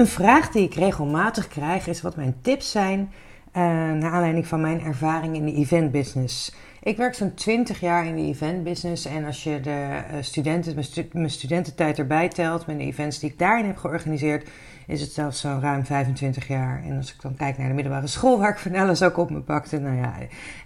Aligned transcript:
Een 0.00 0.06
vraag 0.06 0.50
die 0.50 0.62
ik 0.62 0.74
regelmatig 0.74 1.48
krijg 1.48 1.86
is 1.86 2.02
wat 2.02 2.16
mijn 2.16 2.34
tips 2.42 2.70
zijn 2.70 3.00
uh, 3.00 3.62
naar 3.92 4.10
aanleiding 4.10 4.46
van 4.46 4.60
mijn 4.60 4.80
ervaring 4.80 5.34
in 5.36 5.44
de 5.44 5.52
event 5.52 5.92
business. 5.92 6.54
Ik 6.82 6.96
werk 6.96 7.14
zo'n 7.14 7.34
20 7.34 7.80
jaar 7.80 8.06
in 8.06 8.16
de 8.16 8.22
event 8.22 8.64
business 8.64 9.04
en 9.04 9.24
als 9.24 9.44
je 9.44 9.60
de 9.60 9.70
uh, 9.70 10.16
studenten, 10.20 10.74
mijn, 10.74 10.84
stu 10.84 11.08
mijn, 11.12 11.30
studententijd 11.30 11.98
erbij 11.98 12.28
telt, 12.28 12.66
met 12.66 12.78
de 12.78 12.84
events 12.84 13.18
die 13.18 13.30
ik 13.30 13.38
daarin 13.38 13.66
heb 13.66 13.76
georganiseerd, 13.76 14.48
is 14.86 15.00
het 15.00 15.12
zelfs 15.12 15.40
zo'n 15.40 15.60
ruim 15.60 15.84
25 15.84 16.48
jaar. 16.48 16.82
En 16.84 16.96
als 16.96 17.14
ik 17.14 17.22
dan 17.22 17.36
kijk 17.36 17.58
naar 17.58 17.68
de 17.68 17.74
middelbare 17.74 18.06
school 18.06 18.38
waar 18.38 18.50
ik 18.50 18.58
van 18.58 18.74
alles 18.74 19.02
ook 19.02 19.16
op 19.16 19.30
me 19.30 19.40
pakte, 19.40 19.78
nou 19.78 19.96
ja, 19.96 20.14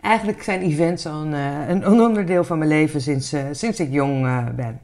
eigenlijk 0.00 0.42
zijn 0.42 0.62
events 0.62 1.06
al 1.06 1.22
een, 1.24 1.32
een 1.70 2.00
onderdeel 2.00 2.44
van 2.44 2.58
mijn 2.58 2.70
leven 2.70 3.00
sinds, 3.00 3.34
sinds 3.52 3.80
ik 3.80 3.92
jong 3.92 4.54
ben. 4.54 4.80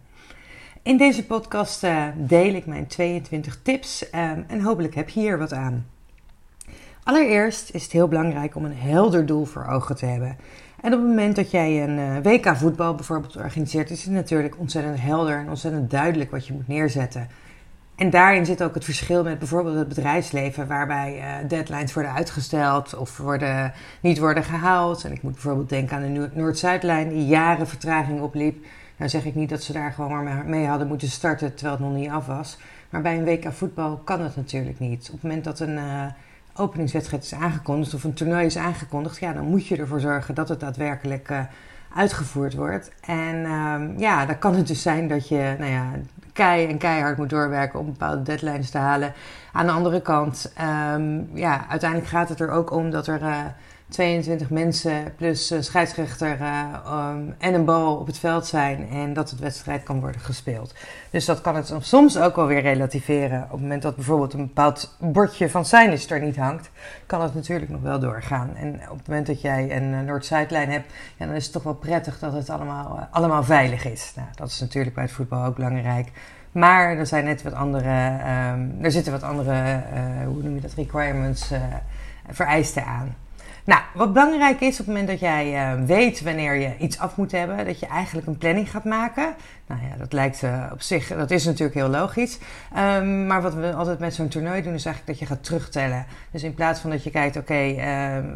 In 0.83 0.97
deze 0.97 1.27
podcast 1.27 1.85
uh, 1.85 2.05
deel 2.17 2.55
ik 2.55 2.67
mijn 2.67 2.87
22 2.87 3.59
tips 3.63 4.05
um, 4.15 4.45
en 4.49 4.61
hopelijk 4.61 4.95
heb 4.95 5.09
je 5.09 5.21
hier 5.21 5.39
wat 5.39 5.53
aan. 5.53 5.87
Allereerst 7.05 7.71
is 7.71 7.83
het 7.83 7.93
heel 7.93 8.09
belangrijk 8.09 8.55
om 8.55 8.65
een 8.65 8.77
helder 8.77 9.27
doel 9.27 9.45
voor 9.45 9.67
ogen 9.67 9.97
te 9.97 10.07
hebben. 10.07 10.37
En 10.81 10.93
op 10.93 10.99
het 10.99 11.09
moment 11.09 11.37
dat 11.37 11.51
jij 11.51 11.83
een 11.83 11.99
uh, 11.99 12.17
WK 12.23 12.57
voetbal 12.57 12.95
bijvoorbeeld 12.95 13.37
organiseert, 13.37 13.91
is 13.91 14.05
het 14.05 14.13
natuurlijk 14.13 14.59
ontzettend 14.59 15.01
helder 15.01 15.39
en 15.39 15.49
ontzettend 15.49 15.91
duidelijk 15.91 16.31
wat 16.31 16.47
je 16.47 16.53
moet 16.53 16.69
neerzetten. 16.69 17.29
En 17.97 18.11
daarin 18.11 18.47
zit 18.47 18.63
ook 18.63 18.75
het 18.75 18.85
verschil 18.85 19.23
met 19.23 19.39
bijvoorbeeld 19.39 19.77
het 19.77 19.89
bedrijfsleven, 19.89 20.67
waarbij 20.67 21.17
uh, 21.19 21.49
deadlines 21.49 21.93
worden 21.93 22.13
uitgesteld 22.13 22.97
of 22.97 23.17
worden, 23.17 23.73
niet 24.01 24.19
worden 24.19 24.45
gehaald. 24.45 25.05
En 25.05 25.13
ik 25.13 25.23
moet 25.23 25.33
bijvoorbeeld 25.33 25.69
denken 25.69 25.97
aan 25.97 26.13
de 26.13 26.31
Noord-Zuidlijn, 26.35 27.09
die 27.09 27.27
jaren 27.27 27.69
vertraging 27.69 28.21
opliep. 28.21 28.65
Nou 29.01 29.13
zeg 29.13 29.25
ik 29.25 29.35
niet 29.35 29.49
dat 29.49 29.63
ze 29.63 29.73
daar 29.73 29.93
gewoon 29.93 30.25
maar 30.25 30.45
mee 30.47 30.67
hadden 30.67 30.89
moeten 30.89 31.09
starten 31.09 31.55
terwijl 31.55 31.77
het 31.77 31.87
nog 31.87 31.97
niet 31.97 32.11
af 32.11 32.27
was. 32.27 32.59
Maar 32.91 33.01
bij 33.01 33.17
een 33.17 33.25
WK 33.25 33.53
voetbal 33.53 33.97
kan 33.97 34.21
het 34.21 34.37
natuurlijk 34.37 34.79
niet. 34.79 35.07
Op 35.07 35.13
het 35.13 35.23
moment 35.23 35.45
dat 35.45 35.61
een 35.61 35.77
uh, 35.77 36.05
openingswedstrijd 36.55 37.23
is 37.23 37.35
aangekondigd 37.35 37.95
of 37.95 38.05
een 38.05 38.13
toernooi 38.13 38.47
is 38.47 38.57
aangekondigd, 38.57 39.19
ja, 39.19 39.33
dan 39.33 39.45
moet 39.45 39.67
je 39.67 39.77
ervoor 39.77 40.01
zorgen 40.01 40.35
dat 40.35 40.49
het 40.49 40.61
daadwerkelijk 40.61 41.31
uh, 41.31 41.41
uitgevoerd 41.95 42.55
wordt. 42.55 42.93
En 43.01 43.51
um, 43.51 43.99
ja, 43.99 44.27
dan 44.27 44.39
kan 44.39 44.55
het 44.55 44.67
dus 44.67 44.83
zijn 44.83 45.09
dat 45.09 45.29
je, 45.29 45.55
nou 45.59 45.71
ja, 45.71 45.91
en 46.33 46.79
keihard 46.79 47.17
moet 47.17 47.31
doorwerken 47.31 47.79
om 47.79 47.87
bepaalde 47.87 48.23
deadlines 48.23 48.71
te 48.71 48.79
halen. 48.79 49.13
Aan 49.53 49.67
de 49.67 49.73
andere 49.73 50.01
kant, 50.01 50.53
um, 50.95 51.31
ja, 51.35 51.67
uiteindelijk 51.69 52.11
gaat 52.11 52.29
het 52.29 52.41
er 52.41 52.51
ook 52.51 52.71
om 52.71 52.91
dat 52.91 53.07
er. 53.07 53.21
Uh, 53.91 53.97
22 53.97 54.51
mensen 54.51 55.15
plus 55.17 55.51
een 55.51 55.65
scheidsrechter 55.65 56.41
uh, 56.41 56.75
um, 56.87 57.35
en 57.39 57.55
een 57.55 57.65
bal 57.65 57.97
op 57.97 58.07
het 58.07 58.19
veld 58.19 58.47
zijn 58.47 58.89
en 58.89 59.13
dat 59.13 59.31
het 59.31 59.41
wedstrijd 59.41 59.83
kan 59.83 60.01
worden 60.01 60.21
gespeeld. 60.21 60.75
Dus 61.11 61.25
dat 61.25 61.41
kan 61.41 61.57
het 61.57 61.75
soms 61.81 62.19
ook 62.19 62.37
wel 62.37 62.47
weer 62.47 62.61
relativeren. 62.61 63.43
Op 63.43 63.51
het 63.51 63.61
moment 63.61 63.83
dat 63.83 63.95
bijvoorbeeld 63.95 64.33
een 64.33 64.47
bepaald 64.47 64.97
bordje 64.99 65.51
van 65.51 65.65
Seines 65.65 66.11
er 66.11 66.21
niet 66.21 66.37
hangt, 66.37 66.71
kan 67.07 67.23
het 67.23 67.35
natuurlijk 67.35 67.71
nog 67.71 67.81
wel 67.81 68.01
doorgaan. 68.01 68.57
En 68.57 68.81
op 68.91 68.99
het 68.99 69.09
moment 69.09 69.27
dat 69.27 69.41
jij 69.41 69.77
een 69.77 69.93
uh, 69.93 70.01
Noord-Zuidlijn 70.01 70.71
hebt, 70.71 70.93
ja, 71.17 71.27
dan 71.27 71.35
is 71.35 71.45
het 71.45 71.53
toch 71.53 71.63
wel 71.63 71.75
prettig 71.75 72.19
dat 72.19 72.33
het 72.33 72.51
allemaal, 72.51 73.09
allemaal 73.11 73.45
veilig 73.45 73.85
is. 73.85 74.13
Nou, 74.17 74.29
dat 74.35 74.49
is 74.49 74.61
natuurlijk 74.61 74.95
bij 74.95 75.05
het 75.05 75.13
voetbal 75.13 75.45
ook 75.45 75.55
belangrijk. 75.55 76.09
Maar 76.53 76.97
er 76.97 77.07
zijn 77.07 77.25
net 77.25 77.43
wat 77.43 77.53
andere, 77.53 78.19
um, 78.53 78.79
er 78.81 78.91
zitten 78.91 79.13
wat 79.13 79.23
andere, 79.23 79.83
hoe 80.25 80.43
noem 80.43 80.55
je 80.55 80.61
dat, 80.61 80.75
requirements, 80.75 81.51
vereisten 82.29 82.85
aan. 82.85 83.15
Nou, 83.65 83.81
wat 83.95 84.13
belangrijk 84.13 84.61
is 84.61 84.73
op 84.73 84.79
het 84.79 84.87
moment 84.87 85.09
dat 85.09 85.21
jij 85.21 85.75
uh, 85.75 85.85
weet 85.87 86.23
wanneer 86.23 86.55
je 86.55 86.77
iets 86.79 86.99
af 86.99 87.17
moet 87.17 87.33
hebben, 87.33 87.67
dat 87.67 87.81
je 87.81 87.87
eigenlijk 87.87 88.27
een 88.27 88.39
planning 88.39 88.71
gaat 88.71 88.85
maken. 88.85 89.35
Nou 89.67 89.83
ja, 89.83 89.97
dat 89.99 90.13
lijkt 90.13 90.43
uh, 90.43 90.65
op 90.73 90.83
zich, 90.83 91.09
dat 91.09 91.31
is 91.31 91.45
natuurlijk 91.45 91.75
heel 91.75 91.89
logisch. 91.89 92.39
Um, 92.77 93.27
maar 93.27 93.43
wat 93.43 93.55
we 93.55 93.75
altijd 93.75 93.99
met 93.99 94.15
zo'n 94.15 94.29
toernooi 94.29 94.63
doen, 94.63 94.75
is 94.75 94.85
eigenlijk 94.85 95.07
dat 95.07 95.29
je 95.29 95.35
gaat 95.35 95.45
terugtellen. 95.45 96.07
Dus 96.31 96.43
in 96.43 96.55
plaats 96.55 96.81
van 96.81 96.91
dat 96.91 97.05
je 97.05 97.11
kijkt, 97.11 97.37
oké, 97.37 97.65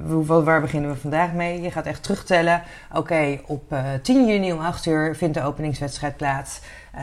uh, 0.07 0.45
waar 0.45 0.61
beginnen 0.61 0.91
we 0.91 0.97
vandaag 0.97 1.33
mee? 1.33 1.63
Je 1.63 1.71
gaat 1.71 1.87
echt 1.87 2.03
terugtellen. 2.03 2.63
Oké, 2.93 3.41
op 3.47 3.73
uh, 3.73 3.81
10 4.03 4.27
juni 4.27 4.53
om 4.53 4.61
8 4.61 4.87
uur 4.87 5.17
vindt 5.17 5.35
de 5.35 5.43
openingswedstrijd 5.43 6.17
plaats. 6.17 6.61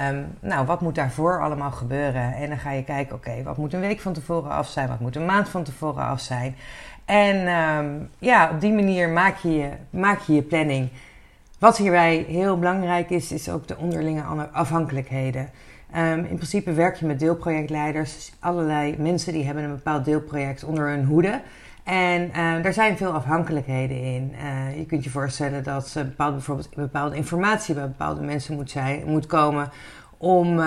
Um, 0.09 0.37
nou, 0.39 0.65
wat 0.65 0.81
moet 0.81 0.95
daarvoor 0.95 1.41
allemaal 1.41 1.71
gebeuren? 1.71 2.33
En 2.33 2.49
dan 2.49 2.57
ga 2.57 2.71
je 2.71 2.83
kijken, 2.83 3.15
oké, 3.15 3.43
wat 3.43 3.57
moet 3.57 3.73
een 3.73 3.79
week 3.79 3.99
van 3.99 4.13
tevoren 4.13 4.51
af 4.51 4.67
zijn? 4.67 4.87
Wat 4.87 4.99
moet 4.99 5.15
een 5.15 5.25
maand 5.25 5.49
van 5.49 5.63
tevoren 5.63 6.03
af 6.03 6.19
zijn? 6.19 6.55
En 7.11 7.47
um, 7.47 8.09
ja, 8.19 8.49
op 8.51 8.61
die 8.61 8.73
manier 8.73 9.09
maak 9.09 9.37
je 9.37 9.53
je, 9.53 9.69
maak 9.89 10.19
je 10.19 10.33
je 10.33 10.41
planning. 10.41 10.89
Wat 11.59 11.77
hierbij 11.77 12.25
heel 12.27 12.59
belangrijk 12.59 13.09
is, 13.09 13.31
is 13.31 13.49
ook 13.49 13.67
de 13.67 13.77
onderlinge 13.77 14.23
afhankelijkheden. 14.51 15.49
Um, 15.97 16.25
in 16.25 16.35
principe 16.35 16.73
werk 16.73 16.95
je 16.95 17.05
met 17.05 17.19
deelprojectleiders, 17.19 18.13
dus 18.13 18.33
allerlei 18.39 18.95
mensen 18.97 19.33
die 19.33 19.45
hebben 19.45 19.63
een 19.63 19.75
bepaald 19.75 20.05
deelproject 20.05 20.63
onder 20.63 20.87
hun 20.89 21.05
hoede. 21.05 21.41
En 21.83 22.27
uh, 22.27 22.63
daar 22.63 22.73
zijn 22.73 22.97
veel 22.97 23.11
afhankelijkheden 23.11 24.03
in. 24.03 24.33
Uh, 24.35 24.77
je 24.77 24.85
kunt 24.85 25.03
je 25.03 25.09
voorstellen 25.09 25.63
dat 25.63 25.95
bijvoorbeeld 26.17 26.75
bepaalde 26.75 27.15
informatie 27.15 27.75
bij 27.75 27.87
bepaalde 27.87 28.21
mensen 28.21 28.55
moet, 28.55 28.71
zijn, 28.71 29.03
moet 29.05 29.25
komen 29.25 29.69
om, 30.21 30.47
uh, 30.47 30.65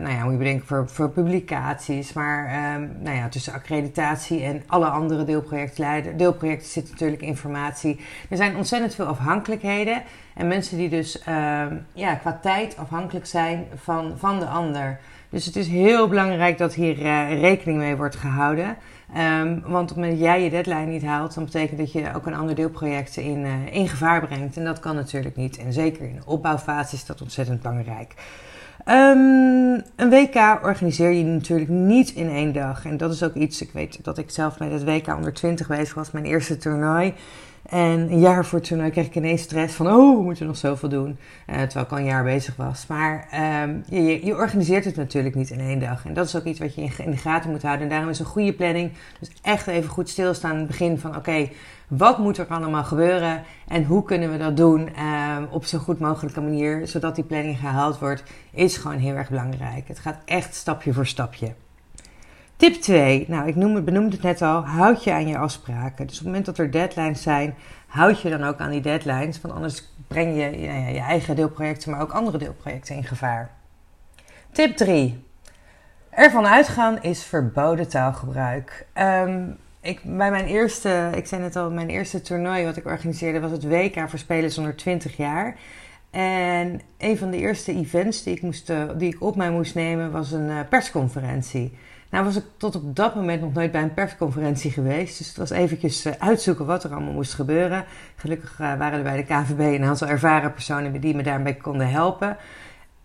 nou 0.00 0.08
ja, 0.08 0.22
moet 0.22 0.32
je 0.32 0.38
bedenken 0.38 0.66
voor, 0.66 0.88
voor 0.88 1.10
publicaties, 1.10 2.12
maar 2.12 2.74
um, 2.74 2.92
nou 3.00 3.16
ja, 3.16 3.28
tussen 3.28 3.52
accreditatie 3.52 4.42
en 4.42 4.62
alle 4.66 4.86
andere 4.86 5.24
deelprojectleiders, 5.24 6.16
deelprojecten 6.16 6.70
zit 6.70 6.90
natuurlijk 6.90 7.22
informatie. 7.22 8.00
Er 8.30 8.36
zijn 8.36 8.56
ontzettend 8.56 8.94
veel 8.94 9.06
afhankelijkheden 9.06 10.02
en 10.34 10.48
mensen 10.48 10.76
die 10.76 10.88
dus 10.88 11.22
uh, 11.28 11.62
ja, 11.92 12.14
qua 12.14 12.38
tijd 12.42 12.76
afhankelijk 12.76 13.26
zijn 13.26 13.64
van, 13.74 14.12
van 14.16 14.38
de 14.38 14.46
ander. 14.46 15.00
Dus 15.28 15.46
het 15.46 15.56
is 15.56 15.68
heel 15.68 16.08
belangrijk 16.08 16.58
dat 16.58 16.74
hier 16.74 16.98
uh, 16.98 17.40
rekening 17.40 17.78
mee 17.78 17.96
wordt 17.96 18.16
gehouden. 18.16 18.76
Um, 19.16 19.60
want 19.66 19.90
op 19.90 19.96
het 19.96 19.96
moment 19.96 20.12
dat 20.12 20.28
jij 20.28 20.42
je 20.42 20.50
deadline 20.50 20.86
niet 20.86 21.04
haalt, 21.04 21.34
dan 21.34 21.44
betekent 21.44 21.78
dat 21.78 21.92
je 21.92 22.14
ook 22.14 22.26
een 22.26 22.34
ander 22.34 22.54
deelproject 22.54 23.16
in, 23.16 23.44
uh, 23.44 23.74
in 23.74 23.88
gevaar 23.88 24.26
brengt. 24.26 24.56
En 24.56 24.64
dat 24.64 24.80
kan 24.80 24.94
natuurlijk 24.94 25.36
niet. 25.36 25.56
En 25.58 25.72
zeker 25.72 26.08
in 26.08 26.16
de 26.16 26.26
opbouwfase 26.26 26.94
is 26.94 27.06
dat 27.06 27.22
ontzettend 27.22 27.62
belangrijk. 27.62 28.14
Um, 28.88 29.82
een 29.96 30.10
WK 30.10 30.58
organiseer 30.62 31.10
je 31.10 31.24
natuurlijk 31.24 31.70
niet 31.70 32.10
in 32.10 32.28
één 32.28 32.52
dag. 32.52 32.84
En 32.84 32.96
dat 32.96 33.12
is 33.12 33.22
ook 33.22 33.34
iets, 33.34 33.62
ik 33.62 33.70
weet 33.72 34.04
dat 34.04 34.18
ik 34.18 34.30
zelf 34.30 34.58
bij 34.58 34.68
het 34.68 34.84
WK 34.84 35.16
onder 35.16 35.32
20 35.32 35.66
bezig 35.66 35.94
was, 35.94 36.10
mijn 36.10 36.24
eerste 36.24 36.56
toernooi. 36.56 37.14
En 37.68 38.00
een 38.00 38.20
jaar 38.20 38.44
voor 38.44 38.58
het 38.58 38.68
toernooi 38.68 38.90
kreeg 38.90 39.06
ik 39.06 39.14
ineens 39.14 39.42
stress 39.42 39.74
van, 39.74 39.86
oh, 39.86 40.16
we 40.16 40.22
moeten 40.22 40.46
nog 40.46 40.56
zoveel 40.56 40.88
doen. 40.88 41.18
Uh, 41.46 41.56
terwijl 41.56 41.84
ik 41.84 41.90
al 41.90 41.98
een 41.98 42.04
jaar 42.04 42.24
bezig 42.24 42.56
was. 42.56 42.86
Maar 42.86 43.28
um, 43.64 43.84
je, 43.88 44.26
je, 44.26 44.36
organiseert 44.36 44.84
het 44.84 44.96
natuurlijk 44.96 45.34
niet 45.34 45.50
in 45.50 45.60
één 45.60 45.78
dag. 45.78 46.06
En 46.06 46.14
dat 46.14 46.26
is 46.26 46.36
ook 46.36 46.44
iets 46.44 46.58
wat 46.58 46.74
je 46.74 46.82
in, 46.82 46.92
in 46.96 47.10
de 47.10 47.16
gaten 47.16 47.50
moet 47.50 47.62
houden. 47.62 47.82
En 47.82 47.90
daarom 47.90 48.08
is 48.08 48.18
een 48.18 48.24
goede 48.24 48.52
planning. 48.52 48.92
Dus 49.18 49.30
echt 49.42 49.66
even 49.66 49.90
goed 49.90 50.08
stilstaan 50.08 50.50
aan 50.50 50.56
het 50.56 50.66
begin 50.66 50.98
van, 50.98 51.16
oké, 51.16 51.48
wat 51.88 52.18
moet 52.18 52.38
er 52.38 52.46
allemaal 52.46 52.84
gebeuren 52.84 53.42
en 53.68 53.84
hoe 53.84 54.04
kunnen 54.04 54.30
we 54.30 54.38
dat 54.38 54.56
doen 54.56 54.88
uh, 54.98 55.36
op 55.50 55.64
zo'n 55.64 55.80
goed 55.80 55.98
mogelijke 55.98 56.40
manier, 56.40 56.88
zodat 56.88 57.14
die 57.14 57.24
planning 57.24 57.58
gehaald 57.58 57.98
wordt, 57.98 58.22
is 58.50 58.76
gewoon 58.76 58.98
heel 58.98 59.14
erg 59.14 59.28
belangrijk. 59.28 59.88
Het 59.88 59.98
gaat 59.98 60.18
echt 60.24 60.54
stapje 60.54 60.92
voor 60.92 61.06
stapje. 61.06 61.54
Tip 62.56 62.74
2, 62.74 63.24
nou 63.28 63.48
ik 63.48 63.56
noem 63.56 63.84
benoemde 63.84 64.10
het 64.16 64.22
net 64.22 64.42
al, 64.42 64.66
houd 64.66 65.04
je 65.04 65.12
aan 65.12 65.28
je 65.28 65.38
afspraken. 65.38 66.06
Dus 66.06 66.18
op 66.18 66.18
het 66.18 66.26
moment 66.26 66.46
dat 66.46 66.58
er 66.58 66.70
deadlines 66.70 67.22
zijn, 67.22 67.54
houd 67.86 68.20
je 68.20 68.30
dan 68.30 68.44
ook 68.44 68.58
aan 68.58 68.70
die 68.70 68.80
deadlines, 68.80 69.40
want 69.40 69.54
anders 69.54 69.92
breng 70.06 70.36
je 70.36 70.60
je 70.92 71.00
eigen 71.00 71.36
deelprojecten, 71.36 71.90
maar 71.90 72.00
ook 72.00 72.12
andere 72.12 72.38
deelprojecten 72.38 72.96
in 72.96 73.04
gevaar. 73.04 73.50
Tip 74.52 74.76
3, 74.76 75.24
ervan 76.10 76.46
uitgaan 76.46 77.02
is 77.02 77.24
verboden 77.24 77.88
taalgebruik. 77.88 78.86
Um, 78.94 79.58
ik, 79.84 80.00
bij 80.02 80.30
mijn 80.30 80.46
eerste, 80.46 81.10
ik 81.14 81.26
zei 81.26 81.42
net 81.42 81.56
al, 81.56 81.70
mijn 81.70 81.88
eerste 81.88 82.20
toernooi 82.20 82.64
wat 82.64 82.76
ik 82.76 82.86
organiseerde 82.86 83.40
was 83.40 83.50
het 83.50 83.68
WK 83.68 84.08
voor 84.08 84.18
spelers 84.18 84.58
onder 84.58 84.76
20 84.76 85.16
jaar. 85.16 85.56
En 86.10 86.80
een 86.98 87.18
van 87.18 87.30
de 87.30 87.36
eerste 87.36 87.72
events 87.72 88.22
die 88.22 88.34
ik, 88.34 88.42
moest, 88.42 88.72
die 88.96 89.14
ik 89.14 89.22
op 89.22 89.36
mij 89.36 89.50
moest 89.50 89.74
nemen 89.74 90.10
was 90.10 90.32
een 90.32 90.48
uh, 90.48 90.58
persconferentie. 90.68 91.76
Nou 92.10 92.24
was 92.24 92.36
ik 92.36 92.44
tot 92.56 92.76
op 92.76 92.96
dat 92.96 93.14
moment 93.14 93.40
nog 93.40 93.52
nooit 93.52 93.72
bij 93.72 93.82
een 93.82 93.94
persconferentie 93.94 94.70
geweest. 94.70 95.18
Dus 95.18 95.26
het 95.28 95.36
was 95.36 95.50
eventjes 95.50 96.06
uh, 96.06 96.12
uitzoeken 96.18 96.66
wat 96.66 96.84
er 96.84 96.92
allemaal 96.92 97.12
moest 97.12 97.34
gebeuren. 97.34 97.84
Gelukkig 98.16 98.56
waren 98.56 98.92
er 98.92 99.02
bij 99.02 99.16
de 99.16 99.22
KVB 99.22 99.58
een 99.58 99.84
aantal 99.84 100.08
ervaren 100.08 100.52
personen 100.52 101.00
die 101.00 101.14
me 101.14 101.22
daarbij 101.22 101.54
konden 101.54 101.90
helpen. 101.90 102.36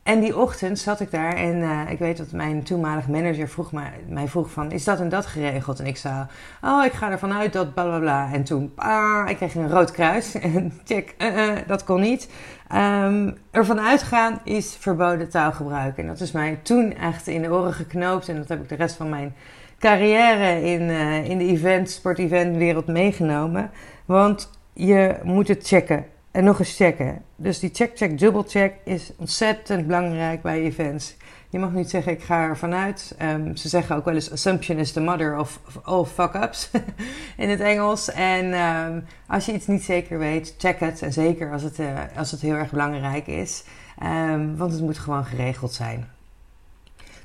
En 0.09 0.19
die 0.19 0.37
ochtend 0.37 0.79
zat 0.79 0.99
ik 0.99 1.11
daar 1.11 1.33
en 1.33 1.55
uh, 1.55 1.81
ik 1.89 1.99
weet 1.99 2.17
dat 2.17 2.31
mijn 2.31 2.63
toenmalige 2.63 3.11
manager 3.11 3.47
vroeg 3.47 3.71
mij, 3.71 3.91
mij 4.07 4.27
vroeg 4.27 4.51
van, 4.51 4.71
is 4.71 4.83
dat 4.83 4.99
en 4.99 5.09
dat 5.09 5.25
geregeld? 5.25 5.79
En 5.79 5.85
ik 5.85 5.97
zei, 5.97 6.25
oh, 6.61 6.85
ik 6.85 6.91
ga 6.91 7.11
ervan 7.11 7.33
uit 7.33 7.53
dat 7.53 7.73
bla 7.73 7.83
bla 7.83 7.99
bla. 7.99 8.33
En 8.33 8.43
toen, 8.43 8.71
ah, 8.75 9.29
ik 9.29 9.35
kreeg 9.35 9.55
een 9.55 9.69
rood 9.69 9.91
kruis 9.91 10.35
en 10.39 10.73
check, 10.83 11.15
uh, 11.17 11.37
uh, 11.37 11.57
dat 11.67 11.83
kon 11.83 12.01
niet. 12.01 12.29
Um, 12.73 13.37
ervan 13.51 13.79
uitgaan 13.79 14.39
is 14.43 14.75
verboden 14.79 15.29
taalgebruik. 15.29 15.97
En 15.97 16.07
dat 16.07 16.19
is 16.19 16.31
mij 16.31 16.59
toen 16.63 16.95
echt 16.95 17.27
in 17.27 17.41
de 17.41 17.51
oren 17.51 17.73
geknoopt 17.73 18.29
en 18.29 18.35
dat 18.35 18.49
heb 18.49 18.61
ik 18.61 18.69
de 18.69 18.75
rest 18.75 18.95
van 18.95 19.09
mijn 19.09 19.35
carrière 19.79 20.63
in, 20.63 20.89
in 21.25 21.37
de 21.37 21.45
event, 21.45 21.89
sport-event 21.89 22.57
wereld 22.57 22.87
meegenomen. 22.87 23.71
Want 24.05 24.49
je 24.73 25.15
moet 25.23 25.47
het 25.47 25.67
checken 25.67 26.05
en 26.31 26.43
nog 26.43 26.59
eens 26.59 26.75
checken. 26.75 27.21
Dus 27.35 27.59
die 27.59 27.69
check, 27.73 27.97
check, 27.97 28.19
double 28.19 28.43
check 28.47 28.73
is 28.83 29.11
ontzettend 29.17 29.87
belangrijk 29.87 30.41
bij 30.41 30.61
events. 30.61 31.15
Je 31.49 31.59
mag 31.59 31.71
niet 31.71 31.89
zeggen, 31.89 32.11
ik 32.11 32.23
ga 32.23 32.43
ervan 32.43 32.73
uit. 32.73 33.15
Um, 33.21 33.55
ze 33.55 33.69
zeggen 33.69 33.95
ook 33.95 34.05
wel 34.05 34.13
eens, 34.13 34.31
assumption 34.31 34.77
is 34.77 34.91
the 34.91 35.01
mother 35.01 35.37
of, 35.37 35.59
all 35.83 36.03
fuck-ups 36.03 36.69
in 37.37 37.49
het 37.49 37.59
Engels. 37.59 38.11
En 38.11 38.53
um, 38.53 39.05
als 39.27 39.45
je 39.45 39.53
iets 39.53 39.67
niet 39.67 39.83
zeker 39.83 40.19
weet, 40.19 40.55
check 40.57 40.79
het. 40.79 41.01
En 41.01 41.13
zeker 41.13 41.51
als 41.51 41.63
het, 41.63 41.79
uh, 41.79 41.99
als 42.15 42.31
het 42.31 42.41
heel 42.41 42.55
erg 42.55 42.71
belangrijk 42.71 43.27
is. 43.27 43.63
Um, 44.03 44.57
want 44.57 44.71
het 44.71 44.81
moet 44.81 44.97
gewoon 44.97 45.25
geregeld 45.25 45.73
zijn. 45.73 46.07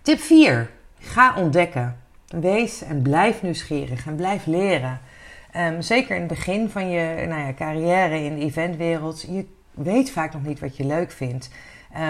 Tip 0.02 0.18
4. 0.20 0.70
Ga 0.98 1.34
ontdekken. 1.36 1.96
Wees 2.28 2.82
en 2.82 3.02
blijf 3.02 3.42
nieuwsgierig 3.42 4.06
en 4.06 4.16
blijf 4.16 4.46
leren. 4.46 5.00
Um, 5.56 5.82
zeker 5.82 6.14
in 6.14 6.22
het 6.22 6.30
begin 6.30 6.70
van 6.70 6.90
je 6.90 7.26
nou 7.26 7.40
ja, 7.40 7.52
carrière 7.52 8.24
in 8.24 8.34
de 8.34 8.40
eventwereld, 8.40 9.22
je 9.28 9.46
weet 9.70 10.10
vaak 10.10 10.32
nog 10.32 10.42
niet 10.42 10.60
wat 10.60 10.76
je 10.76 10.84
leuk 10.86 11.10
vindt. 11.10 11.50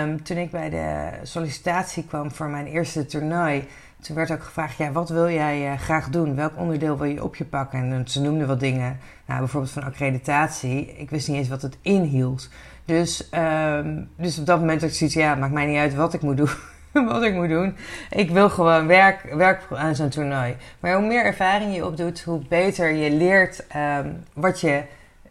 Um, 0.02 0.23
toen 0.23 0.37
ik 0.37 0.50
bij 0.50 0.70
de 0.70 1.11
sollicitatie 1.23 2.05
kwam 2.05 2.31
voor 2.31 2.49
mijn 2.49 2.67
eerste 2.67 3.06
toernooi, 3.06 3.69
toen 4.00 4.17
werd 4.17 4.31
ook 4.32 4.43
gevraagd: 4.43 4.76
ja, 4.76 4.93
wat 4.93 5.08
wil 5.08 5.31
jij 5.31 5.73
uh, 5.73 5.79
graag 5.79 6.08
doen? 6.08 6.35
Welk 6.35 6.56
onderdeel 6.56 6.99
wil 6.99 7.06
je 7.11 7.25
op 7.25 7.37
je 7.37 7.44
pakken? 7.44 7.93
En 7.93 8.08
ze 8.08 8.20
noemden 8.20 8.46
wat 8.46 8.61
dingen, 8.61 8.99
nou, 9.26 9.38
bijvoorbeeld 9.38 9.73
van 9.73 9.85
accreditatie. 9.85 10.97
Ik 10.97 11.11
wist 11.11 11.29
niet 11.29 11.37
eens 11.37 11.49
wat 11.49 11.62
het 11.62 11.79
inhield. 11.82 12.49
Dus, 12.85 13.29
um, 13.35 14.08
dus 14.17 14.38
op 14.38 14.47
dat 14.47 14.61
moment 14.61 14.81
had 14.81 14.90
ik 14.90 14.97
zoiets: 14.97 15.17
ja, 15.17 15.35
maakt 15.35 15.52
mij 15.52 15.67
niet 15.67 15.79
uit 15.79 15.94
wat 15.94 16.14
ik 16.14 16.23
moet 16.23 16.37
doen. 16.37 16.49
wat 17.08 17.23
ik 17.23 17.35
moet 17.35 17.49
doen. 17.49 17.76
Ik 18.11 18.31
wil 18.31 18.50
gewoon 18.50 18.87
werk, 18.87 19.35
werk 19.35 19.62
aan 19.70 19.94
zo'n 19.94 20.08
toernooi. 20.08 20.56
Maar 20.81 20.94
hoe 20.94 21.06
meer 21.06 21.25
ervaring 21.25 21.75
je 21.75 21.87
opdoet, 21.87 22.23
hoe 22.23 22.41
beter 22.49 22.93
je 22.93 23.11
leert 23.11 23.64
um, 23.76 24.25
wat, 24.32 24.61
je, 24.61 24.82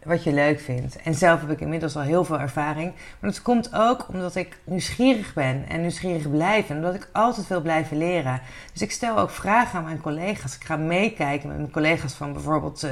wat 0.02 0.24
je 0.24 0.32
leuk 0.32 0.60
vindt. 0.60 0.96
En 1.02 1.14
zelf 1.14 1.40
heb 1.40 1.50
ik 1.50 1.60
inmiddels 1.60 1.96
al 1.96 2.02
heel 2.02 2.24
veel 2.24 2.40
ervaring. 2.40 2.92
Maar 3.20 3.30
dat 3.30 3.42
komt 3.42 3.74
ook 3.74 4.08
omdat 4.08 4.34
ik 4.34 4.58
nieuwsgierig 4.64 5.34
ben 5.34 5.64
en 5.68 5.80
nieuwsgierig 5.80 6.30
blijf. 6.30 6.70
En 6.70 6.76
omdat 6.76 6.94
ik 6.94 7.08
altijd 7.12 7.46
wil 7.46 7.60
blijven 7.60 7.96
leren. 7.96 8.40
Dus 8.72 8.82
ik 8.82 8.90
stel 8.90 9.18
ook 9.18 9.30
vragen 9.30 9.78
aan 9.78 9.84
mijn 9.84 10.00
collega's. 10.00 10.56
Ik 10.56 10.64
ga 10.64 10.76
meekijken 10.76 11.48
met 11.48 11.56
mijn 11.56 11.70
collega's 11.70 12.14
van 12.14 12.32
bijvoorbeeld... 12.32 12.84
Uh, 12.84 12.90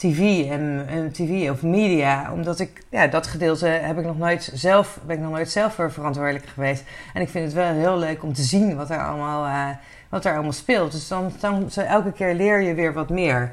TV 0.00 0.46
en, 0.50 0.86
en, 0.88 1.12
TV 1.12 1.50
of 1.50 1.62
media. 1.62 2.32
Omdat 2.32 2.60
ik, 2.60 2.82
ja, 2.90 3.06
dat 3.06 3.26
gedeelte 3.26 3.66
heb 3.66 3.98
ik 3.98 4.04
nog 4.04 4.18
nooit 4.18 4.50
zelf, 4.54 4.98
ben 5.06 5.16
ik 5.16 5.22
nog 5.22 5.32
nooit 5.32 5.50
zelf 5.50 5.74
verantwoordelijk 5.74 6.46
geweest. 6.46 6.84
En 7.14 7.22
ik 7.22 7.28
vind 7.28 7.44
het 7.44 7.54
wel 7.54 7.72
heel 7.72 7.98
leuk 7.98 8.22
om 8.22 8.32
te 8.32 8.42
zien 8.42 8.76
wat 8.76 8.90
er 8.90 9.04
allemaal, 9.04 9.46
uh, 9.46 9.68
wat 10.08 10.24
er 10.24 10.32
allemaal 10.32 10.52
speelt. 10.52 10.92
Dus 10.92 11.08
dan, 11.08 11.32
dan 11.40 11.70
zo 11.70 11.80
elke 11.80 12.12
keer 12.12 12.34
leer 12.34 12.60
je 12.60 12.74
weer 12.74 12.92
wat 12.92 13.10
meer. 13.10 13.52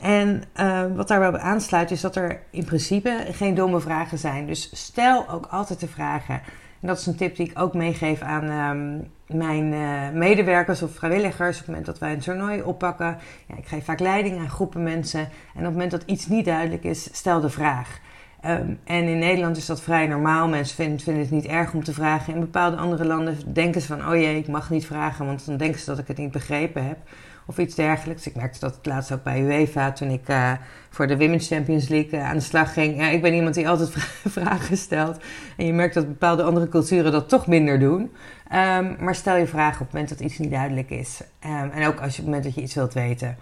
En 0.00 0.42
uh, 0.56 0.84
wat 0.94 1.08
daarbij 1.08 1.28
op 1.28 1.34
aansluit 1.34 1.90
is 1.90 2.00
dat 2.00 2.16
er 2.16 2.40
in 2.50 2.64
principe 2.64 3.26
geen 3.32 3.54
domme 3.54 3.80
vragen 3.80 4.18
zijn. 4.18 4.46
Dus 4.46 4.70
stel 4.72 5.28
ook 5.28 5.46
altijd 5.46 5.80
de 5.80 5.88
vragen. 5.88 6.40
En 6.80 6.88
dat 6.88 6.98
is 6.98 7.06
een 7.06 7.16
tip 7.16 7.36
die 7.36 7.50
ik 7.50 7.58
ook 7.58 7.74
meegeef 7.74 8.20
aan 8.20 8.44
um, 8.50 9.10
mijn 9.26 9.72
uh, 9.72 10.10
medewerkers 10.10 10.82
of 10.82 10.94
vrijwilligers. 10.94 11.54
Op 11.54 11.58
het 11.58 11.66
moment 11.66 11.86
dat 11.86 11.98
wij 11.98 12.12
een 12.12 12.18
toernooi 12.18 12.62
oppakken. 12.62 13.18
Ja, 13.46 13.56
ik 13.56 13.66
geef 13.66 13.84
vaak 13.84 14.00
leiding 14.00 14.38
aan 14.38 14.50
groepen 14.50 14.82
mensen. 14.82 15.20
En 15.20 15.58
op 15.58 15.64
het 15.64 15.72
moment 15.72 15.90
dat 15.90 16.02
iets 16.06 16.26
niet 16.26 16.44
duidelijk 16.44 16.84
is, 16.84 17.08
stel 17.12 17.40
de 17.40 17.50
vraag. 17.50 17.98
Um, 18.46 18.78
en 18.84 19.04
in 19.04 19.18
Nederland 19.18 19.56
is 19.56 19.66
dat 19.66 19.80
vrij 19.80 20.06
normaal. 20.06 20.48
Mensen 20.48 20.76
vinden, 20.76 21.00
vinden, 21.00 21.22
het 21.22 21.30
niet 21.30 21.46
erg 21.46 21.74
om 21.74 21.84
te 21.84 21.92
vragen. 21.92 22.34
In 22.34 22.40
bepaalde 22.40 22.76
andere 22.76 23.04
landen 23.04 23.36
denken 23.52 23.80
ze 23.80 23.86
van: 23.86 24.08
oh 24.08 24.14
jee, 24.14 24.38
ik 24.38 24.48
mag 24.48 24.70
niet 24.70 24.86
vragen, 24.86 25.26
want 25.26 25.46
dan 25.46 25.56
denken 25.56 25.80
ze 25.80 25.86
dat 25.86 25.98
ik 25.98 26.08
het 26.08 26.18
niet 26.18 26.30
begrepen 26.30 26.86
heb 26.86 26.98
of 27.46 27.58
iets 27.58 27.74
dergelijks. 27.74 28.26
Ik 28.26 28.36
merkte 28.36 28.60
dat 28.60 28.74
het 28.74 28.86
laatst 28.86 29.12
ook 29.12 29.22
bij 29.22 29.40
UEFA 29.40 29.92
toen 29.92 30.10
ik 30.10 30.28
uh, 30.28 30.52
voor 30.90 31.06
de 31.06 31.16
Women's 31.16 31.48
Champions 31.48 31.88
League 31.88 32.18
uh, 32.18 32.28
aan 32.28 32.36
de 32.36 32.42
slag 32.42 32.72
ging. 32.72 32.96
Ja, 32.96 33.08
ik 33.08 33.22
ben 33.22 33.34
iemand 33.34 33.54
die 33.54 33.68
altijd 33.68 33.90
vragen 34.38 34.76
stelt. 34.76 35.16
En 35.56 35.66
je 35.66 35.72
merkt 35.72 35.94
dat 35.94 36.06
bepaalde 36.06 36.42
andere 36.42 36.68
culturen 36.68 37.12
dat 37.12 37.28
toch 37.28 37.46
minder 37.46 37.78
doen. 37.78 38.00
Um, 38.00 38.96
maar 38.98 39.14
stel 39.14 39.36
je 39.36 39.46
vragen 39.46 39.80
op 39.80 39.86
het 39.86 39.92
moment 39.92 40.08
dat 40.08 40.20
iets 40.20 40.38
niet 40.38 40.50
duidelijk 40.50 40.90
is. 40.90 41.20
Um, 41.44 41.70
en 41.70 41.86
ook 41.86 42.00
als 42.00 42.16
je, 42.16 42.22
op 42.22 42.26
het 42.26 42.26
moment 42.26 42.44
dat 42.44 42.54
je 42.54 42.62
iets 42.62 42.74
wilt 42.74 42.94
weten. 42.94 43.36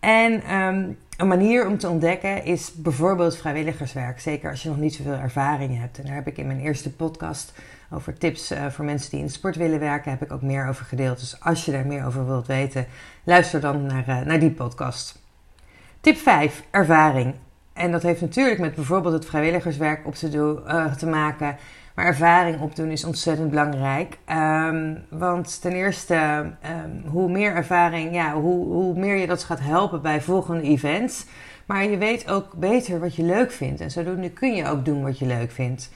En 0.00 0.54
um, 0.56 0.98
een 1.16 1.28
manier 1.28 1.66
om 1.66 1.78
te 1.78 1.88
ontdekken 1.88 2.44
is 2.44 2.72
bijvoorbeeld 2.74 3.36
vrijwilligerswerk. 3.36 4.20
Zeker 4.20 4.50
als 4.50 4.62
je 4.62 4.68
nog 4.68 4.78
niet 4.78 4.94
zoveel 4.94 5.12
ervaring 5.12 5.78
hebt. 5.78 5.98
En 5.98 6.04
daar 6.06 6.14
heb 6.14 6.26
ik 6.26 6.38
in 6.38 6.46
mijn 6.46 6.60
eerste 6.60 6.92
podcast 6.92 7.52
over 7.90 8.18
tips 8.18 8.52
uh, 8.52 8.66
voor 8.66 8.84
mensen 8.84 9.10
die 9.10 9.20
in 9.20 9.30
sport 9.30 9.56
willen 9.56 9.78
werken, 9.78 10.10
heb 10.10 10.22
ik 10.22 10.32
ook 10.32 10.42
meer 10.42 10.68
over 10.68 10.84
gedeeld. 10.84 11.18
Dus 11.18 11.40
als 11.40 11.64
je 11.64 11.72
daar 11.72 11.86
meer 11.86 12.06
over 12.06 12.26
wilt 12.26 12.46
weten, 12.46 12.86
luister 13.24 13.60
dan 13.60 13.86
naar, 13.86 14.04
uh, 14.08 14.20
naar 14.20 14.40
die 14.40 14.50
podcast. 14.50 15.18
Tip 16.00 16.16
5, 16.16 16.62
ervaring. 16.70 17.34
En 17.72 17.90
dat 17.90 18.02
heeft 18.02 18.20
natuurlijk 18.20 18.60
met 18.60 18.74
bijvoorbeeld 18.74 19.14
het 19.14 19.26
vrijwilligerswerk 19.26 20.06
op 20.06 20.14
te, 20.14 20.28
doen, 20.28 20.60
uh, 20.66 20.94
te 20.94 21.06
maken. 21.06 21.56
Maar 21.96 22.06
ervaring 22.06 22.60
opdoen 22.60 22.90
is 22.90 23.04
ontzettend 23.04 23.50
belangrijk. 23.50 24.18
Um, 24.30 25.04
want 25.10 25.60
ten 25.60 25.72
eerste, 25.72 26.14
um, 26.84 27.10
hoe 27.10 27.30
meer 27.30 27.54
ervaring, 27.54 28.14
ja, 28.14 28.34
hoe, 28.34 28.64
hoe 28.64 28.98
meer 28.98 29.16
je 29.16 29.26
dat 29.26 29.44
gaat 29.44 29.60
helpen 29.60 30.02
bij 30.02 30.20
volgende 30.20 30.62
events. 30.62 31.26
Maar 31.66 31.84
je 31.84 31.96
weet 31.96 32.30
ook 32.30 32.52
beter 32.56 33.00
wat 33.00 33.14
je 33.14 33.22
leuk 33.22 33.50
vindt. 33.50 33.80
En 33.80 33.90
zodoende 33.90 34.30
kun 34.30 34.54
je 34.54 34.66
ook 34.66 34.84
doen 34.84 35.02
wat 35.02 35.18
je 35.18 35.26
leuk 35.26 35.50
vindt. 35.50 35.90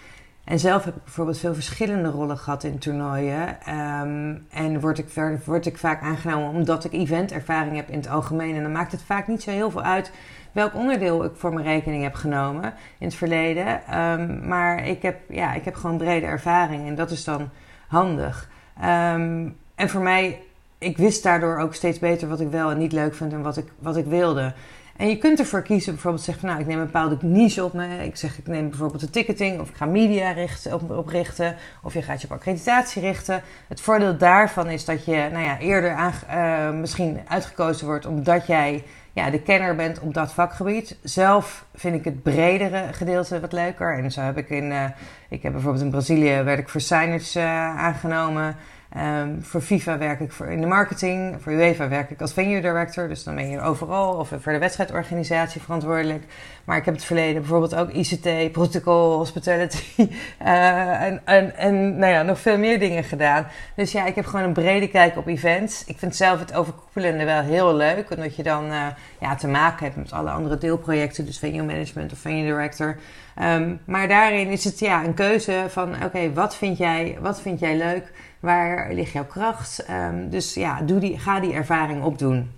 En 0.45 0.59
zelf 0.59 0.85
heb 0.85 0.97
ik 0.97 1.05
bijvoorbeeld 1.05 1.39
veel 1.39 1.55
verschillende 1.55 2.09
rollen 2.09 2.39
gehad 2.39 2.65
in 2.65 2.79
toernooien. 2.79 3.49
Um, 3.69 4.47
en 4.51 4.81
word 4.81 4.99
ik, 4.99 5.07
word 5.45 5.67
ik 5.67 5.79
vaak 5.79 6.03
aangenomen 6.03 6.51
omdat 6.51 6.85
ik 6.85 6.93
eventervaring 6.93 7.77
heb 7.77 7.89
in 7.89 7.99
het 7.99 8.09
algemeen. 8.09 8.57
En 8.57 8.63
dan 8.63 8.73
maakt 8.73 8.93
het 8.93 9.03
vaak 9.03 9.29
niet 9.29 9.43
zo 9.43 9.51
heel 9.51 9.71
veel 9.71 9.83
uit 9.83 10.13
welk 10.53 10.75
onderdeel 10.75 11.25
ik 11.25 11.33
voor 11.35 11.53
mijn 11.53 11.67
rekening 11.67 12.03
heb 12.03 12.15
genomen 12.15 12.75
in 12.99 13.07
het 13.07 13.17
verleden. 13.17 13.99
Um, 14.01 14.49
maar 14.49 14.87
ik 14.87 15.03
heb, 15.03 15.17
ja, 15.29 15.55
ik 15.55 15.65
heb 15.65 15.75
gewoon 15.75 15.97
brede 15.97 16.27
ervaring 16.27 16.87
en 16.87 16.95
dat 16.95 17.11
is 17.11 17.25
dan 17.25 17.49
handig. 17.87 18.51
Um, 18.79 19.57
en 19.75 19.89
voor 19.89 20.01
mij, 20.01 20.41
ik 20.79 20.97
wist 20.97 21.23
daardoor 21.23 21.59
ook 21.59 21.75
steeds 21.75 21.99
beter 21.99 22.29
wat 22.29 22.41
ik 22.41 22.51
wel 22.51 22.71
en 22.71 22.79
niet 22.79 22.93
leuk 22.93 23.15
vind 23.15 23.33
en 23.33 23.43
wat 23.43 23.57
ik, 23.57 23.67
wat 23.79 23.97
ik 23.97 24.07
wilde. 24.07 24.53
En 25.01 25.09
je 25.09 25.19
kunt 25.19 25.39
ervoor 25.39 25.63
kiezen, 25.63 25.93
bijvoorbeeld 25.93 26.25
zeggen 26.25 26.47
nou, 26.47 26.61
ik 26.61 26.67
neem 26.67 26.79
een 26.79 26.85
bepaalde 26.85 27.17
niche 27.21 27.65
op 27.65 27.73
me. 27.73 28.05
Ik 28.05 28.17
zeg, 28.17 28.39
ik 28.39 28.47
neem 28.47 28.69
bijvoorbeeld 28.69 29.01
de 29.01 29.11
ticketing 29.11 29.61
of 29.61 29.69
ik 29.69 29.77
ga 29.77 29.85
media 29.85 30.31
richten, 30.31 30.75
op, 30.75 30.91
op 30.91 31.09
richten. 31.09 31.57
Of 31.83 31.95
je 31.95 32.03
gaat 32.03 32.21
je 32.21 32.27
op 32.27 32.33
accreditatie 32.33 33.03
richten. 33.03 33.43
Het 33.69 33.81
voordeel 33.81 34.17
daarvan 34.17 34.69
is 34.69 34.85
dat 34.85 35.05
je 35.05 35.29
nou 35.33 35.45
ja, 35.45 35.59
eerder 35.59 35.97
uh, 36.31 36.71
misschien 36.71 37.21
uitgekozen 37.29 37.87
wordt 37.87 38.07
omdat 38.07 38.47
jij 38.47 38.85
ja, 39.13 39.31
de 39.31 39.43
kenner 39.43 39.77
bent 39.77 40.01
op 40.01 40.15
dat 40.15 40.33
vakgebied. 40.33 40.97
Zelf 41.03 41.65
vind 41.75 41.95
ik 41.95 42.05
het 42.05 42.23
bredere 42.23 42.93
gedeelte 42.93 43.41
wat 43.41 43.53
leuker. 43.53 43.99
En 43.99 44.13
zo 44.13 44.21
heb 44.21 44.37
ik 44.37 44.51
in, 44.51 44.65
uh, 44.65 44.85
ik 45.29 45.43
heb 45.43 45.53
bijvoorbeeld 45.53 45.85
in 45.85 45.91
Brazilië 45.91 46.43
werd 46.43 46.59
ik 46.59 46.69
voor 46.69 46.81
signage 46.81 47.39
uh, 47.39 47.45
aangenomen. 47.79 48.57
Um, 48.97 49.43
voor 49.43 49.61
FIFA 49.61 49.99
werk 49.99 50.21
ik 50.21 50.33
voor 50.33 50.47
in 50.47 50.61
de 50.61 50.67
marketing. 50.67 51.37
Voor 51.41 51.53
UEFA 51.53 51.89
werk 51.89 52.11
ik 52.11 52.21
als 52.21 52.33
venue 52.33 52.61
director. 52.61 53.09
Dus 53.09 53.25
dan 53.25 53.35
ben 53.35 53.51
je 53.51 53.61
overal. 53.61 54.15
Of 54.15 54.33
voor 54.41 54.53
de 54.53 54.59
wedstrijdorganisatie 54.59 55.61
verantwoordelijk. 55.61 56.25
Maar 56.65 56.77
ik 56.77 56.85
heb 56.85 56.95
het 56.95 57.05
verleden 57.05 57.41
bijvoorbeeld 57.41 57.75
ook 57.75 57.91
ICT, 57.91 58.53
protocol, 58.53 59.17
hospitality. 59.17 60.09
Uh, 60.43 61.03
en, 61.07 61.21
en, 61.25 61.57
en 61.57 61.99
nou 61.99 62.13
ja, 62.13 62.23
nog 62.23 62.41
veel 62.41 62.59
meer 62.59 62.79
dingen 62.79 63.05
gedaan. 63.05 63.47
Dus 63.77 63.93
ja, 63.93 64.07
ik 64.07 64.15
heb 64.15 64.27
gewoon 64.27 64.47
een 64.47 64.53
brede 64.53 64.89
kijk 64.89 65.17
op 65.17 65.27
events. 65.27 65.85
Ik 65.85 65.99
vind 65.99 66.17
zelf 66.17 66.39
het 66.39 66.55
overkoepelende 66.55 67.25
wel 67.25 67.43
heel 67.43 67.75
leuk. 67.75 68.11
Omdat 68.11 68.37
je 68.37 68.43
dan 68.43 68.65
uh, 68.65 68.87
ja, 69.21 69.35
te 69.35 69.49
maken 69.49 69.85
hebt 69.85 69.97
met 69.97 70.13
alle 70.13 70.31
andere 70.31 70.59
deelprojecten. 70.59 71.25
Dus 71.25 71.39
venue 71.39 71.63
management 71.63 72.13
of 72.13 72.19
venue 72.19 72.45
director. 72.45 72.97
Um, 73.43 73.81
maar 73.85 74.09
daarin 74.09 74.49
is 74.49 74.65
het 74.65 74.79
ja, 74.79 75.05
een 75.05 75.15
keuze 75.15 75.65
van 75.69 76.05
oké, 76.05 76.33
wat 76.33 76.57
vind 76.57 76.79
jij, 76.79 77.19
wat 77.21 77.41
vind 77.41 77.61
jij 77.61 77.77
leuk? 77.77 78.13
Waar 78.41 78.93
ligt 78.93 79.13
jouw 79.13 79.25
kracht? 79.25 79.85
Um, 79.91 80.31
dus 80.31 80.55
ja, 80.55 80.81
doe 80.83 81.01
die, 81.01 81.19
ga 81.19 81.41
die 81.41 81.53
ervaring 81.53 82.03
opdoen. 82.03 82.51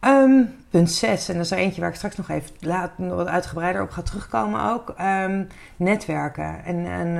Um, 0.00 0.54
punt 0.70 0.90
6, 0.90 1.28
en 1.28 1.34
dat 1.34 1.44
is 1.44 1.50
er 1.50 1.58
eentje 1.58 1.80
waar 1.80 1.90
ik 1.90 1.96
straks 1.96 2.16
nog 2.16 2.28
even 2.28 2.50
laat, 2.60 2.90
wat 2.96 3.26
uitgebreider 3.26 3.82
op 3.82 3.90
ga 3.90 4.02
terugkomen 4.02 4.62
ook. 4.72 4.94
Um, 5.00 5.46
netwerken. 5.76 6.64
En, 6.64 6.86
en, 6.86 7.16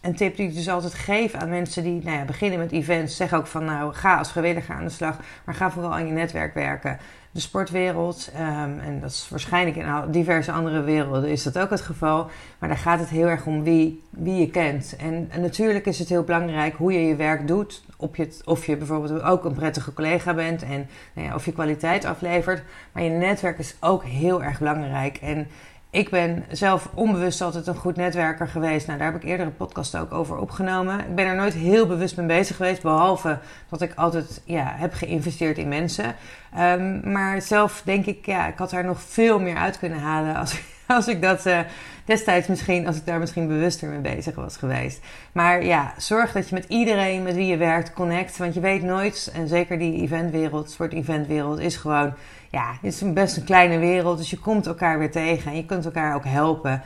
een 0.00 0.14
tip 0.14 0.36
die 0.36 0.48
ik 0.48 0.54
dus 0.54 0.68
altijd 0.68 0.94
geef 0.94 1.34
aan 1.34 1.48
mensen 1.48 1.82
die 1.82 2.02
nou 2.04 2.16
ja, 2.16 2.24
beginnen 2.24 2.58
met 2.58 2.72
events. 2.72 3.16
Zeg 3.16 3.32
ook 3.32 3.46
van 3.46 3.64
nou, 3.64 3.94
ga 3.94 4.16
als 4.16 4.30
vrijwilliger 4.30 4.74
aan 4.74 4.84
de 4.84 4.90
slag, 4.90 5.16
maar 5.44 5.54
ga 5.54 5.70
vooral 5.70 5.94
aan 5.94 6.06
je 6.06 6.12
netwerk 6.12 6.54
werken. 6.54 6.98
De 7.36 7.42
sportwereld, 7.42 8.30
um, 8.34 8.80
en 8.80 9.00
dat 9.00 9.10
is 9.10 9.26
waarschijnlijk 9.30 9.76
in 9.76 10.10
diverse 10.10 10.52
andere 10.52 10.82
werelden 10.82 11.30
is 11.30 11.42
dat 11.42 11.58
ook 11.58 11.70
het 11.70 11.80
geval. 11.80 12.30
Maar 12.58 12.68
daar 12.68 12.78
gaat 12.78 12.98
het 12.98 13.08
heel 13.08 13.26
erg 13.26 13.46
om 13.46 13.62
wie, 13.62 14.02
wie 14.10 14.40
je 14.40 14.50
kent. 14.50 14.96
En, 14.98 15.26
en 15.30 15.40
natuurlijk 15.40 15.86
is 15.86 15.98
het 15.98 16.08
heel 16.08 16.22
belangrijk 16.22 16.74
hoe 16.74 16.92
je 16.92 17.06
je 17.06 17.16
werk 17.16 17.46
doet. 17.46 17.82
Of 17.96 18.16
je, 18.16 18.28
of 18.44 18.66
je 18.66 18.76
bijvoorbeeld 18.76 19.22
ook 19.22 19.44
een 19.44 19.54
prettige 19.54 19.92
collega 19.92 20.34
bent 20.34 20.62
en 20.62 20.88
nou 21.12 21.28
ja, 21.28 21.34
of 21.34 21.44
je 21.44 21.52
kwaliteit 21.52 22.04
aflevert. 22.04 22.62
Maar 22.92 23.02
je 23.02 23.10
netwerk 23.10 23.58
is 23.58 23.76
ook 23.80 24.04
heel 24.04 24.42
erg 24.42 24.58
belangrijk. 24.58 25.16
En 25.16 25.48
ik 25.96 26.10
ben 26.10 26.44
zelf 26.50 26.88
onbewust 26.94 27.40
altijd 27.40 27.66
een 27.66 27.76
goed 27.76 27.96
netwerker 27.96 28.48
geweest. 28.48 28.86
Nou, 28.86 28.98
daar 28.98 29.12
heb 29.12 29.22
ik 29.22 29.28
eerder 29.28 29.46
een 29.46 29.56
podcast 29.56 29.96
ook 29.96 30.12
over 30.12 30.36
opgenomen. 30.36 31.00
Ik 31.00 31.14
ben 31.14 31.26
er 31.26 31.34
nooit 31.34 31.54
heel 31.54 31.86
bewust 31.86 32.16
mee 32.16 32.26
bezig 32.26 32.56
geweest, 32.56 32.82
behalve 32.82 33.38
dat 33.68 33.80
ik 33.80 33.92
altijd 33.94 34.42
ja, 34.44 34.72
heb 34.76 34.92
geïnvesteerd 34.92 35.58
in 35.58 35.68
mensen. 35.68 36.14
Um, 36.58 37.12
maar 37.12 37.42
zelf 37.42 37.82
denk 37.84 38.06
ik, 38.06 38.26
ja, 38.26 38.46
ik 38.46 38.58
had 38.58 38.70
daar 38.70 38.84
nog 38.84 39.00
veel 39.00 39.40
meer 39.40 39.56
uit 39.56 39.78
kunnen 39.78 39.98
halen 39.98 40.36
als, 40.36 40.60
als 40.86 41.08
ik 41.08 41.22
dat 41.22 41.46
uh, 41.46 41.58
destijds 42.04 42.46
misschien, 42.46 42.86
als 42.86 42.96
ik 42.96 43.06
daar 43.06 43.18
misschien 43.18 43.48
bewuster 43.48 43.88
mee 43.88 44.14
bezig 44.14 44.34
was 44.34 44.56
geweest. 44.56 45.00
Maar 45.32 45.64
ja, 45.64 45.94
zorg 45.96 46.32
dat 46.32 46.48
je 46.48 46.54
met 46.54 46.64
iedereen 46.68 47.22
met 47.22 47.34
wie 47.34 47.46
je 47.46 47.56
werkt 47.56 47.92
connect. 47.92 48.36
Want 48.36 48.54
je 48.54 48.60
weet 48.60 48.82
nooit, 48.82 49.30
en 49.34 49.48
zeker 49.48 49.78
die 49.78 50.02
eventwereld, 50.02 50.70
sport-eventwereld, 50.70 51.58
is 51.58 51.76
gewoon 51.76 52.14
ja, 52.50 52.72
het 52.72 52.92
is 52.92 53.12
best 53.12 53.36
een 53.36 53.44
kleine 53.44 53.78
wereld, 53.78 54.18
dus 54.18 54.30
je 54.30 54.38
komt 54.38 54.66
elkaar 54.66 54.98
weer 54.98 55.10
tegen 55.10 55.50
en 55.50 55.56
je 55.56 55.64
kunt 55.64 55.84
elkaar 55.84 56.14
ook 56.14 56.24
helpen. 56.24 56.82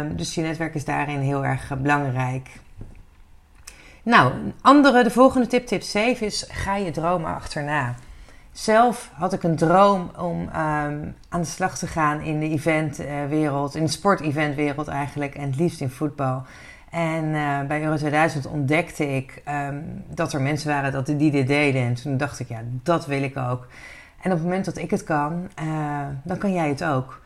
Um, 0.00 0.16
dus 0.16 0.34
je 0.34 0.42
netwerk 0.42 0.74
is 0.74 0.84
daarin 0.84 1.18
heel 1.18 1.44
erg 1.44 1.70
uh, 1.70 1.78
belangrijk. 1.78 2.48
Nou, 4.02 4.32
een 4.32 4.54
andere, 4.60 5.02
de 5.02 5.10
volgende 5.10 5.46
tip, 5.46 5.66
tip 5.66 5.82
7 5.82 6.26
is: 6.26 6.48
ga 6.50 6.76
je 6.76 6.90
dromen 6.90 7.34
achterna. 7.34 7.94
Zelf 8.52 9.10
had 9.14 9.32
ik 9.32 9.42
een 9.42 9.56
droom 9.56 10.10
om 10.18 10.40
um, 10.40 11.14
aan 11.28 11.40
de 11.40 11.44
slag 11.44 11.78
te 11.78 11.86
gaan 11.86 12.20
in 12.20 12.40
de 12.40 12.48
eventwereld, 12.48 13.74
in 13.74 13.84
de 13.84 13.90
sport-eventwereld 13.90 14.88
eigenlijk, 14.88 15.34
en 15.34 15.46
het 15.46 15.56
liefst 15.56 15.80
in 15.80 15.90
voetbal. 15.90 16.42
En 16.90 17.24
uh, 17.24 17.62
bij 17.62 17.82
Euro 17.82 17.96
2000 17.96 18.46
ontdekte 18.46 19.16
ik 19.16 19.42
um, 19.48 20.04
dat 20.08 20.32
er 20.32 20.40
mensen 20.40 20.68
waren 20.68 20.92
dat 20.92 21.06
die 21.06 21.30
dit 21.30 21.46
deden. 21.46 21.82
En 21.82 21.94
toen 21.94 22.16
dacht 22.16 22.40
ik, 22.40 22.48
ja, 22.48 22.60
dat 22.82 23.06
wil 23.06 23.22
ik 23.22 23.36
ook. 23.36 23.66
En 24.20 24.30
op 24.30 24.36
het 24.36 24.46
moment 24.46 24.64
dat 24.64 24.76
ik 24.76 24.90
het 24.90 25.04
kan, 25.04 25.48
uh, 25.62 26.06
dan 26.22 26.38
kan 26.38 26.52
jij 26.52 26.68
het 26.68 26.84
ook. 26.84 27.20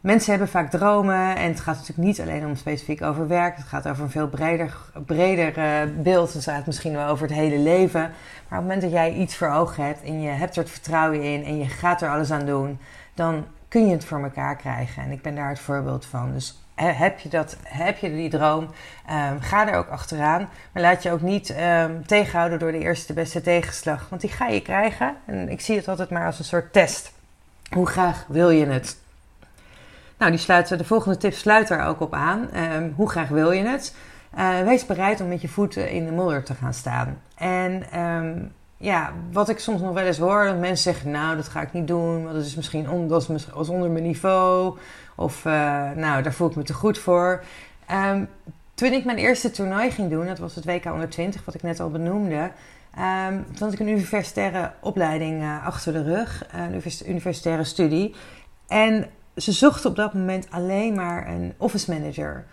Mensen 0.00 0.30
hebben 0.30 0.48
vaak 0.48 0.70
dromen 0.70 1.36
en 1.36 1.48
het 1.48 1.60
gaat 1.60 1.76
natuurlijk 1.76 2.08
niet 2.08 2.20
alleen 2.20 2.46
om 2.46 2.56
specifiek 2.56 3.02
over 3.02 3.28
werk. 3.28 3.56
Het 3.56 3.66
gaat 3.66 3.88
over 3.88 4.02
een 4.04 4.10
veel 4.10 4.28
breder, 4.28 4.76
breder 5.06 5.58
uh, 5.58 6.02
beeld. 6.02 6.32
Het 6.32 6.42
gaat 6.42 6.66
misschien 6.66 6.92
wel 6.92 7.08
over 7.08 7.26
het 7.26 7.36
hele 7.36 7.58
leven. 7.58 8.00
Maar 8.00 8.10
op 8.10 8.48
het 8.48 8.60
moment 8.60 8.80
dat 8.80 8.90
jij 8.90 9.12
iets 9.12 9.36
voor 9.36 9.48
ogen 9.48 9.84
hebt 9.84 10.02
en 10.02 10.20
je 10.20 10.28
hebt 10.28 10.56
er 10.56 10.62
het 10.62 10.72
vertrouwen 10.72 11.22
in 11.22 11.44
en 11.44 11.58
je 11.58 11.66
gaat 11.66 12.02
er 12.02 12.10
alles 12.10 12.30
aan 12.30 12.46
doen, 12.46 12.78
dan 13.14 13.44
kun 13.70 13.86
je 13.86 13.92
het 13.92 14.04
voor 14.04 14.22
elkaar 14.22 14.56
krijgen. 14.56 15.02
En 15.02 15.10
ik 15.10 15.22
ben 15.22 15.34
daar 15.34 15.48
het 15.48 15.60
voorbeeld 15.60 16.06
van. 16.06 16.32
Dus 16.32 16.58
heb 16.74 17.18
je, 17.18 17.28
dat, 17.28 17.56
heb 17.62 17.98
je 17.98 18.10
die 18.10 18.30
droom, 18.30 18.62
um, 19.10 19.40
ga 19.40 19.68
er 19.68 19.74
ook 19.74 19.88
achteraan. 19.88 20.48
Maar 20.72 20.82
laat 20.82 21.02
je 21.02 21.10
ook 21.10 21.20
niet 21.20 21.56
um, 21.60 22.06
tegenhouden 22.06 22.58
door 22.58 22.72
de 22.72 22.78
eerste 22.78 23.12
beste 23.12 23.40
tegenslag. 23.40 24.08
Want 24.08 24.20
die 24.20 24.30
ga 24.30 24.46
je 24.46 24.62
krijgen. 24.62 25.16
En 25.24 25.48
ik 25.48 25.60
zie 25.60 25.76
het 25.76 25.88
altijd 25.88 26.10
maar 26.10 26.26
als 26.26 26.38
een 26.38 26.44
soort 26.44 26.72
test. 26.72 27.12
Hoe 27.70 27.86
graag 27.86 28.24
wil 28.28 28.50
je 28.50 28.66
het? 28.66 28.98
Nou, 30.18 30.30
die 30.30 30.40
sluiten, 30.40 30.78
de 30.78 30.84
volgende 30.84 31.16
tip 31.16 31.34
sluit 31.34 31.68
daar 31.68 31.86
ook 31.86 32.00
op 32.00 32.14
aan. 32.14 32.48
Um, 32.56 32.92
hoe 32.96 33.10
graag 33.10 33.28
wil 33.28 33.50
je 33.50 33.64
het? 33.64 33.94
Uh, 34.38 34.60
wees 34.60 34.86
bereid 34.86 35.20
om 35.20 35.28
met 35.28 35.40
je 35.40 35.48
voeten 35.48 35.90
in 35.90 36.04
de 36.04 36.12
modder 36.12 36.44
te 36.44 36.54
gaan 36.54 36.74
staan. 36.74 37.20
En 37.34 37.82
ja, 38.82 39.12
wat 39.32 39.48
ik 39.48 39.58
soms 39.58 39.80
nog 39.80 39.92
wel 39.92 40.04
eens 40.04 40.18
hoor, 40.18 40.44
dat 40.44 40.58
mensen 40.58 40.92
zeggen: 40.92 41.10
Nou, 41.10 41.36
dat 41.36 41.48
ga 41.48 41.60
ik 41.60 41.72
niet 41.72 41.86
doen, 41.86 42.22
want 42.22 42.34
dat 42.34 42.44
is 42.44 42.54
misschien 42.54 42.90
on, 42.90 43.08
dat 43.08 43.28
is 43.60 43.68
onder 43.68 43.90
mijn 43.90 44.04
niveau. 44.04 44.78
Of 45.16 45.44
uh, 45.44 45.52
nou, 45.90 46.22
daar 46.22 46.32
voel 46.32 46.48
ik 46.48 46.56
me 46.56 46.62
te 46.62 46.72
goed 46.72 46.98
voor. 46.98 47.44
Um, 47.92 48.28
toen 48.74 48.92
ik 48.92 49.04
mijn 49.04 49.18
eerste 49.18 49.50
toernooi 49.50 49.90
ging 49.90 50.10
doen, 50.10 50.26
dat 50.26 50.38
was 50.38 50.54
het 50.54 50.64
WK 50.64 50.84
120, 50.84 51.44
wat 51.44 51.54
ik 51.54 51.62
net 51.62 51.80
al 51.80 51.90
benoemde. 51.90 52.50
Um, 53.28 53.46
had 53.58 53.72
ik 53.72 53.78
een 53.78 53.88
universitaire 53.88 54.72
opleiding 54.80 55.42
uh, 55.42 55.66
achter 55.66 55.92
de 55.92 56.02
rug, 56.02 56.46
een 56.52 56.82
universitaire 57.06 57.64
studie. 57.64 58.14
En 58.66 59.10
ze 59.36 59.52
zochten 59.52 59.90
op 59.90 59.96
dat 59.96 60.14
moment 60.14 60.50
alleen 60.50 60.94
maar 60.94 61.28
een 61.28 61.54
office 61.56 61.92
manager. 61.92 62.44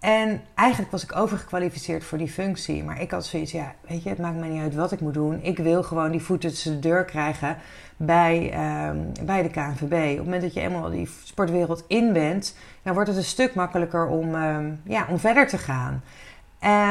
En 0.00 0.40
eigenlijk 0.54 0.90
was 0.90 1.02
ik 1.02 1.16
overgekwalificeerd 1.16 2.04
voor 2.04 2.18
die 2.18 2.28
functie. 2.28 2.84
Maar 2.84 3.00
ik 3.00 3.10
had 3.10 3.26
zoiets, 3.26 3.52
ja, 3.52 3.74
weet 3.88 4.02
je, 4.02 4.08
het 4.08 4.18
maakt 4.18 4.38
mij 4.38 4.48
niet 4.48 4.62
uit 4.62 4.74
wat 4.74 4.92
ik 4.92 5.00
moet 5.00 5.14
doen. 5.14 5.42
Ik 5.42 5.58
wil 5.58 5.82
gewoon 5.82 6.10
die 6.10 6.22
voeten 6.22 6.50
tussen 6.50 6.72
de 6.72 6.88
deur 6.88 7.04
krijgen 7.04 7.56
bij, 7.96 8.52
um, 8.88 9.12
bij 9.26 9.42
de 9.42 9.48
KNVB. 9.48 10.10
Op 10.10 10.16
het 10.16 10.24
moment 10.24 10.42
dat 10.42 10.54
je 10.54 10.60
eenmaal 10.60 10.90
die 10.90 11.10
sportwereld 11.24 11.84
in 11.86 12.12
bent, 12.12 12.56
dan 12.82 12.94
wordt 12.94 13.08
het 13.08 13.18
een 13.18 13.24
stuk 13.24 13.54
makkelijker 13.54 14.06
om, 14.06 14.34
um, 14.34 14.80
ja, 14.84 15.06
om 15.08 15.18
verder 15.18 15.48
te 15.48 15.58
gaan. 15.58 16.02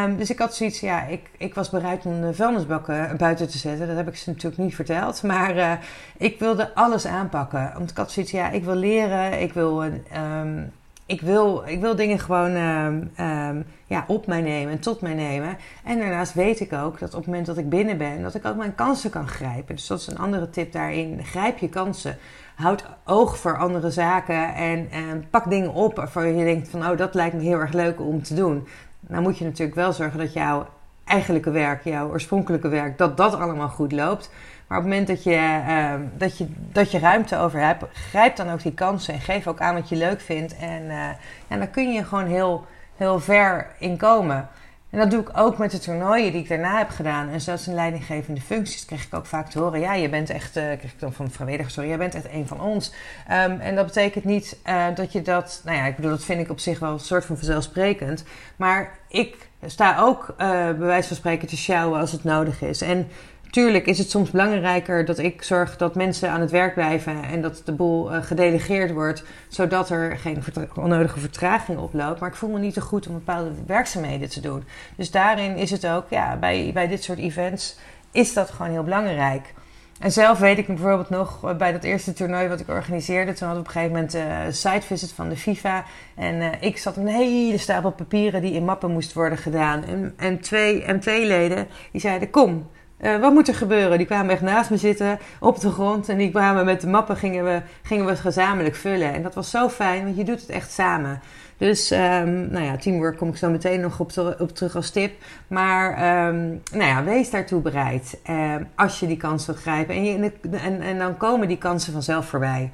Um, 0.05 0.17
dus 0.17 0.29
ik 0.29 0.39
had 0.39 0.55
zoiets, 0.55 0.79
ja, 0.79 1.03
ik, 1.03 1.29
ik 1.37 1.53
was 1.53 1.69
bereid 1.69 2.05
om 2.05 2.21
de 2.21 2.33
vuilnisbakken 2.33 3.17
buiten 3.17 3.49
te 3.49 3.57
zetten. 3.57 3.87
Dat 3.87 3.95
heb 3.95 4.07
ik 4.07 4.15
ze 4.15 4.29
natuurlijk 4.29 4.61
niet 4.61 4.75
verteld. 4.75 5.23
Maar 5.33 5.55
uh, 5.55 5.71
ik 6.17 6.39
wilde 6.39 6.75
alles 6.75 7.05
aanpakken. 7.05 7.71
Want 7.77 7.89
ik 7.89 7.97
had 7.97 8.11
zoiets, 8.11 8.31
ja, 8.31 8.49
ik 8.49 8.63
wil 8.63 8.75
leren, 8.75 9.41
ik 9.41 9.53
wil 9.53 9.83
um, 9.83 10.71
ik 11.09 11.21
wil, 11.21 11.63
ik 11.65 11.79
wil 11.79 11.95
dingen 11.95 12.19
gewoon 12.19 12.51
uh, 12.55 12.85
um, 13.49 13.65
ja, 13.85 14.03
op 14.07 14.27
mij 14.27 14.41
nemen 14.41 14.71
en 14.71 14.79
tot 14.79 15.01
mij 15.01 15.13
nemen. 15.13 15.57
En 15.83 15.99
daarnaast 15.99 16.33
weet 16.33 16.59
ik 16.59 16.73
ook 16.73 16.99
dat 16.99 17.09
op 17.09 17.17
het 17.17 17.25
moment 17.25 17.45
dat 17.45 17.57
ik 17.57 17.69
binnen 17.69 17.97
ben, 17.97 18.21
dat 18.21 18.35
ik 18.35 18.45
ook 18.45 18.55
mijn 18.55 18.75
kansen 18.75 19.09
kan 19.09 19.27
grijpen. 19.27 19.75
Dus 19.75 19.87
dat 19.87 19.99
is 19.99 20.07
een 20.07 20.17
andere 20.17 20.49
tip 20.49 20.71
daarin. 20.71 21.23
Grijp 21.23 21.57
je 21.57 21.69
kansen. 21.69 22.17
Houd 22.55 22.85
oog 23.05 23.37
voor 23.37 23.57
andere 23.57 23.91
zaken 23.91 24.53
en, 24.55 24.87
en 24.91 25.25
pak 25.29 25.49
dingen 25.49 25.73
op 25.73 25.95
waarvan 25.95 26.35
je 26.35 26.45
denkt 26.45 26.69
van, 26.69 26.89
oh, 26.89 26.97
dat 26.97 27.13
lijkt 27.13 27.35
me 27.35 27.41
heel 27.41 27.59
erg 27.59 27.73
leuk 27.73 27.99
om 27.99 28.23
te 28.23 28.35
doen. 28.35 28.67
Nou 28.99 29.21
moet 29.21 29.37
je 29.37 29.45
natuurlijk 29.45 29.75
wel 29.75 29.93
zorgen 29.93 30.19
dat 30.19 30.33
jouw 30.33 30.67
eigenlijke 31.05 31.51
werk, 31.51 31.83
jouw 31.83 32.09
oorspronkelijke 32.09 32.69
werk, 32.69 32.97
dat 32.97 33.17
dat 33.17 33.35
allemaal 33.35 33.69
goed 33.69 33.91
loopt. 33.91 34.31
Maar 34.69 34.77
op 34.77 34.83
het 34.83 34.93
moment 34.93 35.07
dat 35.07 35.23
je, 35.23 35.61
uh, 35.67 35.93
dat 36.17 36.37
je, 36.37 36.47
dat 36.71 36.91
je 36.91 36.99
ruimte 36.99 37.37
over 37.37 37.59
hebt, 37.59 37.83
grijp 37.93 38.35
dan 38.35 38.51
ook 38.51 38.61
die 38.61 38.73
kansen 38.73 39.13
en 39.13 39.21
geef 39.21 39.47
ook 39.47 39.59
aan 39.59 39.75
wat 39.75 39.89
je 39.89 39.95
leuk 39.95 40.21
vindt. 40.21 40.57
En 40.57 40.83
uh, 40.83 41.59
dan 41.59 41.69
kun 41.69 41.93
je 41.93 42.03
gewoon 42.03 42.27
heel, 42.27 42.65
heel 42.95 43.19
ver 43.19 43.67
in 43.79 43.97
komen. 43.97 44.49
En 44.89 44.99
dat 44.99 45.11
doe 45.11 45.21
ik 45.21 45.29
ook 45.33 45.57
met 45.57 45.71
de 45.71 45.79
toernooien 45.79 46.31
die 46.31 46.41
ik 46.41 46.47
daarna 46.47 46.77
heb 46.77 46.89
gedaan. 46.89 47.29
En 47.29 47.41
zelfs 47.41 47.67
in 47.67 47.73
leidinggevende 47.73 48.41
functies 48.41 48.85
kreeg 48.85 49.05
ik 49.05 49.13
ook 49.13 49.25
vaak 49.25 49.49
te 49.49 49.59
horen: 49.59 49.79
ja, 49.79 49.93
je 49.93 50.09
bent 50.09 50.29
echt, 50.29 50.57
uh, 50.57 50.63
kreeg 50.63 50.91
ik 50.91 50.99
dan 50.99 51.13
van 51.13 51.31
vrijwilligers, 51.31 51.73
sorry, 51.73 51.89
jij 51.89 51.97
bent 51.97 52.15
echt 52.15 52.31
een 52.31 52.47
van 52.47 52.61
ons. 52.61 52.93
Um, 53.31 53.59
en 53.59 53.75
dat 53.75 53.85
betekent 53.85 54.23
niet 54.23 54.57
uh, 54.65 54.85
dat 54.95 55.11
je 55.11 55.21
dat, 55.21 55.61
nou 55.65 55.77
ja, 55.77 55.85
ik 55.85 55.95
bedoel, 55.95 56.11
dat 56.11 56.23
vind 56.25 56.39
ik 56.39 56.49
op 56.49 56.59
zich 56.59 56.79
wel 56.79 56.93
een 56.93 56.99
soort 56.99 57.25
van 57.25 57.37
vanzelfsprekend. 57.37 58.23
Maar 58.55 58.97
ik 59.07 59.47
sta 59.65 59.99
ook 59.99 60.29
uh, 60.29 60.37
bij 60.37 60.77
wijze 60.77 61.07
van 61.07 61.17
spreken 61.17 61.47
te 61.47 61.57
sjouwen 61.57 61.99
als 61.99 62.11
het 62.11 62.23
nodig 62.23 62.61
is. 62.61 62.81
En 62.81 63.07
Tuurlijk 63.49 63.85
is 63.85 63.97
het 63.97 64.09
soms 64.09 64.31
belangrijker 64.31 65.05
dat 65.05 65.17
ik 65.17 65.43
zorg 65.43 65.77
dat 65.77 65.95
mensen 65.95 66.29
aan 66.29 66.41
het 66.41 66.51
werk 66.51 66.73
blijven 66.73 67.23
en 67.23 67.41
dat 67.41 67.61
de 67.65 67.71
boel 67.71 68.15
uh, 68.15 68.23
gedelegeerd 68.23 68.91
wordt, 68.91 69.23
zodat 69.47 69.89
er 69.89 70.17
geen 70.17 70.43
onnodige 70.75 71.19
vertraging 71.19 71.79
oploopt. 71.79 72.19
Maar 72.19 72.29
ik 72.29 72.35
voel 72.35 72.49
me 72.49 72.59
niet 72.59 72.73
te 72.73 72.81
goed 72.81 73.07
om 73.07 73.13
bepaalde 73.13 73.51
werkzaamheden 73.65 74.29
te 74.29 74.41
doen. 74.41 74.63
Dus 74.95 75.11
daarin 75.11 75.55
is 75.55 75.71
het 75.71 75.87
ook, 75.87 76.09
ja, 76.09 76.37
bij, 76.37 76.71
bij 76.73 76.87
dit 76.87 77.03
soort 77.03 77.19
events 77.19 77.77
is 78.11 78.33
dat 78.33 78.49
gewoon 78.49 78.71
heel 78.71 78.83
belangrijk. 78.83 79.53
En 79.99 80.11
zelf 80.11 80.39
weet 80.39 80.57
ik 80.57 80.67
bijvoorbeeld 80.67 81.09
nog 81.09 81.43
eh, 81.43 81.55
bij 81.55 81.71
dat 81.71 81.83
eerste 81.83 82.13
toernooi 82.13 82.47
wat 82.47 82.59
ik 82.59 82.67
organiseerde. 82.67 83.33
Toen 83.33 83.47
had 83.47 83.57
ik 83.57 83.61
op 83.61 83.67
een 83.67 83.73
gegeven 83.73 83.95
moment 83.95 84.13
een 84.13 84.21
uh, 84.21 84.53
sitevisit 84.53 85.11
van 85.11 85.29
de 85.29 85.37
FIFA. 85.37 85.85
En 86.15 86.61
ik 86.61 86.77
zat 86.77 86.97
een 86.97 87.07
hele 87.07 87.57
stapel 87.57 87.91
papieren 87.91 88.41
die 88.41 88.53
in 88.53 88.65
mappen 88.65 88.91
moest 88.91 89.13
worden 89.13 89.37
gedaan. 89.37 89.83
En, 89.83 90.13
en 90.17 90.39
twee 90.39 90.83
MT-leden 90.93 91.67
die 91.91 92.01
zeiden: 92.01 92.29
Kom, 92.29 92.67
uh, 93.01 93.19
wat 93.19 93.33
moet 93.33 93.47
er 93.47 93.55
gebeuren? 93.55 93.97
Die 93.97 94.07
kwamen 94.07 94.31
echt 94.31 94.41
naast 94.41 94.69
me 94.69 94.77
zitten 94.77 95.19
op 95.39 95.59
de 95.59 95.71
grond. 95.71 96.09
En 96.09 96.17
die 96.17 96.29
kwamen 96.29 96.65
met 96.65 96.81
de 96.81 96.87
mappen, 96.87 97.17
gingen 97.17 97.43
we, 97.43 97.61
gingen 97.81 98.05
we 98.05 98.11
het 98.11 98.19
gezamenlijk 98.19 98.75
vullen. 98.75 99.13
En 99.13 99.23
dat 99.23 99.35
was 99.35 99.49
zo 99.49 99.69
fijn, 99.69 100.03
want 100.03 100.17
je 100.17 100.23
doet 100.23 100.41
het 100.41 100.49
echt 100.49 100.71
samen. 100.71 101.21
Dus 101.57 101.91
um, 101.91 102.51
nou 102.51 102.65
ja, 102.65 102.77
teamwork 102.77 103.17
kom 103.17 103.29
ik 103.29 103.35
zo 103.35 103.49
meteen 103.49 103.81
nog 103.81 103.99
op, 103.99 104.11
te, 104.11 104.35
op 104.39 104.55
terug 104.55 104.75
als 104.75 104.89
tip. 104.89 105.23
Maar 105.47 105.91
um, 106.27 106.61
nou 106.71 106.85
ja, 106.85 107.03
wees 107.03 107.29
daartoe 107.29 107.61
bereid 107.61 108.19
um, 108.29 108.67
als 108.75 108.99
je 108.99 109.07
die 109.07 109.17
kans 109.17 109.45
wil 109.45 109.55
grijpen. 109.55 109.95
En, 109.95 110.03
je, 110.03 110.31
en, 110.51 110.81
en 110.81 110.97
dan 110.97 111.17
komen 111.17 111.47
die 111.47 111.57
kansen 111.57 111.93
vanzelf 111.93 112.25
voorbij. 112.25 112.71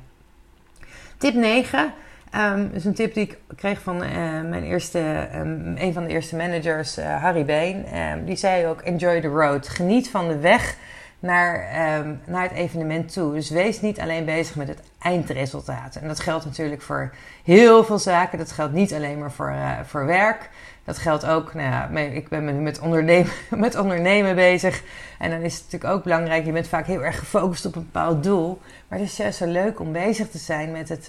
Tip 1.17 1.34
9. 1.34 1.94
Um, 2.37 2.69
is 2.73 2.85
een 2.85 2.93
tip 2.93 3.13
die 3.13 3.23
ik 3.23 3.37
kreeg 3.55 3.81
van 3.81 4.03
uh, 4.03 4.09
mijn 4.41 4.63
eerste, 4.63 5.27
um, 5.35 5.75
een 5.77 5.93
van 5.93 6.03
de 6.03 6.09
eerste 6.09 6.35
managers, 6.35 6.97
uh, 6.97 7.21
Harry 7.21 7.45
Been. 7.45 7.97
Um, 7.97 8.25
die 8.25 8.35
zei 8.35 8.67
ook: 8.67 8.81
Enjoy 8.81 9.21
the 9.21 9.27
road. 9.27 9.67
Geniet 9.67 10.09
van 10.09 10.27
de 10.27 10.39
weg 10.39 10.75
naar, 11.19 11.67
ehm, 11.69 12.13
naar 12.25 12.43
het 12.43 12.51
evenement 12.51 13.13
toe. 13.13 13.33
Dus 13.33 13.49
wees 13.49 13.81
niet 13.81 13.99
alleen 13.99 14.25
bezig 14.25 14.55
met 14.55 14.67
het 14.67 14.79
eindresultaat. 14.99 15.95
En 15.95 16.07
dat 16.07 16.19
geldt 16.19 16.45
natuurlijk 16.45 16.81
voor 16.81 17.13
heel 17.43 17.83
veel 17.83 17.99
zaken. 17.99 18.37
Dat 18.37 18.51
geldt 18.51 18.73
niet 18.73 18.93
alleen 18.93 19.19
maar 19.19 19.31
voor, 19.31 19.49
uh, 19.49 19.79
voor 19.85 20.05
werk. 20.05 20.49
Dat 20.83 20.97
geldt 20.97 21.25
ook, 21.25 21.53
nou 21.53 21.69
ja, 21.69 21.89
ik 21.99 22.29
ben 22.29 22.63
met 22.63 22.79
ondernemen, 22.79 23.31
met 23.49 23.75
ondernemen 23.75 24.35
bezig. 24.35 24.83
En 25.19 25.29
dan 25.29 25.41
is 25.41 25.53
het 25.53 25.63
natuurlijk 25.63 25.93
ook 25.93 26.03
belangrijk, 26.03 26.45
je 26.45 26.51
bent 26.51 26.67
vaak 26.67 26.85
heel 26.85 27.03
erg 27.03 27.19
gefocust 27.19 27.65
op 27.65 27.75
een 27.75 27.83
bepaald 27.91 28.23
doel. 28.23 28.61
Maar 28.87 28.99
het 28.99 29.07
is 29.07 29.17
juist 29.17 29.37
zo 29.37 29.45
leuk 29.45 29.79
om 29.79 29.91
bezig 29.91 30.29
te 30.29 30.37
zijn 30.37 30.71
met 30.71 30.89
het, 30.89 31.07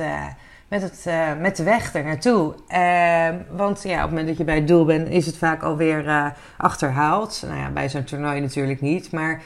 met, 0.68 0.82
het, 0.82 1.04
uh, 1.08 1.28
met 1.40 1.56
de 1.56 1.62
weg 1.62 1.94
er 1.94 2.04
naartoe. 2.04 2.54
Uh, 2.68 3.56
want 3.56 3.82
ja, 3.82 3.94
op 3.94 4.00
het 4.00 4.08
moment 4.08 4.26
dat 4.26 4.36
je 4.36 4.44
bij 4.44 4.54
het 4.54 4.68
doel 4.68 4.84
bent, 4.84 5.08
is 5.08 5.26
het 5.26 5.36
vaak 5.36 5.62
alweer 5.62 6.04
uh, 6.04 6.26
achterhaald. 6.56 7.42
Nou 7.46 7.58
ja, 7.58 7.70
bij 7.70 7.88
zo'n 7.88 8.04
toernooi 8.04 8.40
natuurlijk 8.40 8.80
niet. 8.80 9.12
Maar 9.12 9.42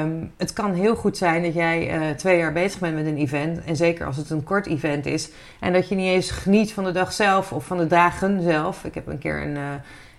um, 0.00 0.32
het 0.36 0.52
kan 0.52 0.74
heel 0.74 0.96
goed 0.96 1.16
zijn 1.16 1.42
dat 1.42 1.54
jij 1.54 1.98
uh, 1.98 2.10
twee 2.16 2.38
jaar 2.38 2.52
bezig 2.52 2.80
bent 2.80 2.94
met 2.94 3.06
een 3.06 3.16
event. 3.16 3.64
En 3.64 3.76
zeker 3.76 4.06
als 4.06 4.16
het 4.16 4.30
een 4.30 4.44
kort 4.44 4.66
event 4.66 5.06
is. 5.06 5.30
En 5.60 5.72
dat 5.72 5.88
je 5.88 5.94
niet 5.94 6.10
eens 6.10 6.30
geniet 6.30 6.72
van 6.72 6.84
de 6.84 6.92
dag 6.92 7.12
zelf 7.12 7.52
of 7.52 7.66
van 7.66 7.78
de 7.78 7.86
dagen 7.86 8.42
zelf. 8.42 8.84
Ik 8.84 8.94
heb 8.94 9.06
een 9.06 9.18
keer 9.18 9.42
een 9.42 9.56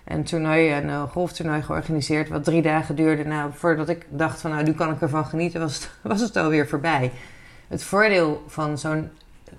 een 0.04 0.24
toernooi, 0.24 0.72
een 0.72 1.08
golftoernooi 1.08 1.62
georganiseerd, 1.62 2.28
wat 2.28 2.44
drie 2.44 2.62
dagen 2.62 2.96
duurde. 2.96 3.24
Nou, 3.24 3.50
voordat 3.54 3.88
ik 3.88 4.06
dacht 4.08 4.40
van 4.40 4.50
nou, 4.50 4.62
nu 4.62 4.72
kan 4.72 4.90
ik 4.90 5.00
ervan 5.00 5.26
genieten, 5.26 5.60
was 5.60 5.88
was 6.02 6.20
het 6.20 6.36
alweer 6.36 6.68
voorbij. 6.68 7.10
Het 7.68 7.82
voordeel 7.82 8.44
van 8.46 8.78
zo'n 8.78 9.10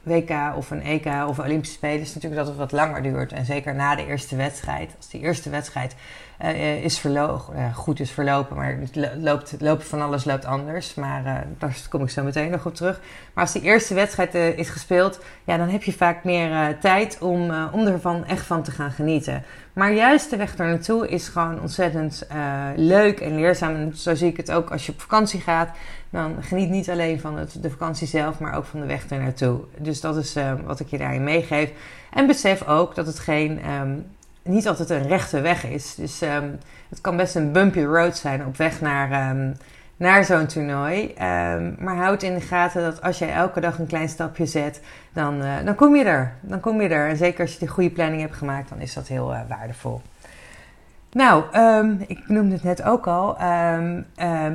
WK 0.04 0.56
of 0.56 0.72
een 0.72 0.82
EK 0.82 1.06
of 1.28 1.40
Olympische 1.40 1.76
Spelen 1.76 2.02
is 2.02 2.14
natuurlijk 2.14 2.42
dat 2.42 2.48
het 2.48 2.58
wat 2.58 2.72
langer 2.72 3.04
duurt. 3.04 3.32
En 3.32 3.46
zeker 3.46 3.76
na 3.76 3.96
de 3.96 4.06
eerste 4.06 4.36
wedstrijd. 4.36 4.94
Als 4.98 5.10
die 5.10 5.22
eerste 5.22 5.50
wedstrijd 5.50 5.96
uh, 6.44 6.84
is 6.84 7.00
verlopen, 7.00 7.56
uh, 7.56 7.76
goed 7.76 8.00
is 8.00 8.12
verlopen, 8.12 8.56
maar 8.56 8.78
het 8.80 9.08
loopt, 9.18 9.56
loopt 9.60 9.88
van 9.88 10.02
alles 10.02 10.26
loopt 10.26 10.46
anders. 10.46 10.94
Maar 10.94 11.26
uh, 11.26 11.36
daar 11.58 11.78
kom 11.90 12.04
ik 12.04 12.10
zo 12.10 12.24
meteen 12.24 12.52
nog 12.52 12.66
op 12.66 12.76
terug. 12.76 13.00
Maar 13.34 13.44
als 13.44 13.54
die 13.54 13.62
eerste 13.62 13.94
wedstrijd 13.94 14.34
is 14.34 14.70
gespeeld, 14.70 15.20
ja, 15.44 15.58
dan 15.58 15.70
heb 15.70 15.84
je 15.84 15.94
vaak 15.94 16.24
meer 16.24 16.80
tijd 16.80 17.18
om, 17.22 17.52
om 17.72 17.88
ervan 17.88 18.26
echt 18.26 18.46
van 18.46 18.64
te 18.64 18.72
gaan 18.72 18.92
genieten. 18.92 19.44
Maar 19.74 19.94
juist 19.94 20.30
de 20.30 20.38
weg 20.38 20.56
daar 20.56 20.68
naartoe 20.68 21.08
is 21.08 21.28
gewoon 21.28 21.62
ontzettend 21.62 22.28
leuk 22.76 23.20
en 23.20 23.36
leerzaam. 23.36 23.76
En 23.76 23.96
zo 23.96 24.16
zie 24.16 24.30
ik 24.30 24.38
het 24.38 24.52
ook 24.52 24.72
als 24.72 24.86
je 24.86 24.92
op 24.92 25.02
vakantie 25.02 25.40
gaat. 25.40 25.70
Dan 26.10 26.36
geniet 26.42 26.70
niet 26.70 26.90
alleen 26.90 27.20
van 27.20 27.38
het, 27.38 27.58
de 27.62 27.70
vakantie 27.70 28.08
zelf, 28.08 28.40
maar 28.40 28.56
ook 28.56 28.66
van 28.66 28.80
de 28.80 28.86
weg 28.86 29.10
er 29.10 29.20
naartoe. 29.20 29.60
Dus 29.78 30.02
dat 30.02 30.18
is 30.18 30.36
wat 30.66 30.80
ik 30.80 30.88
je 30.88 30.98
daarin 30.98 31.24
meegeef. 31.24 31.72
En 32.14 32.28
besef 32.28 32.68
ook 32.68 32.96
dat 32.96 33.06
het 33.06 33.20
geen 33.20 33.72
um, 33.72 34.06
niet 34.44 34.68
altijd 34.68 34.90
een 34.90 35.08
rechte 35.08 35.42
weg 35.42 35.66
is. 35.66 35.96
Dus 35.96 36.22
um, 36.22 36.58
het 36.90 37.02
kan 37.02 37.18
best 37.18 37.36
een 37.36 37.52
bumpy 37.52 37.82
road 37.82 38.18
zijn 38.18 38.46
op 38.46 38.58
weg 38.58 38.82
naar, 38.82 39.30
um, 39.30 39.54
naar 39.98 40.26
zo'n 40.26 40.46
toernooi. 40.46 41.02
Um, 41.04 41.76
maar 41.80 41.96
houd 41.96 42.24
in 42.24 42.34
de 42.34 42.42
gaten 42.42 42.82
dat 42.82 43.02
als 43.02 43.20
jij 43.20 43.34
elke 43.34 43.60
dag 43.60 43.80
een 43.80 43.88
klein 43.88 44.10
stapje 44.10 44.46
zet, 44.46 44.82
dan, 45.14 45.42
uh, 45.42 45.54
dan 45.66 45.76
kom 45.76 45.96
je 45.96 46.04
er. 46.04 46.34
Dan 46.42 46.60
kom 46.60 46.82
je 46.82 46.88
er. 46.88 47.10
En 47.10 47.18
zeker 47.18 47.42
als 47.42 47.54
je 47.54 47.60
de 47.60 47.68
goede 47.68 47.90
planning 47.90 48.22
hebt 48.22 48.36
gemaakt, 48.36 48.70
dan 48.70 48.80
is 48.80 48.94
dat 48.94 49.08
heel 49.08 49.34
uh, 49.34 49.40
waardevol. 49.50 50.02
Nou, 51.12 51.44
ik 52.08 52.28
noemde 52.28 52.54
het 52.54 52.64
net 52.64 52.84
ook 52.84 53.08
al. 53.08 53.38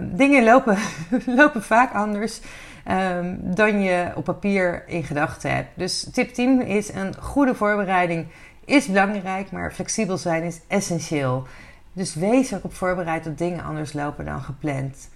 dingen 0.01 0.45
lopen, 0.45 0.79
lopen 1.41 1.63
vaak 1.63 1.93
anders 1.93 2.41
dan 3.41 3.81
je 3.81 4.13
op 4.15 4.25
papier 4.25 4.83
in 4.87 5.05
gedachten 5.05 5.55
hebt. 5.55 5.69
Dus 5.75 6.09
tip 6.13 6.35
10 6.35 6.63
is 6.63 6.93
een 6.93 7.15
goede 7.21 7.55
voorbereiding 7.55 8.27
is 8.67 8.87
belangrijk, 8.87 9.51
maar 9.51 9.73
flexibel 9.73 10.17
zijn 10.17 10.43
is 10.43 10.61
essentieel. 10.69 11.47
Dus 11.93 12.15
wees 12.15 12.55
ook 12.55 12.65
op 12.65 12.75
voorbereid 12.75 13.25
dat 13.25 13.39
dingen 13.39 13.65
anders 13.65 13.93
lopen 13.93 14.25
dan 14.25 14.41
gepland. 14.41 15.09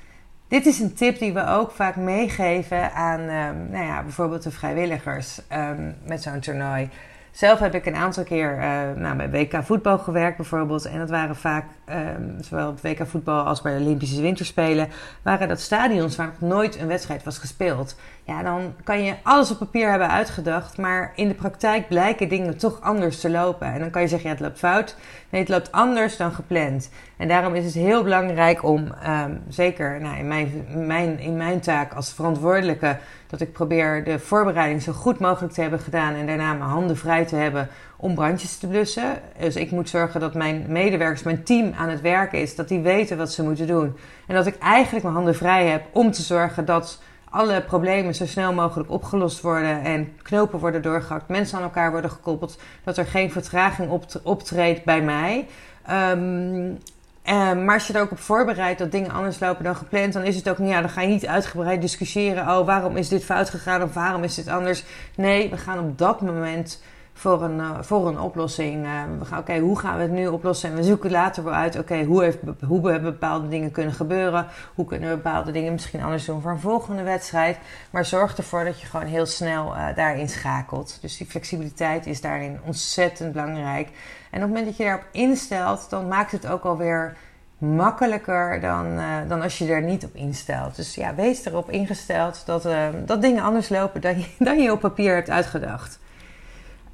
Dit 0.48 0.66
is 0.66 0.80
een 0.80 0.94
tip 0.94 1.18
die 1.18 1.32
we 1.32 1.46
ook 1.46 1.70
vaak 1.70 1.96
meegeven 1.96 2.92
aan 2.92 3.20
um, 3.20 3.70
nou 3.70 3.84
ja, 3.84 4.02
bijvoorbeeld 4.02 4.42
de 4.42 4.50
vrijwilligers 4.50 5.40
um, 5.52 5.94
met 6.04 6.22
zo'n 6.22 6.40
toernooi. 6.40 6.90
Zelf 7.30 7.58
heb 7.58 7.74
ik 7.74 7.86
een 7.86 7.94
aantal 7.94 8.24
keer 8.24 8.54
uh, 8.98 9.12
bij 9.16 9.30
WK 9.30 9.64
voetbal 9.64 9.98
gewerkt 9.98 10.36
bijvoorbeeld. 10.36 10.84
En 10.84 10.98
dat 10.98 11.10
waren 11.10 11.36
vaak, 11.36 11.64
um, 11.88 12.36
zowel 12.40 12.68
op 12.68 12.80
WK 12.80 13.06
voetbal 13.06 13.44
als 13.44 13.62
bij 13.62 13.78
de 13.78 13.84
Olympische 13.84 14.20
Winterspelen, 14.20 14.88
waren 15.22 15.48
dat 15.48 15.60
stadions 15.60 16.16
waar 16.16 16.26
nog 16.26 16.50
nooit 16.50 16.80
een 16.80 16.86
wedstrijd 16.86 17.24
was 17.24 17.38
gespeeld. 17.38 17.96
Ja, 18.30 18.42
dan 18.42 18.74
kan 18.84 19.02
je 19.02 19.14
alles 19.22 19.50
op 19.50 19.58
papier 19.58 19.90
hebben 19.90 20.10
uitgedacht, 20.10 20.78
maar 20.78 21.12
in 21.14 21.28
de 21.28 21.34
praktijk 21.34 21.88
blijken 21.88 22.28
dingen 22.28 22.56
toch 22.56 22.80
anders 22.80 23.20
te 23.20 23.30
lopen. 23.30 23.72
En 23.72 23.80
dan 23.80 23.90
kan 23.90 24.02
je 24.02 24.08
zeggen, 24.08 24.28
ja, 24.28 24.34
het 24.34 24.44
loopt 24.44 24.58
fout. 24.58 24.96
Nee, 25.30 25.40
het 25.40 25.50
loopt 25.50 25.72
anders 25.72 26.16
dan 26.16 26.32
gepland. 26.32 26.90
En 27.16 27.28
daarom 27.28 27.54
is 27.54 27.64
het 27.64 27.74
heel 27.74 28.02
belangrijk 28.02 28.64
om, 28.64 28.92
um, 29.06 29.42
zeker 29.48 30.00
nou, 30.00 30.18
in, 30.18 30.28
mijn, 30.28 30.66
mijn, 30.86 31.18
in 31.18 31.36
mijn 31.36 31.60
taak 31.60 31.92
als 31.92 32.12
verantwoordelijke, 32.12 32.96
dat 33.26 33.40
ik 33.40 33.52
probeer 33.52 34.04
de 34.04 34.18
voorbereiding 34.18 34.82
zo 34.82 34.92
goed 34.92 35.18
mogelijk 35.18 35.52
te 35.52 35.60
hebben 35.60 35.80
gedaan 35.80 36.14
en 36.14 36.26
daarna 36.26 36.52
mijn 36.52 36.70
handen 36.70 36.96
vrij 36.96 37.24
te 37.24 37.36
hebben 37.36 37.68
om 37.96 38.14
brandjes 38.14 38.58
te 38.58 38.68
blussen. 38.68 39.20
Dus 39.38 39.56
ik 39.56 39.70
moet 39.70 39.88
zorgen 39.88 40.20
dat 40.20 40.34
mijn 40.34 40.64
medewerkers, 40.68 41.22
mijn 41.22 41.42
team 41.42 41.72
aan 41.78 41.88
het 41.88 42.00
werken 42.00 42.40
is, 42.40 42.54
dat 42.54 42.68
die 42.68 42.80
weten 42.80 43.16
wat 43.16 43.32
ze 43.32 43.42
moeten 43.42 43.66
doen. 43.66 43.96
En 44.26 44.34
dat 44.34 44.46
ik 44.46 44.58
eigenlijk 44.58 45.04
mijn 45.04 45.16
handen 45.16 45.34
vrij 45.36 45.66
heb 45.66 45.82
om 45.92 46.10
te 46.10 46.22
zorgen 46.22 46.64
dat 46.64 47.00
alle 47.30 47.62
problemen 47.62 48.14
zo 48.14 48.26
snel 48.26 48.52
mogelijk 48.52 48.90
opgelost 48.90 49.40
worden 49.40 49.82
en 49.82 50.12
knopen 50.22 50.58
worden 50.58 50.82
doorgehakt, 50.82 51.28
mensen 51.28 51.58
aan 51.58 51.64
elkaar 51.64 51.90
worden 51.90 52.10
gekoppeld, 52.10 52.58
dat 52.84 52.96
er 52.96 53.06
geen 53.06 53.32
vertraging 53.32 54.00
optreedt 54.22 54.84
bij 54.84 55.02
mij. 55.02 55.46
Um, 55.90 56.78
uh, 57.24 57.52
maar 57.52 57.74
als 57.74 57.86
je 57.86 57.92
er 57.92 58.00
ook 58.00 58.10
op 58.10 58.18
voorbereidt 58.18 58.78
dat 58.78 58.92
dingen 58.92 59.10
anders 59.10 59.40
lopen 59.40 59.64
dan 59.64 59.76
gepland, 59.76 60.12
dan 60.12 60.22
is 60.22 60.36
het 60.36 60.48
ook 60.48 60.58
niet, 60.58 60.68
ja, 60.70 60.80
dan 60.80 60.90
ga 60.90 61.00
je 61.00 61.08
niet 61.08 61.26
uitgebreid 61.26 61.80
discussiëren. 61.80 62.48
Oh, 62.48 62.66
waarom 62.66 62.96
is 62.96 63.08
dit 63.08 63.24
fout 63.24 63.50
gegaan 63.50 63.82
of 63.82 63.94
waarom 63.94 64.22
is 64.22 64.34
dit 64.34 64.48
anders? 64.48 64.84
Nee, 65.14 65.50
we 65.50 65.56
gaan 65.56 65.78
op 65.78 65.98
dat 65.98 66.20
moment 66.20 66.82
voor 67.20 67.42
een, 67.42 67.58
uh, 67.58 67.78
voor 67.80 68.08
een 68.08 68.20
oplossing. 68.20 68.84
Uh, 68.84 69.02
we 69.18 69.24
gaan, 69.24 69.38
oké, 69.38 69.58
hoe 69.58 69.78
gaan 69.78 69.96
we 69.96 70.02
het 70.02 70.10
nu 70.10 70.26
oplossen? 70.26 70.70
En 70.70 70.76
we 70.76 70.82
zoeken 70.82 71.10
later 71.10 71.44
wel 71.44 71.52
uit, 71.52 71.78
oké, 71.78 72.04
hoe, 72.04 72.22
heeft, 72.22 72.38
hoe 72.66 72.90
hebben 72.90 73.12
bepaalde 73.12 73.48
dingen 73.48 73.70
kunnen 73.70 73.92
gebeuren? 73.92 74.46
Hoe 74.74 74.84
kunnen 74.84 75.08
we 75.08 75.14
bepaalde 75.14 75.52
dingen 75.52 75.72
misschien 75.72 76.02
anders 76.02 76.24
doen 76.24 76.40
voor 76.40 76.50
een 76.50 76.60
volgende 76.60 77.02
wedstrijd? 77.02 77.58
Maar 77.90 78.04
zorg 78.04 78.36
ervoor 78.36 78.64
dat 78.64 78.80
je 78.80 78.86
gewoon 78.86 79.06
heel 79.06 79.26
snel 79.26 79.74
uh, 79.74 79.86
daarin 79.94 80.28
schakelt. 80.28 80.98
Dus 81.00 81.16
die 81.16 81.26
flexibiliteit 81.26 82.06
is 82.06 82.20
daarin 82.20 82.58
ontzettend 82.64 83.32
belangrijk. 83.32 83.88
En 84.30 84.36
op 84.36 84.40
het 84.40 84.48
moment 84.48 84.66
dat 84.66 84.76
je 84.76 84.84
daarop 84.84 85.06
instelt, 85.12 85.90
dan 85.90 86.08
maakt 86.08 86.32
het 86.32 86.46
ook 86.46 86.64
alweer 86.64 87.16
makkelijker 87.58 88.60
dan, 88.60 89.00
dan 89.28 89.42
als 89.42 89.58
je 89.58 89.72
er 89.72 89.82
niet 89.82 90.04
op 90.04 90.14
instelt. 90.14 90.76
Dus 90.76 90.94
ja, 90.94 91.14
wees 91.14 91.44
erop 91.44 91.70
ingesteld 91.70 92.42
dat, 92.46 92.68
dat 93.04 93.22
dingen 93.22 93.42
anders 93.42 93.68
lopen 93.68 94.00
dan 94.00 94.18
je, 94.18 94.26
dan 94.48 94.62
je 94.62 94.72
op 94.72 94.80
papier 94.80 95.14
hebt 95.14 95.30
uitgedacht. 95.30 95.98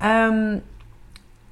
Um, 0.03 0.63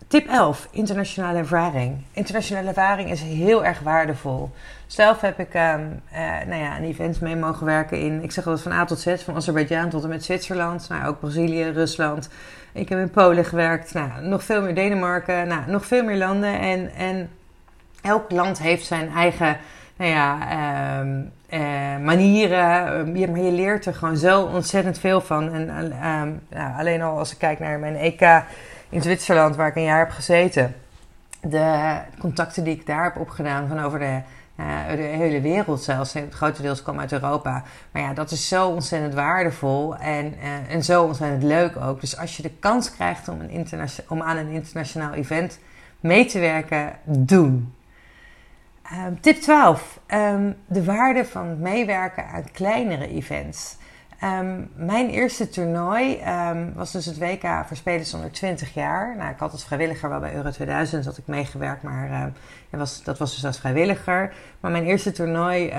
tip 0.07 0.29
11, 0.29 0.69
internationale 0.71 1.39
ervaring. 1.39 2.05
Internationale 2.13 2.69
ervaring 2.69 3.11
is 3.11 3.21
heel 3.21 3.65
erg 3.65 3.81
waardevol. 3.81 4.51
Zelf 4.87 5.21
heb 5.21 5.39
ik 5.39 5.55
um, 5.55 6.01
uh, 6.13 6.19
nou 6.47 6.63
ja, 6.63 6.77
een 6.77 6.85
event 6.85 7.21
mee 7.21 7.37
mogen 7.37 7.67
werken 7.67 8.01
in, 8.01 8.23
ik 8.23 8.33
zeg 8.33 8.45
wel 8.45 8.59
van 8.59 8.73
A 8.73 8.85
tot 8.85 8.99
Z, 8.99 9.23
van 9.23 9.35
Azerbeidzjan 9.35 9.89
tot 9.89 10.03
en 10.03 10.09
met 10.09 10.25
Zwitserland, 10.25 10.89
nou, 10.89 11.07
ook 11.07 11.21
Brazilië, 11.21 11.65
Rusland. 11.65 12.29
Ik 12.73 12.89
heb 12.89 12.99
in 12.99 13.11
Polen 13.11 13.45
gewerkt, 13.45 13.95
nou, 13.95 14.23
nog 14.23 14.45
veel 14.45 14.63
meer 14.63 14.75
Denemarken, 14.75 15.49
nou, 15.49 15.71
nog 15.71 15.87
veel 15.87 16.05
meer 16.05 16.17
landen. 16.17 16.61
En, 16.61 16.91
en 16.95 17.31
elk 18.03 18.31
land 18.31 18.59
heeft 18.59 18.87
zijn 18.87 19.11
eigen 19.11 19.57
nou 19.97 20.11
ja, 20.11 21.01
um, 21.01 21.33
uh, 21.55 21.61
manieren. 22.05 23.17
Je, 23.17 23.31
maar 23.31 23.41
je 23.41 23.53
leert 23.53 23.87
er 23.87 23.95
gewoon 23.95 24.17
zo 24.17 24.43
ontzettend 24.43 24.99
veel 24.99 25.21
van. 25.21 25.53
En 25.53 25.69
um, 26.09 26.41
nou, 26.49 26.79
alleen 26.79 27.03
al 27.03 27.19
als 27.19 27.33
ik 27.33 27.39
kijk 27.39 27.59
naar 27.59 27.79
mijn 27.79 27.97
EK 27.97 28.43
in 28.89 29.03
Zwitserland, 29.03 29.57
waar 29.57 29.69
ik 29.69 29.77
een 29.77 29.83
jaar 29.83 29.99
heb 29.99 30.11
gezeten. 30.11 30.75
De 31.41 31.99
contacten 32.19 32.65
die 32.65 32.75
ik 32.75 32.87
daar 32.87 33.05
heb 33.05 33.17
opgedaan 33.17 33.69
van 33.69 33.81
over 33.81 33.99
de, 33.99 34.21
uh, 34.61 34.89
de 34.89 35.03
hele 35.03 35.41
wereld 35.41 35.83
zelfs. 35.83 36.15
Grotendeels 36.31 36.83
kwam 36.83 37.01
uit 37.01 37.13
Europa. 37.13 37.63
Maar 37.91 38.03
ja, 38.03 38.13
dat 38.13 38.31
is 38.31 38.49
zo 38.49 38.69
ontzettend 38.69 39.15
waardevol 39.15 39.97
en, 39.97 40.35
en 40.69 40.85
zo 40.85 41.03
ontzettend 41.05 41.43
leuk 41.43 41.77
ook. 41.77 42.01
Dus 42.01 42.19
als 42.19 42.37
je 42.37 42.43
de 42.43 42.53
kans 42.61 42.93
krijgt 42.95 43.29
om, 43.29 43.41
een 43.41 43.89
om 44.09 44.23
aan 44.23 44.37
een 44.37 44.49
internationaal 44.49 45.13
event 45.13 45.59
mee 46.01 46.25
te 46.27 46.39
werken, 46.39 46.93
doen. 47.05 47.75
Um, 48.93 49.21
tip 49.21 49.37
12. 49.41 50.01
Um, 50.09 50.57
de 50.67 50.85
waarde 50.85 51.25
van 51.25 51.61
meewerken 51.61 52.27
aan 52.27 52.51
kleinere 52.53 53.09
events. 53.09 53.77
Um, 54.25 54.71
mijn 54.75 55.09
eerste 55.09 55.49
toernooi 55.49 56.21
was 56.75 56.93
dus 56.93 57.07
het 57.07 57.19
WK 57.19 57.65
voor 57.67 57.77
spelers 57.77 58.15
onder 58.15 58.31
20 58.33 58.75
jaar. 58.75 59.17
Nou, 59.17 59.31
ik 59.31 59.39
had 59.39 59.53
als 59.53 59.65
vrijwilliger 59.65 60.09
wel 60.09 60.21
bij 60.21 60.35
Euro 60.35 60.51
2000 60.51 61.05
had 61.05 61.19
ik 61.19 61.27
meegewerkt, 61.27 61.83
maar 61.83 62.33
dat, 62.71 62.81
was, 62.81 63.03
dat 63.03 63.19
was 63.19 63.35
dus 63.35 63.45
als 63.45 63.59
vrijwilliger. 63.59 64.35
Maar 64.61 64.71
mijn 64.71 64.85
eerste 64.85 65.13
toernooi 65.13 65.73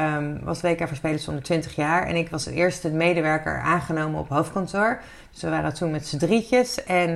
was 0.43 0.61
WK 0.61 0.87
voor 0.87 0.97
spelers 0.97 1.27
onder 1.27 1.43
20 1.43 1.75
jaar. 1.75 2.07
En 2.07 2.15
ik 2.15 2.29
was 2.29 2.43
de 2.43 2.53
eerste 2.53 2.89
medewerker 2.89 3.59
aangenomen 3.59 4.19
op 4.19 4.29
hoofdkantoor. 4.29 5.01
Ze 5.29 5.49
waren 5.49 5.73
toen 5.73 5.91
met 5.91 6.07
z'n 6.07 6.17
drietjes 6.17 6.83
en 6.83 7.15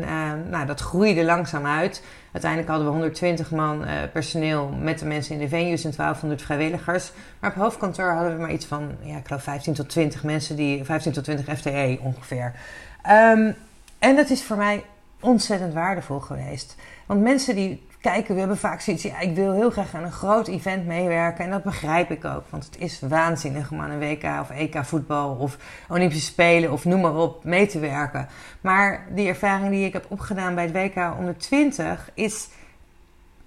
nou, 0.49 0.65
dat 0.65 0.79
groeide 0.79 1.23
langzaam 1.23 1.65
uit. 1.65 2.03
Uiteindelijk 2.31 2.69
hadden 2.69 2.87
we 2.87 2.93
120 2.93 3.51
man 3.51 3.85
personeel 4.13 4.69
met 4.81 4.99
de 4.99 5.05
mensen 5.05 5.33
in 5.33 5.39
de 5.39 5.47
venues 5.47 5.83
en 5.83 5.91
1200 5.95 6.41
vrijwilligers. 6.41 7.11
Maar 7.39 7.49
op 7.49 7.55
hoofdkantoor 7.55 8.11
hadden 8.11 8.35
we 8.35 8.41
maar 8.41 8.51
iets 8.51 8.65
van, 8.65 8.91
ja, 9.01 9.17
ik 9.17 9.27
geloof 9.27 9.43
15 9.43 9.73
tot 9.73 9.89
20 9.89 10.23
mensen, 10.23 10.55
die, 10.55 10.83
15 10.83 11.11
tot 11.11 11.23
20 11.23 11.57
FTE 11.57 11.99
ongeveer. 12.01 12.53
Um, 13.09 13.55
en 13.99 14.15
dat 14.15 14.29
is 14.29 14.43
voor 14.43 14.57
mij 14.57 14.83
ontzettend 15.19 15.73
waardevol 15.73 16.19
geweest. 16.19 16.75
Want 17.05 17.21
mensen 17.21 17.55
die 17.55 17.87
kijken, 18.01 18.33
we 18.33 18.39
hebben 18.39 18.57
vaak 18.57 18.81
zoiets, 18.81 19.03
ja, 19.03 19.19
ik 19.19 19.35
wil 19.35 19.53
heel 19.53 19.69
graag 19.69 19.95
aan 19.95 20.03
een 20.03 20.11
groot 20.11 20.47
event 20.47 20.85
meewerken. 20.85 21.45
En 21.45 21.51
dat 21.51 21.63
begrijp 21.63 22.11
ik 22.11 22.25
ook, 22.25 22.43
want 22.49 22.65
het 22.65 22.77
is 22.77 22.99
waanzinnig 22.99 23.71
om 23.71 23.79
aan 23.79 23.89
een 23.89 23.99
WK 23.99 24.23
of 24.41 24.49
EK 24.49 24.85
voetbal 24.85 25.35
of 25.35 25.57
Olympische 25.89 26.25
Spelen 26.25 26.71
of 26.71 26.85
noem 26.85 27.01
maar 27.01 27.15
op 27.15 27.43
mee 27.43 27.67
te 27.67 27.79
werken. 27.79 28.27
Maar 28.61 29.05
die 29.09 29.27
ervaring 29.27 29.69
die 29.69 29.85
ik 29.85 29.93
heb 29.93 30.05
opgedaan 30.07 30.55
bij 30.55 30.63
het 30.63 30.73
WK 30.73 31.17
onder 31.17 31.37
20 31.37 32.09
is 32.13 32.47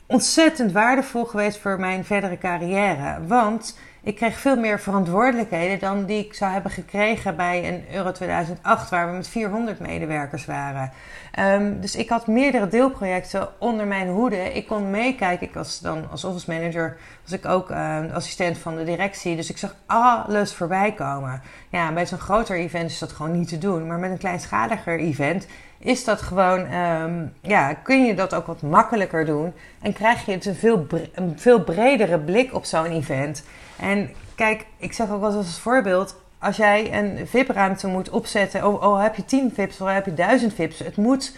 ontzettend 0.07 0.73
waardevol 0.73 1.25
geweest 1.25 1.59
voor 1.59 1.81
mijn 1.81 2.05
verdere 2.05 2.39
carrière. 2.39 3.27
Want 3.27 3.79
ik 4.05 4.17
kreeg 4.17 4.39
veel 4.39 4.57
meer 4.57 4.81
verantwoordelijkheden 4.81 5.79
dan 5.79 6.05
die 6.05 6.25
ik 6.25 6.35
zou 6.35 6.53
hebben 6.53 6.71
gekregen 6.71 7.37
bij 7.37 7.69
een 7.69 7.97
Euro 7.97 8.13
2008, 8.13 8.91
waar 8.91 9.11
we 9.11 9.17
met 9.17 9.29
400 9.29 9.81
medewerkers 9.81 10.45
waren. 10.45 10.93
Um, 11.39 11.81
dus 11.81 11.97
ik 11.97 12.09
had 12.09 12.27
meerdere 12.27 12.69
deelprojecten 12.69 13.49
onder 13.59 13.87
mijn 13.87 14.09
hoede. 14.09 14.53
Ik 14.53 14.67
kon 14.67 14.91
meekijken. 14.91 15.47
Ik 15.47 15.55
was 15.55 15.81
dan 15.81 16.11
als 16.11 16.25
office 16.25 16.51
manager 16.51 16.97
was 17.23 17.33
ik 17.33 17.47
ook 17.47 17.71
uh, 17.71 17.99
assistent 18.15 18.59
van 18.59 18.77
de 18.77 18.85
directie. 18.85 19.37
Dus 19.37 19.51
ik 19.51 19.59
zag 19.59 19.75
alles 19.87 20.55
voorbij 20.55 20.93
komen. 20.93 21.43
Ja, 21.69 21.93
bij 21.93 22.07
zo'n 22.07 22.19
groter 22.19 22.57
event 22.57 22.91
is 22.91 22.99
dat 22.99 23.13
gewoon 23.13 23.39
niet 23.39 23.49
te 23.49 23.59
doen. 23.59 23.87
Maar 23.87 23.99
met 23.99 24.11
een 24.11 24.19
kleinschaliger 24.19 24.99
event 24.99 25.47
is 25.79 26.05
dat 26.05 26.23
gewoon, 26.23 26.73
um, 26.73 27.33
ja, 27.41 27.75
kun 27.75 28.05
je 28.05 28.15
dat 28.15 28.35
ook 28.35 28.47
wat 28.47 28.63
makkelijker 28.63 29.25
doen. 29.25 29.53
En 29.83 29.93
krijg 29.93 30.25
je 30.27 30.33
het 30.33 30.47
een 30.47 30.55
veel, 30.55 30.87
een 31.15 31.39
veel 31.39 31.65
bredere 31.65 32.19
blik 32.19 32.55
op 32.55 32.65
zo'n 32.65 32.91
event. 32.91 33.45
En 33.83 34.11
kijk, 34.35 34.67
ik 34.77 34.93
zeg 34.93 35.11
ook 35.11 35.21
wel 35.21 35.33
als 35.33 35.59
voorbeeld. 35.59 36.17
Als 36.39 36.57
jij 36.57 36.99
een 36.99 37.27
VIP-ruimte 37.27 37.87
moet 37.87 38.11
opzetten, 38.11 38.67
oh, 38.67 38.83
oh 38.83 39.03
heb 39.03 39.15
je 39.15 39.25
10 39.25 39.53
VIP's 39.55 39.81
of 39.81 39.89
heb 39.89 40.05
je 40.05 40.15
1000 40.15 40.55
VIP's, 40.55 40.79
het 40.79 40.97
moet, 40.97 41.37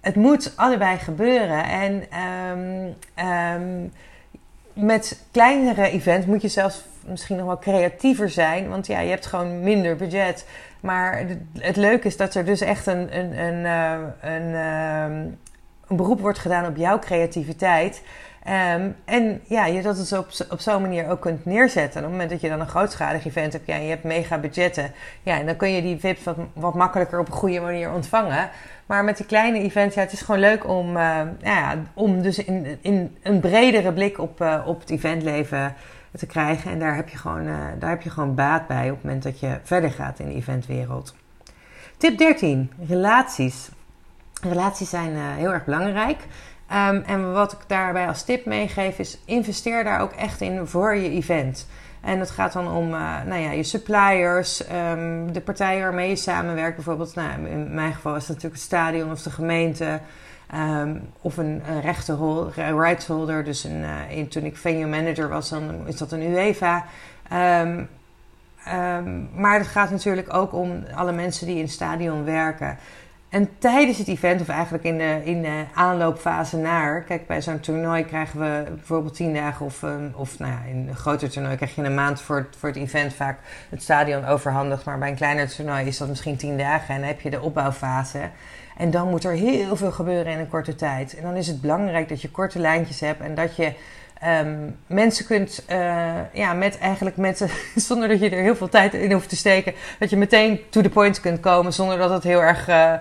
het 0.00 0.14
moet 0.14 0.52
allebei 0.56 0.98
gebeuren. 0.98 1.64
En 1.64 2.04
um, 2.56 2.94
um, 3.26 3.92
met 4.72 5.20
kleinere 5.30 5.88
events 5.88 6.26
moet 6.26 6.42
je 6.42 6.48
zelfs 6.48 6.84
misschien 7.06 7.36
nog 7.36 7.46
wel 7.46 7.58
creatiever 7.58 8.30
zijn, 8.30 8.68
want 8.68 8.86
ja, 8.86 9.00
je 9.00 9.10
hebt 9.10 9.26
gewoon 9.26 9.60
minder 9.60 9.96
budget. 9.96 10.46
Maar 10.80 11.26
het 11.58 11.76
leuke 11.76 12.06
is 12.06 12.16
dat 12.16 12.34
er 12.34 12.44
dus 12.44 12.60
echt 12.60 12.86
een, 12.86 13.18
een, 13.18 13.38
een, 13.38 13.64
eh, 13.64 14.30
een, 14.32 14.54
een, 14.54 15.38
een 15.88 15.96
beroep 15.96 16.20
wordt 16.20 16.38
gedaan 16.38 16.66
op 16.66 16.76
jouw 16.76 16.98
creativiteit. 16.98 18.02
Um, 18.46 18.96
en 19.04 19.40
ja, 19.44 19.66
je 19.66 19.82
dat 19.82 19.98
het 19.98 20.12
op, 20.12 20.28
op 20.50 20.60
zo'n 20.60 20.80
manier 20.82 21.08
ook 21.08 21.20
kunt 21.20 21.44
neerzetten. 21.44 22.00
op 22.00 22.02
het 22.02 22.10
moment 22.10 22.30
dat 22.30 22.40
je 22.40 22.48
dan 22.48 22.60
een 22.60 22.68
grootschalig 22.68 23.26
event 23.26 23.52
hebt, 23.52 23.66
ja, 23.66 23.76
je 23.76 23.88
hebt 23.88 24.04
mega 24.04 24.38
budgetten. 24.38 24.92
Ja, 25.22 25.38
en 25.38 25.46
dan 25.46 25.56
kun 25.56 25.70
je 25.70 25.82
die 25.82 25.98
VIP's 25.98 26.20
wat, 26.52 26.74
makkelijker 26.74 27.18
op 27.18 27.26
een 27.26 27.32
goede 27.32 27.60
manier 27.60 27.92
ontvangen. 27.92 28.50
Maar 28.86 29.04
met 29.04 29.16
die 29.16 29.26
kleine 29.26 29.58
events, 29.58 29.94
ja, 29.94 30.00
het 30.00 30.12
is 30.12 30.20
gewoon 30.20 30.40
leuk 30.40 30.68
om, 30.68 30.96
uh, 30.96 31.20
ja, 31.42 31.76
om 31.94 32.22
dus 32.22 32.44
in, 32.44 32.78
in 32.80 33.16
een 33.22 33.40
bredere 33.40 33.92
blik 33.92 34.18
op, 34.18 34.40
uh, 34.40 34.62
op 34.66 34.80
het 34.80 34.90
eventleven 34.90 35.74
te 36.16 36.26
krijgen. 36.26 36.70
En 36.70 36.78
daar 36.78 36.96
heb, 36.96 37.08
je 37.08 37.16
gewoon, 37.16 37.46
uh, 37.46 37.56
daar 37.78 37.90
heb 37.90 38.02
je 38.02 38.10
gewoon 38.10 38.34
baat 38.34 38.66
bij 38.66 38.90
op 38.90 38.94
het 38.94 39.04
moment 39.04 39.22
dat 39.22 39.40
je 39.40 39.58
verder 39.62 39.90
gaat 39.90 40.18
in 40.18 40.28
de 40.28 40.34
eventwereld. 40.34 41.14
Tip 41.96 42.18
13, 42.18 42.70
relaties. 42.88 43.68
Relaties 44.42 44.90
zijn 44.90 45.16
heel 45.16 45.52
erg 45.52 45.64
belangrijk. 45.64 46.18
Um, 46.74 47.02
en 47.06 47.32
wat 47.32 47.52
ik 47.52 47.58
daarbij 47.66 48.06
als 48.06 48.24
tip 48.24 48.46
meegeef 48.46 48.98
is: 48.98 49.18
investeer 49.24 49.84
daar 49.84 50.00
ook 50.00 50.12
echt 50.12 50.40
in 50.40 50.66
voor 50.66 50.94
je 50.96 51.10
event. 51.10 51.66
En 52.00 52.18
dat 52.18 52.30
gaat 52.30 52.52
dan 52.52 52.68
om 52.70 52.94
uh, 52.94 53.22
nou 53.26 53.40
ja, 53.40 53.50
je 53.50 53.62
suppliers, 53.62 54.62
um, 54.92 55.32
de 55.32 55.40
partijen 55.40 55.82
waarmee 55.82 56.08
je 56.08 56.16
samenwerkt. 56.16 56.74
Bijvoorbeeld, 56.74 57.14
nou, 57.14 57.46
in 57.46 57.74
mijn 57.74 57.94
geval 57.94 58.16
is 58.16 58.20
het 58.20 58.28
natuurlijk 58.28 58.54
het 58.54 58.64
stadion 58.64 59.10
of 59.10 59.22
de 59.22 59.30
gemeente. 59.30 60.00
Um, 60.54 61.08
of 61.20 61.36
een, 61.36 61.62
een 61.68 61.80
rechterholder, 61.80 62.76
rightsholder. 62.80 63.44
Dus 63.44 63.64
een, 63.64 63.80
uh, 63.80 64.16
in, 64.16 64.28
toen 64.28 64.44
ik 64.44 64.56
venue 64.56 64.86
manager 64.86 65.28
was, 65.28 65.48
dan 65.48 65.86
is 65.86 65.96
dat 65.96 66.12
een 66.12 66.22
UEFA. 66.22 66.84
Maar 69.34 69.58
het 69.58 69.66
gaat 69.66 69.90
natuurlijk 69.90 70.34
ook 70.34 70.52
om 70.52 70.84
alle 70.94 71.12
mensen 71.12 71.46
die 71.46 71.56
in 71.56 71.62
het 71.62 71.70
stadion 71.70 72.24
werken. 72.24 72.78
En 73.34 73.48
tijdens 73.58 73.98
het 73.98 74.08
event, 74.08 74.40
of 74.40 74.48
eigenlijk 74.48 74.84
in 74.84 74.98
de, 74.98 75.20
in 75.24 75.46
aanloopfase 75.74 76.56
naar, 76.56 77.02
kijk, 77.02 77.26
bij 77.26 77.42
zo'n 77.42 77.60
toernooi 77.60 78.04
krijgen 78.04 78.40
we 78.40 78.64
bijvoorbeeld 78.74 79.14
tien 79.14 79.34
dagen, 79.34 79.66
of, 79.66 79.82
ehm, 79.82 80.08
of 80.14 80.38
nou 80.38 80.52
ja, 80.52 80.58
in 80.70 80.88
een 80.88 80.96
groter 80.96 81.30
toernooi 81.30 81.56
krijg 81.56 81.74
je 81.74 81.82
een 81.82 81.94
maand 81.94 82.20
voor 82.20 82.36
het, 82.36 82.56
voor 82.58 82.68
het 82.68 82.78
event 82.78 83.14
vaak 83.14 83.38
het 83.70 83.82
stadion 83.82 84.24
overhandigd. 84.24 84.84
Maar 84.84 84.98
bij 84.98 85.08
een 85.08 85.14
kleiner 85.14 85.48
toernooi 85.48 85.86
is 85.86 85.98
dat 85.98 86.08
misschien 86.08 86.36
tien 86.36 86.58
dagen 86.58 86.94
en 86.94 87.00
dan 87.00 87.08
heb 87.08 87.20
je 87.20 87.30
de 87.30 87.40
opbouwfase. 87.40 88.30
En 88.76 88.90
dan 88.90 89.08
moet 89.08 89.24
er 89.24 89.32
heel 89.32 89.76
veel 89.76 89.92
gebeuren 89.92 90.32
in 90.32 90.38
een 90.38 90.48
korte 90.48 90.74
tijd. 90.74 91.16
En 91.16 91.22
dan 91.22 91.36
is 91.36 91.46
het 91.46 91.60
belangrijk 91.60 92.08
dat 92.08 92.22
je 92.22 92.30
korte 92.30 92.58
lijntjes 92.58 93.00
hebt 93.00 93.20
en 93.20 93.34
dat 93.34 93.56
je 93.56 93.72
Um, 94.26 94.76
mensen 94.86 95.26
kunt, 95.26 95.64
uh, 95.70 96.14
ja, 96.32 96.52
met 96.52 96.78
eigenlijk 96.78 97.16
met, 97.16 97.46
zonder 97.76 98.08
dat 98.08 98.20
je 98.20 98.30
er 98.30 98.42
heel 98.42 98.56
veel 98.56 98.68
tijd 98.68 98.94
in 98.94 99.12
hoeft 99.12 99.28
te 99.28 99.36
steken, 99.36 99.74
dat 99.98 100.10
je 100.10 100.16
meteen 100.16 100.60
to 100.70 100.80
the 100.80 100.88
point 100.88 101.20
kunt 101.20 101.40
komen 101.40 101.72
zonder 101.72 101.98
dat 101.98 102.10
het 102.10 102.22
heel 102.22 102.42
erg 102.42 102.68
uh, 102.68 102.92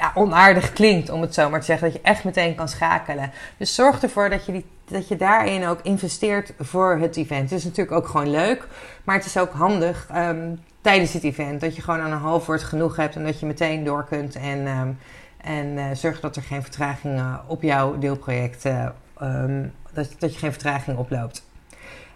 ja, 0.00 0.12
onaardig 0.14 0.72
klinkt, 0.72 1.10
om 1.10 1.20
het 1.20 1.34
zo 1.34 1.50
maar 1.50 1.60
te 1.60 1.66
zeggen. 1.66 1.86
Dat 1.86 1.96
je 1.96 2.08
echt 2.08 2.24
meteen 2.24 2.54
kan 2.54 2.68
schakelen. 2.68 3.32
Dus 3.56 3.74
zorg 3.74 4.02
ervoor 4.02 4.30
dat 4.30 4.46
je, 4.46 4.52
die, 4.52 4.66
dat 4.84 5.08
je 5.08 5.16
daarin 5.16 5.66
ook 5.66 5.80
investeert 5.82 6.52
voor 6.58 6.98
het 6.98 7.16
event. 7.16 7.50
Het 7.50 7.58
is 7.58 7.64
natuurlijk 7.64 7.96
ook 7.96 8.08
gewoon 8.08 8.30
leuk, 8.30 8.66
maar 9.04 9.16
het 9.16 9.24
is 9.24 9.36
ook 9.36 9.52
handig 9.52 10.08
um, 10.14 10.60
tijdens 10.80 11.12
het 11.12 11.24
event. 11.24 11.60
Dat 11.60 11.76
je 11.76 11.82
gewoon 11.82 12.00
aan 12.00 12.12
een 12.12 12.18
half 12.18 12.46
woord 12.46 12.62
genoeg 12.62 12.96
hebt 12.96 13.16
en 13.16 13.24
dat 13.24 13.40
je 13.40 13.46
meteen 13.46 13.84
door 13.84 14.04
kunt. 14.04 14.34
En, 14.34 14.66
um, 14.66 14.98
en 15.36 15.66
uh, 15.66 15.84
zorg 15.92 16.20
dat 16.20 16.36
er 16.36 16.42
geen 16.42 16.62
vertraging 16.62 17.22
op 17.46 17.62
jouw 17.62 17.98
deelproject 17.98 18.64
uh, 18.64 18.86
um, 19.22 19.72
dat, 19.92 20.14
dat 20.18 20.32
je 20.32 20.38
geen 20.38 20.52
vertraging 20.52 20.98
oploopt. 20.98 21.42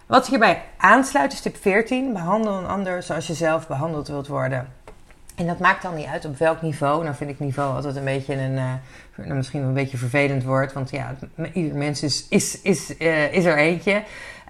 Wat 0.07 0.29
hierbij 0.29 0.62
aansluit 0.77 1.33
is 1.33 1.40
tip 1.40 1.57
14. 1.57 2.12
Behandel 2.12 2.59
een 2.59 2.67
ander 2.67 3.03
zoals 3.03 3.27
je 3.27 3.35
zelf 3.35 3.67
behandeld 3.67 4.09
wilt 4.09 4.27
worden. 4.27 4.69
En 5.35 5.47
dat 5.47 5.59
maakt 5.59 5.83
dan 5.83 5.94
niet 5.94 6.07
uit 6.07 6.25
op 6.25 6.38
welk 6.38 6.62
niveau. 6.62 7.03
Nou 7.03 7.14
vind 7.14 7.31
ik 7.31 7.38
niveau 7.38 7.75
altijd 7.75 7.97
een 7.97 8.05
beetje 8.05 8.35
een, 8.35 8.57
uh, 9.16 9.35
misschien 9.35 9.62
een 9.62 9.75
beetje 9.75 9.97
vervelend 9.97 10.44
woord. 10.44 10.73
Want 10.73 10.90
ja, 10.90 11.14
ieder 11.53 11.77
mens 11.77 12.03
is, 12.03 12.27
is, 12.29 12.61
is, 12.61 12.99
uh, 12.99 13.33
is 13.33 13.44
er 13.44 13.57
eentje. 13.57 14.03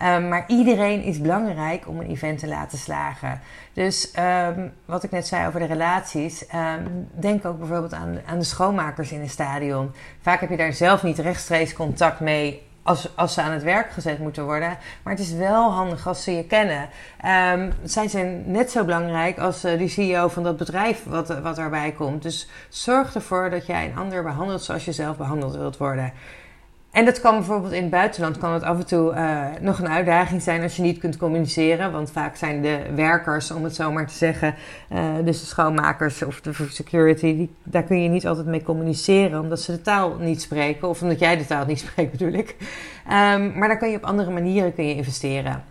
Um, 0.02 0.28
maar 0.28 0.44
iedereen 0.46 1.02
is 1.02 1.20
belangrijk 1.20 1.88
om 1.88 2.00
een 2.00 2.10
event 2.10 2.38
te 2.38 2.46
laten 2.46 2.78
slagen. 2.78 3.40
Dus 3.72 4.12
um, 4.18 4.72
wat 4.84 5.02
ik 5.02 5.10
net 5.10 5.26
zei 5.26 5.46
over 5.46 5.60
de 5.60 5.66
relaties. 5.66 6.44
Um, 6.54 7.08
denk 7.12 7.44
ook 7.44 7.58
bijvoorbeeld 7.58 7.92
aan, 7.92 8.18
aan 8.26 8.38
de 8.38 8.44
schoonmakers 8.44 9.12
in 9.12 9.20
een 9.20 9.28
stadion. 9.30 9.92
Vaak 10.20 10.40
heb 10.40 10.50
je 10.50 10.56
daar 10.56 10.72
zelf 10.72 11.02
niet 11.02 11.18
rechtstreeks 11.18 11.72
contact 11.72 12.20
mee 12.20 12.62
als, 12.84 13.16
als 13.16 13.34
ze 13.34 13.42
aan 13.42 13.52
het 13.52 13.62
werk 13.62 13.90
gezet 13.90 14.18
moeten 14.18 14.44
worden. 14.44 14.78
Maar 15.02 15.12
het 15.12 15.22
is 15.22 15.32
wel 15.32 15.72
handig 15.72 16.06
als 16.06 16.24
ze 16.24 16.32
je 16.32 16.44
kennen. 16.44 16.88
Um, 17.52 17.72
zij 17.82 18.08
zijn 18.08 18.42
net 18.46 18.70
zo 18.70 18.84
belangrijk 18.84 19.38
als 19.38 19.64
uh, 19.64 19.78
die 19.78 19.88
CEO 19.88 20.28
van 20.28 20.42
dat 20.42 20.56
bedrijf 20.56 21.04
wat, 21.04 21.40
wat 21.40 21.58
erbij 21.58 21.92
komt. 21.92 22.22
Dus 22.22 22.48
zorg 22.68 23.14
ervoor 23.14 23.50
dat 23.50 23.66
jij 23.66 23.84
een 23.84 23.96
ander 23.96 24.22
behandelt 24.22 24.62
zoals 24.62 24.84
je 24.84 24.92
zelf 24.92 25.16
behandeld 25.16 25.56
wilt 25.56 25.76
worden. 25.76 26.12
En 26.94 27.04
dat 27.04 27.20
kan 27.20 27.36
bijvoorbeeld 27.36 27.72
in 27.72 27.82
het 27.82 27.90
buitenland 27.90 28.38
kan 28.38 28.52
het 28.52 28.62
af 28.62 28.78
en 28.78 28.86
toe 28.86 29.14
uh, 29.14 29.46
nog 29.60 29.78
een 29.78 29.88
uitdaging 29.88 30.42
zijn 30.42 30.62
als 30.62 30.76
je 30.76 30.82
niet 30.82 30.98
kunt 30.98 31.16
communiceren. 31.16 31.92
Want 31.92 32.10
vaak 32.10 32.36
zijn 32.36 32.62
de 32.62 32.80
werkers, 32.94 33.50
om 33.50 33.64
het 33.64 33.74
zo 33.74 33.92
maar 33.92 34.06
te 34.06 34.14
zeggen, 34.14 34.54
uh, 34.92 35.14
dus 35.24 35.40
de 35.40 35.46
schoonmakers 35.46 36.22
of 36.22 36.40
de 36.40 36.52
security, 36.70 37.36
die, 37.36 37.54
daar 37.62 37.82
kun 37.82 38.02
je 38.02 38.08
niet 38.08 38.26
altijd 38.26 38.46
mee 38.46 38.62
communiceren 38.62 39.40
omdat 39.40 39.60
ze 39.60 39.72
de 39.72 39.80
taal 39.80 40.16
niet 40.18 40.42
spreken. 40.42 40.88
Of 40.88 41.02
omdat 41.02 41.18
jij 41.18 41.36
de 41.36 41.46
taal 41.46 41.66
niet 41.66 41.78
spreekt 41.88 42.10
bedoel 42.10 42.32
ik. 42.32 42.56
Um, 43.06 43.58
maar 43.58 43.68
daar 43.68 43.78
kun 43.78 43.90
je 43.90 43.96
op 43.96 44.04
andere 44.04 44.30
manieren 44.30 44.74
kun 44.74 44.88
je 44.88 44.94
investeren. 44.94 45.64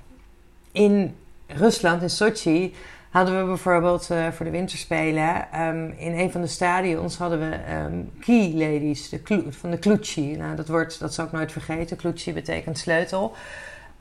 In 0.72 1.16
Rusland, 1.48 2.02
in 2.02 2.10
Sochi, 2.10 2.74
hadden 3.14 3.40
we 3.40 3.46
bijvoorbeeld 3.46 4.10
uh, 4.12 4.28
voor 4.28 4.46
de 4.46 4.52
winterspelen 4.52 5.48
um, 5.62 5.94
in 5.98 6.20
een 6.20 6.32
van 6.32 6.42
de 6.42 6.48
stadions 6.48 7.18
hadden 7.18 7.40
we 7.40 7.74
um, 7.74 8.12
key 8.20 8.54
ladies 8.54 9.10
de 9.10 9.46
van 9.50 9.72
de 9.72 9.78
Kluchi. 9.78 10.38
Nou, 10.38 10.56
dat 10.56 10.68
woord 10.68 11.00
dat 11.00 11.14
zal 11.14 11.26
ik 11.26 11.32
nooit 11.32 11.52
vergeten. 11.52 11.98
Kluchi 11.98 12.34
betekent 12.34 12.78
sleutel. 12.78 13.34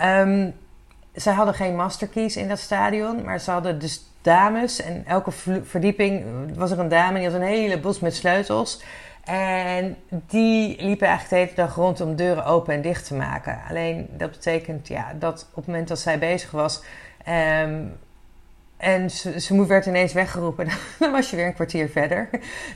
Um, 0.05 0.55
ze 1.17 1.31
hadden 1.31 1.55
geen 1.55 1.77
masterkeys 1.77 2.37
in 2.37 2.49
dat 2.49 2.59
stadion, 2.59 3.25
maar 3.25 3.41
ze 3.41 3.51
hadden 3.51 3.79
dus 3.79 4.05
dames. 4.23 4.83
En 4.83 5.03
elke 5.07 5.31
verdieping 5.63 6.25
was 6.55 6.71
er 6.71 6.79
een 6.79 6.89
dame 6.89 7.19
die 7.19 7.27
had 7.27 7.41
een 7.41 7.47
hele 7.47 7.81
bos 7.81 8.01
met 8.01 8.15
sleutels. 8.15 8.83
En 9.25 9.97
die 10.09 10.83
liepen 10.83 11.07
eigenlijk 11.07 11.29
de 11.29 11.37
hele 11.37 11.69
dag 11.69 11.75
rond 11.75 12.01
om 12.01 12.17
deuren 12.17 12.45
open 12.45 12.75
en 12.75 12.83
dicht 12.83 13.07
te 13.07 13.15
maken. 13.15 13.61
Alleen 13.69 14.09
dat 14.17 14.31
betekent 14.31 14.89
ja, 14.89 15.13
dat 15.19 15.47
op 15.51 15.57
het 15.57 15.67
moment 15.67 15.89
dat 15.89 15.99
zij 15.99 16.19
bezig 16.19 16.51
was, 16.51 16.83
um, 17.29 17.93
en 18.83 19.11
ze, 19.11 19.41
ze 19.41 19.67
werd 19.67 19.87
ineens 19.87 20.13
weggeroepen. 20.13 20.69
Dan 20.99 21.11
was 21.11 21.31
je 21.31 21.37
weer 21.37 21.47
een 21.47 21.55
kwartier 21.55 21.89
verder. 21.89 22.29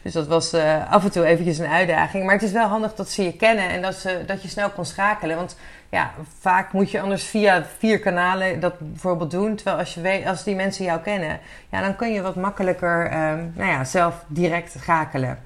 Dus 0.02 0.12
dat 0.12 0.26
was 0.26 0.54
uh, 0.54 0.92
af 0.92 1.04
en 1.04 1.10
toe 1.10 1.24
eventjes 1.24 1.58
een 1.58 1.66
uitdaging. 1.66 2.24
Maar 2.24 2.34
het 2.34 2.42
is 2.42 2.52
wel 2.52 2.66
handig 2.66 2.94
dat 2.94 3.10
ze 3.10 3.22
je 3.22 3.36
kennen 3.36 3.68
en 3.68 3.82
dat, 3.82 3.94
ze, 3.94 4.22
dat 4.26 4.42
je 4.42 4.48
snel 4.48 4.70
kan 4.70 4.86
schakelen. 4.86 5.36
Want 5.36 5.56
ja, 5.88 6.10
vaak 6.38 6.72
moet 6.72 6.90
je 6.90 7.00
anders 7.00 7.24
via 7.24 7.64
vier 7.78 7.98
kanalen 7.98 8.60
dat 8.60 8.78
bijvoorbeeld 8.78 9.30
doen. 9.30 9.54
Terwijl 9.54 9.78
als, 9.78 9.94
je 9.94 10.00
weet, 10.00 10.26
als 10.26 10.44
die 10.44 10.54
mensen 10.54 10.84
jou 10.84 11.00
kennen, 11.00 11.40
ja, 11.70 11.80
dan 11.80 11.96
kun 11.96 12.12
je 12.12 12.22
wat 12.22 12.36
makkelijker 12.36 13.04
um, 13.04 13.52
nou 13.54 13.70
ja, 13.70 13.84
zelf 13.84 14.24
direct 14.26 14.74
schakelen. 14.78 15.38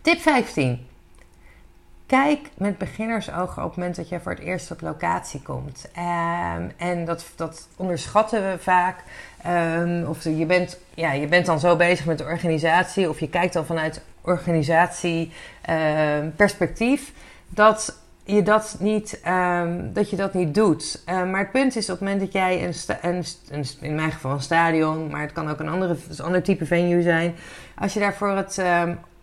Tip 0.00 0.20
15. 0.20 0.88
Kijk 2.10 2.50
met 2.54 2.78
beginnersogen 2.78 3.62
op 3.62 3.68
het 3.68 3.76
moment 3.76 3.96
dat 3.96 4.08
je 4.08 4.20
voor 4.20 4.32
het 4.32 4.40
eerst 4.40 4.70
op 4.70 4.80
locatie 4.80 5.42
komt. 5.42 5.88
Um, 5.96 6.72
en 6.76 7.04
dat, 7.04 7.26
dat 7.36 7.68
onderschatten 7.76 8.50
we 8.50 8.58
vaak. 8.58 8.96
Um, 9.46 10.06
of 10.06 10.24
je 10.24 10.46
bent, 10.46 10.78
ja, 10.94 11.12
je 11.12 11.26
bent 11.26 11.46
dan 11.46 11.60
zo 11.60 11.76
bezig 11.76 12.06
met 12.06 12.18
de 12.18 12.24
organisatie, 12.24 13.08
of 13.08 13.20
je 13.20 13.28
kijkt 13.28 13.52
dan 13.52 13.66
vanuit 13.66 14.02
organisatieperspectief, 14.20 17.08
um, 17.08 17.14
dat 17.48 17.98
je 18.24 18.42
dat 18.42 18.76
niet, 18.78 19.20
dat 19.92 20.10
je 20.10 20.16
dat 20.16 20.34
niet 20.34 20.54
doet. 20.54 21.02
maar 21.06 21.38
het 21.38 21.52
punt 21.52 21.76
is 21.76 21.90
op 21.90 21.98
het 21.98 22.08
moment 22.08 22.20
dat 22.20 22.32
jij 22.32 22.74
een, 23.00 23.24
in 23.80 23.94
mijn 23.94 24.12
geval 24.12 24.32
een 24.32 24.40
stadion, 24.40 25.10
maar 25.10 25.20
het 25.20 25.32
kan 25.32 25.50
ook 25.50 25.60
een 25.60 25.68
andere, 25.68 25.96
ander 26.22 26.42
type 26.42 26.66
venue 26.66 27.02
zijn. 27.02 27.34
Als 27.74 27.92
je 27.92 28.00
daar 28.00 28.14
voor 28.14 28.36
het 28.36 28.62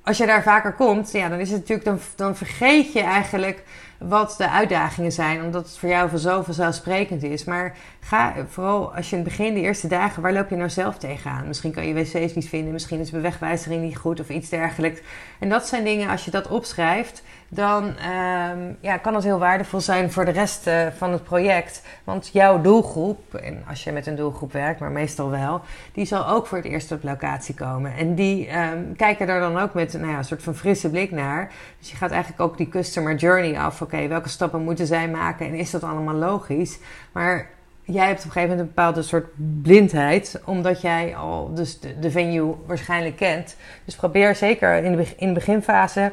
als 0.07 0.17
je 0.17 0.25
daar 0.25 0.43
vaker 0.43 0.73
komt, 0.73 1.11
ja, 1.11 1.29
dan 1.29 1.39
is 1.39 1.49
het 1.49 1.59
natuurlijk, 1.59 1.87
dan, 1.87 1.99
dan 2.15 2.35
vergeet 2.35 2.93
je 2.93 3.01
eigenlijk 3.01 3.63
wat 3.97 4.35
de 4.37 4.49
uitdagingen 4.49 5.11
zijn, 5.11 5.43
omdat 5.43 5.65
het 5.65 5.77
voor 5.77 5.89
jou 5.89 6.09
van 6.09 6.19
zo 6.19 6.41
vanzelfsprekend 6.41 7.23
is. 7.23 7.43
Maar 7.43 7.77
ga 7.99 8.33
vooral 8.49 8.95
als 8.95 9.09
je 9.09 9.15
in 9.15 9.21
het 9.21 9.29
begin, 9.29 9.53
de 9.53 9.59
eerste 9.59 9.87
dagen, 9.87 10.21
waar 10.21 10.33
loop 10.33 10.49
je 10.49 10.55
nou 10.55 10.69
zelf 10.69 10.97
tegenaan? 10.97 11.47
Misschien 11.47 11.71
kan 11.71 11.87
je 11.87 11.93
wc's 11.93 12.33
niet 12.33 12.49
vinden, 12.49 12.73
misschien 12.73 12.99
is 12.99 13.09
de 13.09 13.19
wegwijzering 13.19 13.81
niet 13.81 13.97
goed 13.97 14.19
of 14.19 14.29
iets 14.29 14.49
dergelijks. 14.49 15.01
En 15.39 15.49
dat 15.49 15.67
zijn 15.67 15.83
dingen, 15.83 16.09
als 16.09 16.25
je 16.25 16.31
dat 16.31 16.47
opschrijft, 16.47 17.23
dan 17.49 17.83
um, 17.83 18.77
ja, 18.79 18.97
kan 18.97 19.15
het 19.15 19.23
heel 19.23 19.39
waardevol 19.39 19.81
zijn 19.81 20.11
voor 20.11 20.25
de 20.25 20.31
rest 20.31 20.67
uh, 20.67 20.87
van 20.97 21.11
het 21.11 21.23
project. 21.23 21.81
Want 22.03 22.29
jouw 22.33 22.61
doelgroep, 22.61 23.33
en 23.33 23.63
als 23.69 23.83
je 23.83 23.91
met 23.91 24.07
een 24.07 24.15
doelgroep 24.15 24.51
werkt, 24.51 24.79
maar 24.79 24.91
meestal 24.91 25.29
wel, 25.29 25.61
die 25.93 26.05
zal 26.05 26.27
ook 26.27 26.47
voor 26.47 26.57
het 26.57 26.67
eerst 26.67 26.91
op 26.91 27.03
locatie 27.03 27.55
komen. 27.55 27.93
En 27.95 28.15
die 28.15 28.57
um, 28.57 28.95
kijken 28.95 29.27
daar 29.27 29.39
dan 29.39 29.57
ook 29.57 29.73
met 29.73 29.93
nou 29.93 30.11
ja, 30.11 30.17
een 30.17 30.23
soort 30.23 30.43
van 30.43 30.55
frisse 30.55 30.89
blik 30.89 31.11
naar. 31.11 31.51
Dus 31.79 31.91
je 31.91 31.97
gaat 31.97 32.11
eigenlijk 32.11 32.41
ook 32.41 32.57
die 32.57 32.69
customer 32.69 33.15
journey 33.15 33.57
af. 33.57 33.81
Oké, 33.81 34.07
welke 34.07 34.29
stappen 34.29 34.61
moeten 34.61 34.87
zij 34.87 35.09
maken 35.09 35.47
en 35.47 35.53
is 35.53 35.71
dat 35.71 35.83
allemaal 35.83 36.15
logisch? 36.15 36.79
Maar 37.11 37.49
jij 37.83 38.07
hebt 38.07 38.19
op 38.19 38.25
een 38.25 38.31
gegeven 38.31 38.49
moment 38.49 38.59
een 38.59 38.75
bepaalde 38.75 39.01
soort 39.01 39.27
blindheid, 39.61 40.41
omdat 40.45 40.81
jij 40.81 41.15
al 41.15 41.53
dus 41.53 41.79
de, 41.79 41.99
de 41.99 42.11
venue 42.11 42.55
waarschijnlijk 42.65 43.15
kent. 43.15 43.55
Dus 43.85 43.95
probeer 43.95 44.35
zeker 44.35 44.83
in 44.83 44.95
de, 44.95 45.05
in 45.17 45.27
de 45.27 45.33
beginfase 45.33 46.11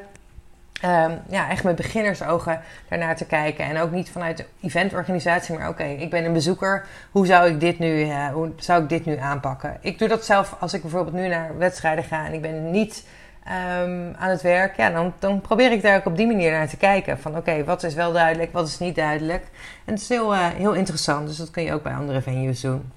Um, 0.85 1.20
ja, 1.29 1.49
echt 1.51 1.64
met 1.64 1.77
beginnersogen 1.77 2.61
daarnaar 2.88 3.16
te 3.16 3.25
kijken. 3.25 3.64
En 3.64 3.79
ook 3.79 3.90
niet 3.90 4.11
vanuit 4.11 4.37
de 4.37 4.47
eventorganisatie, 4.61 5.59
maar 5.59 5.68
oké, 5.68 5.85
ik 5.85 6.11
ben 6.11 6.25
een 6.25 6.33
bezoeker. 6.33 6.87
Hoe 7.11 7.27
zou 7.27 7.49
ik 7.49 7.61
dit 7.61 7.79
nu, 7.79 8.05
uh, 8.05 8.27
hoe 8.27 8.53
zou 8.57 8.83
ik 8.83 8.88
dit 8.88 9.05
nu 9.05 9.18
aanpakken? 9.18 9.77
Ik 9.81 9.99
doe 9.99 10.09
dat 10.09 10.25
zelf 10.25 10.57
als 10.59 10.75
ik 10.75 10.83
bijvoorbeeld 10.83 11.14
nu 11.14 11.29
naar 11.29 11.59
wedstrijden 11.59 12.05
ga 12.05 12.27
en 12.27 12.33
ik 12.33 12.40
ben 12.42 12.70
niet 12.70 13.07
um, 13.47 14.14
aan 14.18 14.31
het 14.31 14.42
werk. 14.42 14.77
Ja, 14.77 14.90
dan, 14.90 15.12
dan 15.18 15.40
probeer 15.40 15.73
ik 15.73 15.83
daar 15.83 15.97
ook 15.97 16.07
op 16.07 16.16
die 16.16 16.27
manier 16.27 16.51
naar 16.51 16.68
te 16.68 16.77
kijken. 16.77 17.18
Van 17.18 17.37
oké, 17.37 17.64
wat 17.64 17.83
is 17.83 17.94
wel 17.94 18.12
duidelijk, 18.12 18.53
wat 18.53 18.68
is 18.68 18.79
niet 18.79 18.94
duidelijk. 18.94 19.44
En 19.85 19.92
het 19.92 20.03
is 20.03 20.09
heel, 20.09 20.35
uh, 20.35 20.47
heel 20.47 20.73
interessant, 20.73 21.27
dus 21.27 21.37
dat 21.37 21.51
kun 21.51 21.62
je 21.62 21.73
ook 21.73 21.83
bij 21.83 21.94
andere 21.94 22.23
venues 22.23 22.61
doen. 22.61 22.92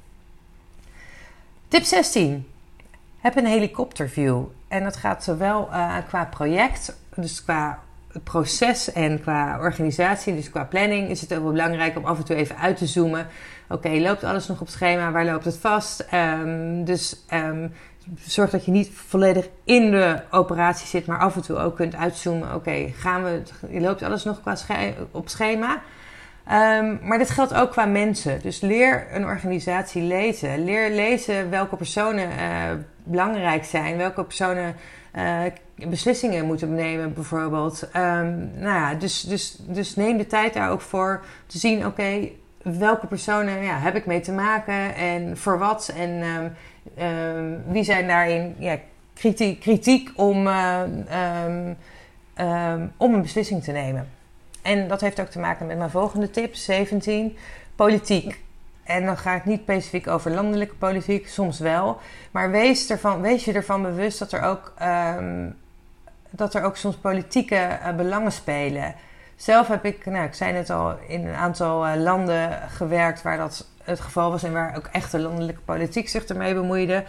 Tip 1.68 1.84
16. 1.84 2.48
Heb 3.20 3.36
een 3.36 3.46
helikopterview. 3.46 4.44
En 4.68 4.84
dat 4.84 4.96
gaat 4.96 5.24
zowel 5.24 5.70
uh, 5.72 5.96
qua 6.08 6.26
project 6.26 6.96
dus 7.22 7.44
qua 7.44 7.80
proces 8.24 8.92
en 8.92 9.22
qua 9.22 9.60
organisatie, 9.60 10.36
dus 10.36 10.50
qua 10.50 10.64
planning, 10.64 11.10
is 11.10 11.22
het 11.22 11.34
ook 11.34 11.44
wel 11.44 11.52
belangrijk 11.52 11.98
om 11.98 12.06
af 12.06 12.18
en 12.18 12.26
toe 12.26 12.36
even 12.36 12.58
uit 12.58 12.78
te 12.78 12.88
zoomen. 12.88 13.28
Oké, 13.70 13.90
loopt 13.90 14.24
alles 14.24 14.48
nog 14.48 14.62
op 14.62 14.70
schema? 14.70 15.12
Waar 15.12 15.26
loopt 15.26 15.46
het 15.46 15.58
vast? 15.58 16.06
Um, 16.14 16.86
dus 16.86 17.26
um, 17.34 17.74
zorg 18.20 18.50
dat 18.50 18.66
je 18.66 18.72
niet 18.72 18.90
volledig 18.94 19.48
in 19.64 19.92
de 19.92 20.22
operatie 20.32 20.88
zit, 20.88 21.06
maar 21.06 21.20
af 21.20 21.36
en 21.36 21.42
toe 21.42 21.58
ook 21.58 21.76
kunt 21.76 21.96
uitzoomen. 21.96 22.56
Oké, 22.56 22.92
gaan 22.96 23.24
we, 23.24 23.42
loopt 23.80 24.04
alles 24.04 24.24
nog 24.24 24.42
qua 24.42 24.56
op 25.12 25.30
schema? 25.30 25.82
Um, 26.52 27.00
maar 27.04 27.18
dit 27.18 27.30
geldt 27.30 27.54
ook 27.54 27.72
qua 27.72 27.86
mensen. 27.86 28.42
Dus 28.42 28.62
leer 28.62 29.08
een 29.12 29.26
organisatie 29.26 30.02
lezen. 30.02 30.64
Leer 30.64 30.92
lezen 30.92 31.50
welke 31.50 31.76
personen 31.76 32.30
uh, 32.30 32.72
belangrijk 33.04 33.64
zijn, 33.66 33.98
welke 33.98 34.24
personen 34.24 34.76
uh, 35.16 35.42
beslissingen 35.86 36.46
moeten 36.46 36.76
nemen, 36.76 37.14
bijvoorbeeld. 37.14 37.90
Um, 37.96 38.52
nou 38.56 38.80
ja, 38.80 38.94
dus, 38.94 39.22
dus, 39.22 39.58
dus 39.60 39.96
neem 39.96 40.18
de 40.18 40.28
tijd 40.28 40.54
daar 40.54 40.72
ook 40.72 40.82
voor 40.82 41.24
te 41.46 41.58
zien: 41.58 41.86
oké, 41.86 42.30
welke 42.62 43.08
personen 43.08 43.64
ja, 43.64 43.78
heb 43.78 43.96
ik 43.96 44.06
mee 44.06 44.22
te 44.22 44.32
maken 44.32 44.96
en 44.96 45.38
voor 45.38 45.58
wat? 45.58 45.94
En 45.98 46.10
um, 46.10 46.54
um, 47.06 47.64
wie 47.68 47.84
zijn 47.84 48.08
daarin 48.08 48.56
ja, 48.58 48.78
kritiek, 49.14 49.60
kritiek 49.60 50.12
om, 50.16 50.48
uh, 50.48 50.82
om 52.98 53.14
een 53.14 53.22
beslissing 53.22 53.64
te 53.64 53.72
nemen? 53.72 54.08
En 54.62 54.88
dat 54.88 55.02
heeft 55.02 55.20
ook 55.20 55.28
te 55.28 55.40
maken 55.40 55.66
met 55.66 55.78
mijn 55.78 55.90
volgende 55.90 56.30
tip, 56.30 56.56
17, 56.56 57.38
politiek. 57.76 58.46
En 58.84 59.06
dan 59.06 59.18
ga 59.18 59.36
ik 59.36 59.46
niet 59.46 59.62
specifiek 59.62 60.08
over 60.08 60.32
landelijke 60.32 60.76
politiek, 60.76 61.28
soms 61.28 61.60
wel. 61.60 61.98
Maar 62.32 62.52
wees, 62.52 62.90
ervan, 62.90 63.22
wees 63.22 63.46
je 63.46 63.54
ervan 63.54 63.82
bewust 63.82 64.20
dat 64.20 64.32
er 64.32 64.42
ook, 64.42 64.74
dat 66.30 66.54
er 66.54 66.64
ook 66.64 66.78
soms 66.78 66.96
politieke 66.96 67.56
uh, 67.56 67.96
belangen 67.96 68.32
spelen. 68.32 68.96
Zelf 69.36 69.68
heb 69.68 69.86
ik, 69.86 70.06
nou, 70.06 70.26
ik 70.26 70.34
zei 70.34 70.52
net 70.52 70.70
al, 70.70 70.96
in 71.08 71.28
een 71.28 71.36
aantal 71.36 71.88
uh, 71.88 71.96
landen 71.96 72.50
gewerkt 72.70 73.22
waar 73.22 73.38
dat 73.38 73.68
het 73.84 74.00
geval 74.00 74.32
was 74.32 74.44
en 74.44 74.54
waar 74.54 74.76
ook 74.78 74.90
echt 74.92 75.12
de 75.12 75.20
landelijke 75.20 75.62
politiek 75.62 76.10
zich 76.10 76.26
ermee 76.26 76.54
bemoeide. 76.54 77.04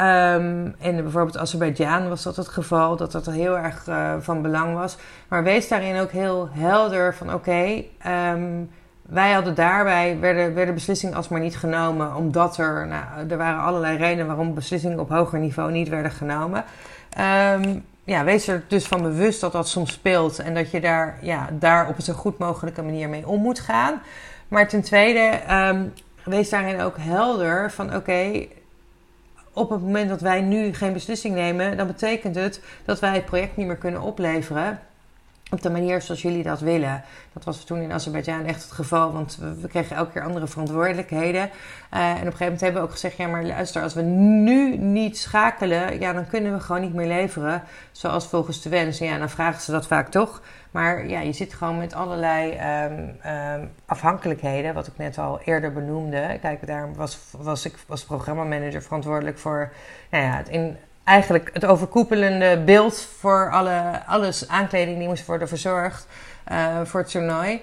Um, 0.00 0.74
in 0.78 1.02
bijvoorbeeld 1.02 1.38
Azerbeidzjan 1.38 2.08
was 2.08 2.22
dat 2.22 2.36
het 2.36 2.48
geval, 2.48 2.96
dat 2.96 3.12
dat 3.12 3.26
heel 3.26 3.58
erg 3.58 3.86
uh, 3.86 4.14
van 4.18 4.42
belang 4.42 4.74
was. 4.74 4.96
Maar 5.28 5.42
wees 5.42 5.68
daarin 5.68 6.00
ook 6.00 6.10
heel 6.10 6.48
helder 6.52 7.14
van 7.14 7.34
oké, 7.34 7.84
um, 8.06 8.70
wij 9.02 9.32
hadden 9.32 9.54
daarbij, 9.54 10.18
werden, 10.20 10.54
werden 10.54 10.74
beslissingen 10.74 11.16
alsmaar 11.16 11.40
niet 11.40 11.56
genomen, 11.56 12.14
omdat 12.14 12.56
er, 12.56 12.86
nou, 12.86 13.28
er 13.28 13.36
waren 13.36 13.60
allerlei 13.60 13.96
redenen 13.96 14.26
waarom 14.26 14.54
beslissingen 14.54 15.00
op 15.00 15.08
hoger 15.08 15.38
niveau 15.38 15.72
niet 15.72 15.88
werden 15.88 16.12
genomen. 16.12 16.64
Um, 17.54 17.84
ja, 18.08 18.24
wees 18.24 18.48
er 18.48 18.64
dus 18.68 18.86
van 18.86 19.02
bewust 19.02 19.40
dat 19.40 19.52
dat 19.52 19.68
soms 19.68 19.92
speelt 19.92 20.38
en 20.38 20.54
dat 20.54 20.70
je 20.70 20.80
daar, 20.80 21.18
ja, 21.22 21.48
daar 21.52 21.88
op 21.88 21.96
een 21.96 22.02
zo 22.02 22.12
goed 22.12 22.38
mogelijke 22.38 22.82
manier 22.82 23.08
mee 23.08 23.28
om 23.28 23.40
moet 23.40 23.60
gaan. 23.60 24.02
Maar 24.48 24.68
ten 24.68 24.82
tweede, 24.82 25.40
um, 25.50 25.92
wees 26.24 26.48
daarin 26.48 26.80
ook 26.80 26.96
helder 26.98 27.70
van 27.70 27.94
oké, 27.94 28.46
op 29.52 29.70
het 29.70 29.80
moment 29.80 30.08
dat 30.08 30.20
wij 30.20 30.40
nu 30.40 30.74
geen 30.74 30.92
beslissing 30.92 31.34
nemen, 31.34 31.76
dan 31.76 31.86
betekent 31.86 32.34
het 32.34 32.60
dat 32.84 33.00
wij 33.00 33.14
het 33.14 33.24
project 33.24 33.56
niet 33.56 33.66
meer 33.66 33.76
kunnen 33.76 34.00
opleveren 34.00 34.80
op 35.50 35.62
de 35.62 35.70
manier 35.70 36.02
zoals 36.02 36.22
jullie 36.22 36.42
dat 36.42 36.60
willen. 36.60 37.02
Dat 37.32 37.44
was 37.44 37.64
toen 37.64 37.80
in 37.80 37.92
Azerbeidzjan 37.92 38.44
echt 38.44 38.62
het 38.62 38.72
geval, 38.72 39.12
want 39.12 39.38
we, 39.60 39.68
kregen 39.68 39.96
elke 39.96 40.12
keer 40.12 40.22
andere 40.22 40.46
verantwoordelijkheden. 40.46 41.50
Uh, 41.94 42.00
en 42.00 42.10
op 42.10 42.16
een 42.16 42.22
gegeven 42.22 42.44
moment 42.44 42.60
hebben 42.60 42.80
we 42.80 42.86
ook 42.86 42.92
gezegd: 42.92 43.16
ja, 43.16 43.26
maar 43.26 43.44
luister, 43.44 43.82
als 43.82 43.94
we 43.94 44.02
nu 44.02 44.76
niet 44.76 45.18
schakelen, 45.18 46.00
ja, 46.00 46.12
dan 46.12 46.26
kunnen 46.26 46.52
we 46.52 46.60
gewoon 46.60 46.80
niet 46.80 46.94
meer 46.94 47.06
leveren 47.06 47.62
zoals 47.92 48.26
volgens 48.26 48.62
de 48.62 48.68
wens. 48.68 49.00
En 49.00 49.06
ja, 49.06 49.18
dan 49.18 49.30
vragen 49.30 49.60
ze 49.60 49.70
dat 49.70 49.86
vaak 49.86 50.08
toch. 50.08 50.42
Maar 50.70 51.06
ja, 51.06 51.20
je 51.20 51.32
zit 51.32 51.54
gewoon 51.54 51.78
met 51.78 51.94
allerlei 51.94 52.58
um, 52.84 53.16
um, 53.32 53.70
afhankelijkheden, 53.86 54.74
wat 54.74 54.86
ik 54.86 54.96
net 54.96 55.18
al 55.18 55.40
eerder 55.44 55.72
benoemde. 55.72 56.38
Kijk, 56.40 56.66
daar 56.66 56.94
was, 56.94 57.18
was 57.30 57.64
ik 57.64 57.74
als 57.88 58.04
programmamanager 58.04 58.82
verantwoordelijk 58.82 59.38
voor 59.38 59.72
nou 60.10 60.24
ja, 60.24 60.36
het 60.36 60.48
in 60.48 60.76
eigenlijk 61.08 61.50
het 61.52 61.64
overkoepelende 61.64 62.62
beeld 62.64 63.08
voor 63.18 63.50
alle, 63.50 64.02
alles 64.06 64.48
aankleding 64.48 64.98
die 64.98 65.08
moest 65.08 65.26
worden 65.26 65.48
verzorgd 65.48 66.06
uh, 66.52 66.80
voor 66.84 67.00
het 67.00 67.10
toernooi. 67.10 67.62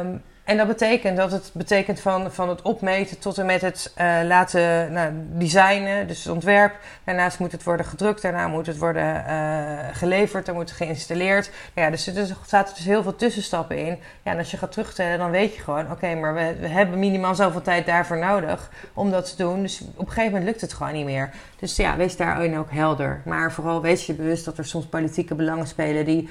Um, 0.00 0.22
en 0.48 0.56
dat 0.56 0.66
betekent 0.66 1.16
dat 1.16 1.32
het 1.32 1.50
betekent 1.54 2.00
van, 2.00 2.32
van 2.32 2.48
het 2.48 2.62
opmeten 2.62 3.18
tot 3.18 3.38
en 3.38 3.46
met 3.46 3.60
het 3.60 3.92
uh, 3.98 4.18
laten 4.24 4.92
nou, 4.92 5.12
designen, 5.14 6.06
dus 6.06 6.24
het 6.24 6.32
ontwerp. 6.32 6.74
Daarnaast 7.04 7.38
moet 7.38 7.52
het 7.52 7.62
worden 7.62 7.86
gedrukt, 7.86 8.22
daarna 8.22 8.48
moet 8.48 8.66
het 8.66 8.78
worden 8.78 9.24
uh, 9.28 9.78
geleverd, 9.92 10.46
dan 10.46 10.54
moet 10.54 10.68
het 10.68 10.78
geïnstalleerd. 10.78 11.50
Ja, 11.74 11.90
dus 11.90 12.06
er 12.06 12.36
zaten 12.46 12.74
dus 12.74 12.84
heel 12.84 13.02
veel 13.02 13.16
tussenstappen 13.16 13.78
in. 13.78 13.98
Ja, 14.22 14.32
en 14.32 14.38
als 14.38 14.50
je 14.50 14.56
gaat 14.56 14.72
terugtellen, 14.72 15.18
dan 15.18 15.30
weet 15.30 15.54
je 15.54 15.60
gewoon, 15.60 15.90
oké, 15.90 16.14
maar 16.14 16.34
we, 16.34 16.56
we, 16.60 16.68
hebben 16.68 16.98
minimaal 16.98 17.34
zoveel 17.34 17.62
tijd 17.62 17.86
daarvoor 17.86 18.18
nodig 18.18 18.70
om 18.94 19.10
dat 19.10 19.30
te 19.30 19.42
doen. 19.42 19.62
Dus 19.62 19.80
op 19.80 20.06
een 20.06 20.12
gegeven 20.12 20.30
moment 20.30 20.44
lukt 20.44 20.60
het 20.60 20.72
gewoon 20.72 20.92
niet 20.92 21.04
meer. 21.04 21.30
Dus 21.58 21.76
ja, 21.76 21.96
wees 21.96 22.16
daarin 22.16 22.58
ook 22.58 22.70
helder. 22.70 23.20
Maar 23.24 23.52
vooral 23.52 23.82
wees 23.82 24.06
je 24.06 24.14
bewust 24.14 24.44
dat 24.44 24.58
er 24.58 24.66
soms 24.66 24.86
politieke 24.86 25.34
belangen 25.34 25.66
spelen 25.66 26.04
die 26.04 26.28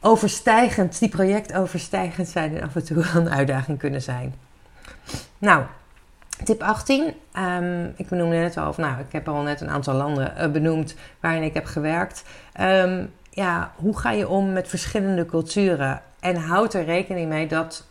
overstijgend, 0.00 0.98
die 0.98 1.08
projectoverstijgend 1.08 2.28
zijn 2.28 2.56
en 2.56 2.62
af 2.62 2.74
en 2.74 2.84
toe 2.84 3.04
een 3.14 3.30
uitdaging 3.30 3.78
kunnen 3.78 4.02
zijn. 4.02 4.34
Nou, 5.38 5.64
Tip 6.44 6.62
18. 6.62 7.14
Ehm, 7.32 7.84
ik 7.96 8.08
benoemde 8.08 8.36
net 8.36 8.56
al, 8.56 8.68
of 8.68 8.76
nou, 8.76 9.00
ik 9.00 9.12
heb 9.12 9.28
al 9.28 9.42
net 9.42 9.60
een 9.60 9.70
aantal 9.70 9.94
landen 9.94 10.34
uh, 10.38 10.50
benoemd 10.50 10.94
waarin 11.20 11.42
ik 11.42 11.54
heb 11.54 11.64
gewerkt. 11.64 12.24
Ehm, 12.52 13.04
ja, 13.30 13.72
hoe 13.76 13.98
ga 13.98 14.10
je 14.10 14.28
om 14.28 14.52
met 14.52 14.68
verschillende 14.68 15.26
culturen? 15.26 16.02
En 16.20 16.36
houd 16.36 16.74
er 16.74 16.84
rekening 16.84 17.28
mee 17.28 17.46
dat, 17.46 17.86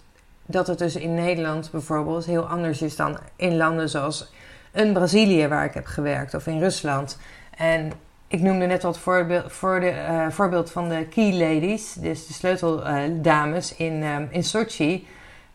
dat 0.46 0.68
het 0.68 0.78
dus 0.78 0.96
in 0.96 1.14
Nederland 1.14 1.72
bijvoorbeeld 1.72 2.26
heel 2.26 2.48
anders 2.48 2.82
is 2.82 2.96
dan 2.96 3.18
in 3.36 3.58
landen 3.58 3.90
zoals 3.90 4.32
een 4.72 4.94
Brazilië 4.94 5.48
waar 5.48 5.66
ik 5.66 5.74
heb 5.74 5.86
gewerkt 5.86 6.34
of 6.34 6.48
in 6.48 6.60
Rusland. 6.60 7.18
En 7.58 7.92
ik 8.30 8.42
noemde 8.42 8.66
net 8.66 8.84
het 8.84 8.98
voorbeeld, 8.98 9.52
voor 9.52 9.80
de, 9.80 9.92
uh, 9.92 10.30
voorbeeld 10.30 10.72
van 10.72 10.90
de 10.90 11.06
key 11.06 11.34
ladies, 11.34 11.94
dus 11.94 12.28
de 12.28 12.34
sleuteldames 12.34 13.74
uh, 13.74 13.80
in, 13.80 14.04
um, 14.04 14.28
in 14.32 14.44
Sochi. 14.44 15.08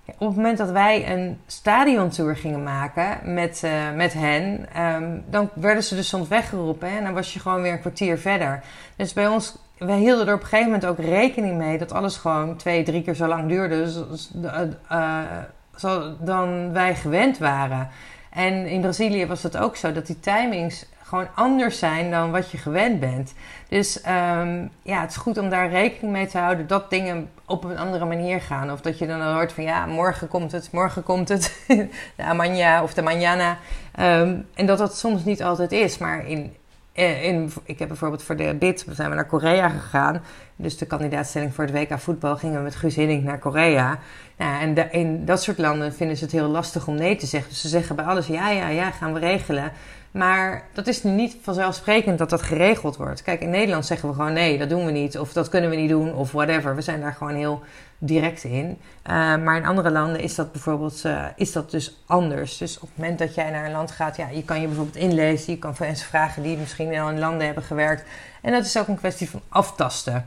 Op 0.06 0.26
het 0.26 0.36
moment 0.36 0.58
dat 0.58 0.70
wij 0.70 1.12
een 1.12 1.38
stadiontour 1.46 2.36
gingen 2.36 2.62
maken 2.62 3.34
met, 3.34 3.62
uh, 3.64 3.92
met 3.94 4.12
hen, 4.12 4.68
um, 4.82 5.24
dan 5.30 5.50
werden 5.54 5.82
ze 5.82 5.94
dus 5.94 6.08
soms 6.08 6.28
weggeroepen 6.28 6.88
en 6.88 7.04
dan 7.04 7.14
was 7.14 7.32
je 7.32 7.40
gewoon 7.40 7.62
weer 7.62 7.72
een 7.72 7.80
kwartier 7.80 8.18
verder. 8.18 8.62
Dus 8.96 9.12
bij 9.12 9.26
ons, 9.26 9.58
wij 9.78 9.98
hielden 9.98 10.26
er 10.26 10.34
op 10.34 10.40
een 10.40 10.46
gegeven 10.46 10.72
moment 10.72 10.86
ook 10.86 10.98
rekening 10.98 11.56
mee 11.56 11.78
dat 11.78 11.92
alles 11.92 12.16
gewoon 12.16 12.56
twee, 12.56 12.82
drie 12.82 13.02
keer 13.02 13.14
zo 13.14 13.26
lang 13.26 13.48
duurde 13.48 13.82
dus, 13.82 14.30
uh, 14.42 16.00
dan 16.20 16.72
wij 16.72 16.94
gewend 16.94 17.38
waren. 17.38 17.88
En 18.30 18.66
in 18.66 18.80
Brazilië 18.80 19.26
was 19.26 19.42
het 19.42 19.56
ook 19.56 19.76
zo 19.76 19.92
dat 19.92 20.06
die 20.06 20.20
timings 20.20 20.86
gewoon 21.14 21.34
anders 21.34 21.78
zijn 21.78 22.10
dan 22.10 22.30
wat 22.30 22.50
je 22.50 22.58
gewend 22.58 23.00
bent. 23.00 23.34
Dus 23.68 23.96
um, 23.96 24.70
ja, 24.82 25.00
het 25.00 25.10
is 25.10 25.16
goed 25.16 25.38
om 25.38 25.48
daar 25.48 25.70
rekening 25.70 26.12
mee 26.12 26.26
te 26.26 26.38
houden 26.38 26.66
dat 26.66 26.90
dingen 26.90 27.30
op 27.46 27.64
een 27.64 27.78
andere 27.78 28.04
manier 28.04 28.40
gaan. 28.40 28.72
Of 28.72 28.80
dat 28.80 28.98
je 28.98 29.06
dan 29.06 29.22
hoort 29.22 29.52
van 29.52 29.64
ja, 29.64 29.86
morgen 29.86 30.28
komt 30.28 30.52
het, 30.52 30.72
morgen 30.72 31.02
komt 31.02 31.28
het. 31.28 31.64
de 32.16 32.24
amanja 32.24 32.82
of 32.82 32.94
de 32.94 33.02
manjana. 33.02 33.58
Um, 34.00 34.46
en 34.54 34.66
dat 34.66 34.78
dat 34.78 34.98
soms 34.98 35.24
niet 35.24 35.42
altijd 35.42 35.72
is. 35.72 35.98
Maar 35.98 36.26
in, 36.26 36.54
eh, 36.92 37.24
in, 37.24 37.52
ik 37.64 37.78
heb 37.78 37.88
bijvoorbeeld 37.88 38.22
voor 38.22 38.36
de 38.36 38.54
BID 38.54 38.84
zijn 38.90 39.08
we 39.08 39.14
naar 39.14 39.26
Korea 39.26 39.68
gegaan. 39.68 40.22
Dus 40.56 40.78
de 40.78 40.86
kandidaatstelling 40.86 41.54
voor 41.54 41.64
het 41.64 41.72
WK 41.72 41.98
voetbal 41.98 42.36
gingen 42.36 42.56
we 42.56 42.62
met 42.62 42.76
Guus 42.76 42.96
Hiddink 42.96 43.24
naar 43.24 43.38
Korea. 43.38 43.98
Nou, 44.36 44.60
en 44.60 44.92
in 44.92 45.24
dat 45.24 45.42
soort 45.42 45.58
landen 45.58 45.94
vinden 45.94 46.16
ze 46.16 46.24
het 46.24 46.32
heel 46.32 46.48
lastig 46.48 46.86
om 46.86 46.94
nee 46.94 47.16
te 47.16 47.26
zeggen. 47.26 47.50
Dus 47.50 47.60
ze 47.60 47.68
zeggen 47.68 47.96
bij 47.96 48.04
alles 48.04 48.26
ja, 48.26 48.50
ja, 48.50 48.68
ja, 48.68 48.90
gaan 48.90 49.12
we 49.12 49.18
regelen. 49.18 49.72
Maar 50.10 50.64
dat 50.72 50.86
is 50.86 51.02
niet 51.02 51.36
vanzelfsprekend 51.42 52.18
dat 52.18 52.30
dat 52.30 52.42
geregeld 52.42 52.96
wordt. 52.96 53.22
Kijk, 53.22 53.40
in 53.40 53.50
Nederland 53.50 53.86
zeggen 53.86 54.08
we 54.08 54.14
gewoon 54.14 54.32
nee, 54.32 54.58
dat 54.58 54.68
doen 54.68 54.84
we 54.84 54.90
niet. 54.90 55.18
Of 55.18 55.32
dat 55.32 55.48
kunnen 55.48 55.70
we 55.70 55.76
niet 55.76 55.88
doen, 55.88 56.14
of 56.14 56.32
whatever. 56.32 56.74
We 56.74 56.82
zijn 56.82 57.00
daar 57.00 57.12
gewoon 57.12 57.34
heel 57.34 57.62
direct 57.98 58.44
in. 58.44 58.66
Uh, 58.66 59.14
maar 59.14 59.56
in 59.56 59.66
andere 59.66 59.90
landen 59.90 60.20
is 60.20 60.34
dat 60.34 60.52
bijvoorbeeld 60.52 61.02
uh, 61.06 61.24
is 61.36 61.52
dat 61.52 61.70
dus 61.70 62.02
anders. 62.06 62.56
Dus 62.58 62.78
op 62.78 62.88
het 62.88 62.98
moment 62.98 63.18
dat 63.18 63.34
jij 63.34 63.50
naar 63.50 63.64
een 63.64 63.72
land 63.72 63.90
gaat, 63.90 64.16
ja, 64.16 64.28
je 64.28 64.44
kan 64.44 64.60
je 64.60 64.66
bijvoorbeeld 64.66 64.96
inlezen. 64.96 65.52
Je 65.52 65.58
kan 65.58 65.74
mensen 65.78 66.06
vragen 66.06 66.42
die 66.42 66.56
misschien 66.56 66.98
al 66.98 67.10
in 67.10 67.18
landen 67.18 67.46
hebben 67.46 67.64
gewerkt. 67.64 68.04
En 68.42 68.52
dat 68.52 68.64
is 68.64 68.78
ook 68.78 68.88
een 68.88 68.96
kwestie 68.96 69.30
van 69.30 69.42
aftasten. 69.48 70.26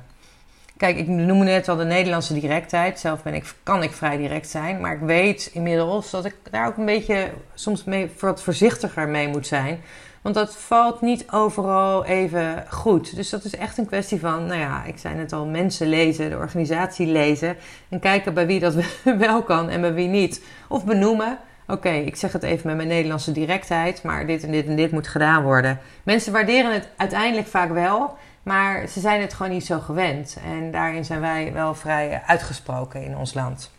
Kijk, 0.77 0.97
ik 0.97 1.07
noemde 1.07 1.45
net 1.45 1.69
al 1.69 1.75
de 1.75 1.85
Nederlandse 1.85 2.33
directheid. 2.33 2.99
Zelf 2.99 3.23
ben 3.23 3.33
ik, 3.33 3.53
kan 3.63 3.83
ik 3.83 3.91
vrij 3.91 4.17
direct 4.17 4.49
zijn. 4.49 4.79
Maar 4.79 4.93
ik 4.93 4.99
weet 4.99 5.49
inmiddels 5.53 6.09
dat 6.09 6.25
ik 6.25 6.35
daar 6.51 6.67
ook 6.67 6.77
een 6.77 6.85
beetje 6.85 7.29
soms 7.53 7.83
mee, 7.83 8.11
wat 8.19 8.43
voorzichtiger 8.43 9.07
mee 9.07 9.27
moet 9.27 9.47
zijn. 9.47 9.79
Want 10.21 10.35
dat 10.35 10.55
valt 10.55 11.01
niet 11.01 11.31
overal 11.31 12.05
even 12.05 12.63
goed. 12.69 13.15
Dus 13.15 13.29
dat 13.29 13.43
is 13.43 13.55
echt 13.55 13.77
een 13.77 13.85
kwestie 13.85 14.19
van, 14.19 14.45
nou 14.45 14.59
ja, 14.59 14.83
ik 14.83 14.97
zei 14.97 15.15
net 15.15 15.33
al, 15.33 15.45
mensen 15.45 15.87
lezen, 15.87 16.29
de 16.29 16.37
organisatie 16.37 17.07
lezen. 17.07 17.55
En 17.89 17.99
kijken 17.99 18.33
bij 18.33 18.47
wie 18.47 18.59
dat 18.59 18.75
wel 19.17 19.43
kan 19.43 19.69
en 19.69 19.81
bij 19.81 19.93
wie 19.93 20.07
niet. 20.07 20.41
Of 20.67 20.85
benoemen. 20.85 21.37
Oké, 21.67 21.89
ik 21.89 22.15
zeg 22.15 22.31
het 22.31 22.43
even 22.43 22.67
met 22.67 22.75
mijn 22.75 22.87
Nederlandse 22.87 23.31
directheid, 23.31 24.03
maar 24.03 24.27
dit 24.27 24.43
en 24.43 24.51
dit 24.51 24.67
en 24.67 24.75
dit 24.75 24.91
moet 24.91 25.07
gedaan 25.07 25.43
worden. 25.43 25.79
Mensen 26.03 26.31
waarderen 26.31 26.73
het 26.73 26.89
uiteindelijk 26.97 27.47
vaak 27.47 27.71
wel. 27.71 28.17
Maar 28.47 28.87
ze 28.87 28.99
zijn 28.99 29.21
het 29.21 29.33
gewoon 29.33 29.51
niet 29.51 29.65
zo 29.65 29.79
gewend. 29.79 30.37
En 30.43 30.71
daarin 30.71 31.05
zijn 31.05 31.19
wij 31.19 31.53
wel 31.53 31.75
vrij 31.75 32.21
uitgesproken 32.25 33.03
in 33.03 33.17
ons 33.17 33.33
land. 33.33 33.71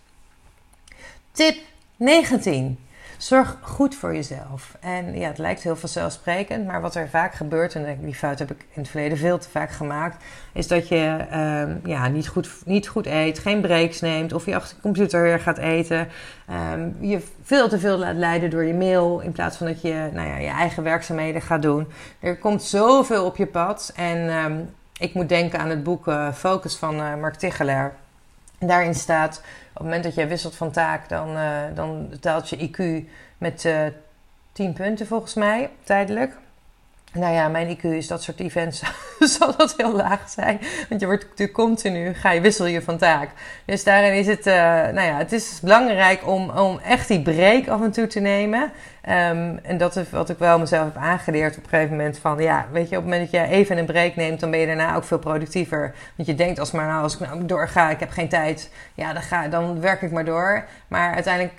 Tip 1.33 1.57
19. 1.97 2.79
Zorg 3.19 3.57
goed 3.61 3.95
voor 3.95 4.15
jezelf. 4.15 4.77
En 4.81 5.19
ja, 5.19 5.29
het 5.29 5.39
lijkt 5.39 5.63
heel 5.63 5.77
vanzelfsprekend, 5.77 6.67
maar 6.67 6.81
wat 6.81 6.95
er 6.95 7.09
vaak 7.09 7.35
gebeurt, 7.35 7.75
en 7.75 7.99
die 8.01 8.15
fout 8.15 8.39
heb 8.39 8.51
ik 8.51 8.61
in 8.61 8.81
het 8.81 8.89
verleden 8.89 9.19
veel 9.19 9.39
te 9.39 9.49
vaak 9.49 9.71
gemaakt, 9.71 10.25
is 10.53 10.67
dat 10.69 10.89
je 10.89 11.27
um, 11.33 11.81
ja, 11.85 12.09
niet, 12.09 12.29
goed, 12.29 12.51
niet 12.65 12.89
goed 12.89 13.07
eet, 13.07 13.39
geen 13.39 13.61
breaks 13.61 14.01
neemt 14.01 14.33
of 14.33 14.47
je 14.47 14.55
achter 14.55 14.77
de 14.77 14.83
computer 14.83 15.23
weer 15.23 15.41
gaat 15.41 15.59
eten. 15.59 16.09
Um, 16.73 16.97
je 17.01 17.23
veel 17.43 17.69
te 17.69 17.79
veel 17.79 17.99
laat 17.99 18.17
leiden 18.17 18.51
door 18.51 18.65
je 18.65 18.75
mail 18.75 19.21
in 19.21 19.33
plaats 19.33 19.57
van 19.57 19.67
dat 19.67 19.83
je 19.83 20.09
nou 20.13 20.29
ja, 20.29 20.37
je 20.37 20.49
eigen 20.49 20.83
werkzaamheden 20.83 21.43
gaat 21.43 21.63
doen. 21.63 21.87
Er 22.21 22.39
komt 22.39 22.63
zoveel 22.63 23.25
op 23.25 23.37
je 23.37 23.47
pad 23.47 23.93
en 23.97 24.19
um, 24.45 24.71
ik 24.99 25.15
moet 25.15 25.29
denken 25.29 25.59
aan 25.59 25.71
het 25.71 25.83
boek 25.83 26.07
uh, 26.07 26.33
Focus 26.33 26.77
van 26.77 26.95
uh, 26.95 27.15
Mark 27.15 27.35
Tichelaar. 27.35 27.95
Daarin 28.59 28.95
staat 28.95 29.37
op 29.39 29.75
het 29.75 29.83
moment 29.83 30.05
dat 30.05 30.15
jij 30.15 30.29
wisselt 30.29 30.55
van 30.55 30.71
taak, 30.71 31.09
dan, 31.09 31.37
uh, 31.37 31.63
dan 31.75 32.13
daalt 32.21 32.49
je 32.49 32.69
IQ 32.69 33.09
met 33.39 33.65
uh, 33.65 33.87
10 34.53 34.73
punten 34.73 35.07
volgens 35.07 35.35
mij, 35.35 35.71
tijdelijk. 35.85 36.37
Nou 37.13 37.35
ja, 37.35 37.49
mijn 37.49 37.77
IQ 37.77 37.83
is 37.83 38.07
dat 38.07 38.23
soort 38.23 38.41
events 38.41 38.83
zal 39.37 39.57
dat 39.57 39.75
heel 39.77 39.93
laag 39.93 40.29
zijn. 40.29 40.61
Want 40.89 41.01
je 41.01 41.07
wordt 41.07 41.25
natuurlijk 41.25 41.59
continu, 41.59 42.15
ga 42.15 42.31
je 42.33 42.41
wissel 42.41 42.67
je 42.67 42.83
van 42.83 42.99
taak. 42.99 43.31
Dus 43.65 43.85
daarin 43.85 44.13
is 44.13 44.27
het, 44.27 44.47
uh, 44.47 44.55
nou 44.55 45.01
ja, 45.01 45.17
het 45.17 45.33
is 45.33 45.61
belangrijk 45.61 46.27
om, 46.27 46.51
om 46.51 46.79
echt 46.79 47.09
die 47.09 47.23
break 47.23 47.69
af 47.69 47.83
en 47.83 47.91
toe 47.91 48.07
te 48.07 48.21
nemen. 48.21 48.73
Um, 49.09 49.59
en 49.63 49.79
dat 49.79 49.97
is 49.97 50.11
wat 50.11 50.29
ik 50.29 50.39
wel 50.39 50.59
mezelf 50.59 50.85
heb 50.85 50.97
aangeleerd 50.97 51.57
op 51.57 51.63
een 51.63 51.69
gegeven 51.69 51.97
moment 51.97 52.19
van, 52.19 52.39
ja, 52.39 52.67
weet 52.73 52.89
je, 52.89 52.97
op 52.97 53.03
het 53.03 53.13
moment 53.13 53.31
dat 53.31 53.41
je 53.41 53.47
even 53.49 53.79
een 53.79 53.87
break 53.87 54.17
neemt, 54.17 54.41
dan 54.41 54.51
ben 54.51 54.61
je 54.61 54.67
daarna 54.67 54.97
ook 54.97 55.05
veel 55.05 55.19
productiever. 55.19 55.95
Want 56.17 56.29
je 56.29 56.35
denkt 56.35 56.59
als 56.59 56.71
maar, 56.71 56.87
nou, 56.87 57.03
als 57.03 57.15
ik 57.15 57.21
nou 57.21 57.47
doorga, 57.47 57.91
ik 57.91 58.01
heb 58.01 58.11
geen 58.11 58.29
tijd, 58.29 58.71
ja, 58.95 59.13
dan, 59.13 59.23
ga, 59.23 59.49
dan 59.49 59.81
werk 59.81 60.03
ik 60.03 60.11
maar 60.11 60.25
door. 60.25 60.65
Maar 60.89 61.15
uiteindelijk, 61.15 61.53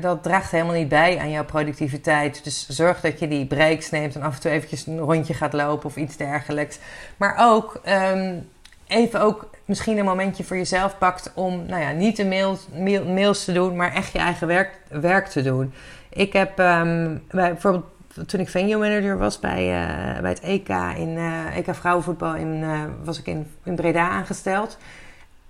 dat 0.00 0.22
draagt 0.22 0.50
helemaal 0.50 0.74
niet 0.74 0.88
bij 0.88 1.18
aan 1.18 1.30
jouw 1.30 1.44
productiviteit. 1.44 2.44
Dus 2.44 2.68
zorg 2.68 3.00
dat 3.00 3.18
je 3.18 3.28
die 3.28 3.46
breaks 3.46 3.90
neemt 3.90 4.14
en 4.14 4.22
af 4.22 4.34
en 4.34 4.40
toe 4.40 4.50
eventjes 4.50 4.86
een 4.86 4.98
rondje 4.98 5.34
gaat 5.34 5.52
lopen 5.52 5.86
of 5.86 5.96
iets 5.96 6.16
dergelijks. 6.16 6.78
Maar 7.16 7.36
ook, 7.38 7.80
um, 8.12 8.48
even 8.86 9.20
ook 9.20 9.50
misschien 9.64 9.98
een 9.98 10.04
momentje 10.04 10.44
voor 10.44 10.56
jezelf 10.56 10.98
pakt 10.98 11.30
om, 11.34 11.66
nou 11.66 11.82
ja, 11.82 11.90
niet 11.90 12.16
de 12.16 12.26
mails, 12.26 12.66
mail, 12.74 13.04
mails 13.04 13.44
te 13.44 13.52
doen, 13.52 13.76
maar 13.76 13.94
echt 13.94 14.12
je 14.12 14.18
eigen 14.18 14.46
werk, 14.46 14.70
werk 14.88 15.26
te 15.26 15.42
doen. 15.42 15.72
Ik 16.16 16.32
heb 16.32 16.56
bij, 16.56 17.20
bijvoorbeeld 17.30 17.84
toen 18.26 18.40
ik 18.40 18.48
venue 18.48 18.76
manager 18.76 19.18
was 19.18 19.38
bij, 19.38 19.62
uh, 19.62 20.20
bij 20.20 20.30
het 20.30 20.40
EK 20.40 20.68
in 20.96 21.08
uh, 21.08 21.56
EK 21.56 21.74
vrouwenvoetbal 21.74 22.34
in, 22.34 22.60
uh, 22.62 22.80
was 23.04 23.18
ik 23.18 23.26
in, 23.26 23.46
in 23.62 23.74
Breda 23.74 24.08
aangesteld. 24.08 24.78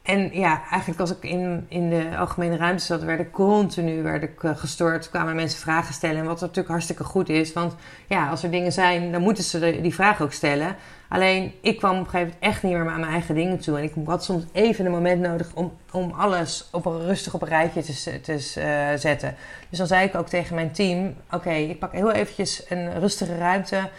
En 0.03 0.31
ja, 0.33 0.63
eigenlijk 0.71 1.01
als 1.01 1.11
ik 1.11 1.23
in, 1.23 1.67
in 1.69 1.91
de 1.91 2.17
algemene 2.19 2.57
ruimte 2.57 2.85
zat, 2.85 3.03
werd 3.03 3.21
ik 3.21 3.33
continu 3.33 4.03
werd 4.03 4.23
ik, 4.23 4.41
gestoord. 4.41 5.11
Kwamen 5.11 5.35
mensen 5.35 5.61
vragen 5.61 5.95
stellen. 5.95 6.17
En 6.17 6.27
wat 6.27 6.41
natuurlijk 6.41 6.69
hartstikke 6.69 7.05
goed 7.05 7.29
is. 7.29 7.53
Want 7.53 7.75
ja, 8.07 8.29
als 8.29 8.43
er 8.43 8.51
dingen 8.51 8.73
zijn, 8.73 9.13
dan 9.13 9.23
moeten 9.23 9.45
ze 9.45 9.79
die 9.83 9.95
vragen 9.95 10.25
ook 10.25 10.33
stellen. 10.33 10.77
Alleen 11.09 11.53
ik 11.61 11.77
kwam 11.79 11.91
op 11.91 11.99
een 11.99 12.05
gegeven 12.05 12.33
moment 12.33 12.55
echt 12.55 12.63
niet 12.63 12.73
meer 12.73 12.91
aan 12.91 13.01
mijn 13.01 13.13
eigen 13.13 13.35
dingen 13.35 13.59
toe. 13.59 13.77
En 13.77 13.83
ik 13.83 13.93
had 14.05 14.25
soms 14.25 14.45
even 14.53 14.87
een 14.87 14.93
moment 14.93 15.21
nodig 15.21 15.51
om, 15.55 15.73
om 15.93 16.11
alles 16.11 16.69
op 16.73 16.87
een, 16.87 17.01
rustig 17.01 17.35
op 17.35 17.43
een 17.43 17.49
rijtje 17.49 17.83
te, 17.83 18.21
te 18.21 18.55
uh, 18.59 18.99
zetten. 18.99 19.35
Dus 19.69 19.79
dan 19.79 19.87
zei 19.87 20.07
ik 20.07 20.15
ook 20.15 20.29
tegen 20.29 20.55
mijn 20.55 20.73
team: 20.73 21.15
Oké, 21.31 21.53
ik 21.53 21.79
pak 21.79 21.93
heel 21.93 22.13
eventjes 22.13 22.65
een 22.69 23.01
rustige 23.01 23.39
ruimte. 23.39 23.91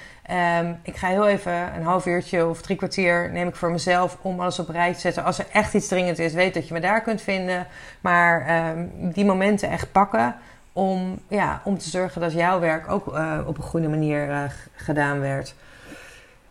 Um, 0.60 0.80
ik 0.84 0.96
ga 0.96 1.08
heel 1.08 1.28
even 1.28 1.54
een 1.76 1.84
half 1.84 2.06
uurtje 2.06 2.48
of 2.48 2.62
drie 2.62 2.78
kwartier 2.78 3.32
neem 3.32 3.48
ik 3.48 3.56
voor 3.56 3.72
mezelf 3.72 4.18
om 4.22 4.40
alles 4.40 4.60
op 4.60 4.68
een 4.68 4.74
rij 4.74 4.94
te 4.94 5.00
zetten. 5.00 5.24
Als 5.24 5.40
er 5.40 5.46
echt 5.52 5.74
iets 5.74 5.88
dringend 5.88 6.20
is, 6.20 6.34
weet 6.34 6.54
dat 6.54 6.68
je 6.68 6.74
me 6.74 6.80
daar 6.80 7.02
kunt 7.02 7.22
vinden. 7.22 7.68
Maar 8.02 8.68
um, 8.70 9.12
die 9.12 9.26
momenten 9.26 9.70
echt 9.70 9.92
pakken 9.92 10.36
om, 10.74 11.20
ja, 11.28 11.62
om 11.64 11.78
te 11.78 11.90
zorgen 11.90 12.22
dat 12.22 12.34
jouw 12.34 12.60
werk 12.60 12.92
ook 12.92 13.08
uh, 13.08 13.40
op 13.46 13.58
een 13.58 13.64
goede 13.64 13.88
manier 13.88 14.28
uh, 14.30 14.44
gedaan 14.76 15.20
werd. 15.20 15.56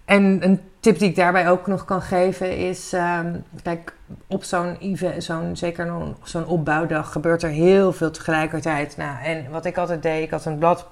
En 0.07 0.39
een 0.41 0.61
tip 0.81 0.99
die 0.99 1.09
ik 1.09 1.17
daarbij 1.17 1.51
ook 1.51 1.67
nog 1.67 1.85
kan 1.85 2.03
geven 2.03 2.57
is, 2.57 2.93
um, 2.93 3.45
kijk, 3.63 3.96
op 4.27 4.45
zo'n 4.45 4.77
event, 4.81 5.25
zo'n, 5.25 5.57
zeker 5.57 6.15
zo'n 6.23 6.47
opbouwdag, 6.47 7.13
gebeurt 7.13 7.43
er 7.43 7.51
heel 7.51 7.93
veel 7.93 8.11
tegelijkertijd. 8.11 8.97
Nou, 8.97 9.25
en 9.25 9.51
wat 9.51 9.65
ik 9.65 9.77
altijd 9.77 10.03
deed, 10.03 10.23
ik 10.23 10.31
had 10.31 10.45
een 10.45 10.59
blad, 10.59 10.87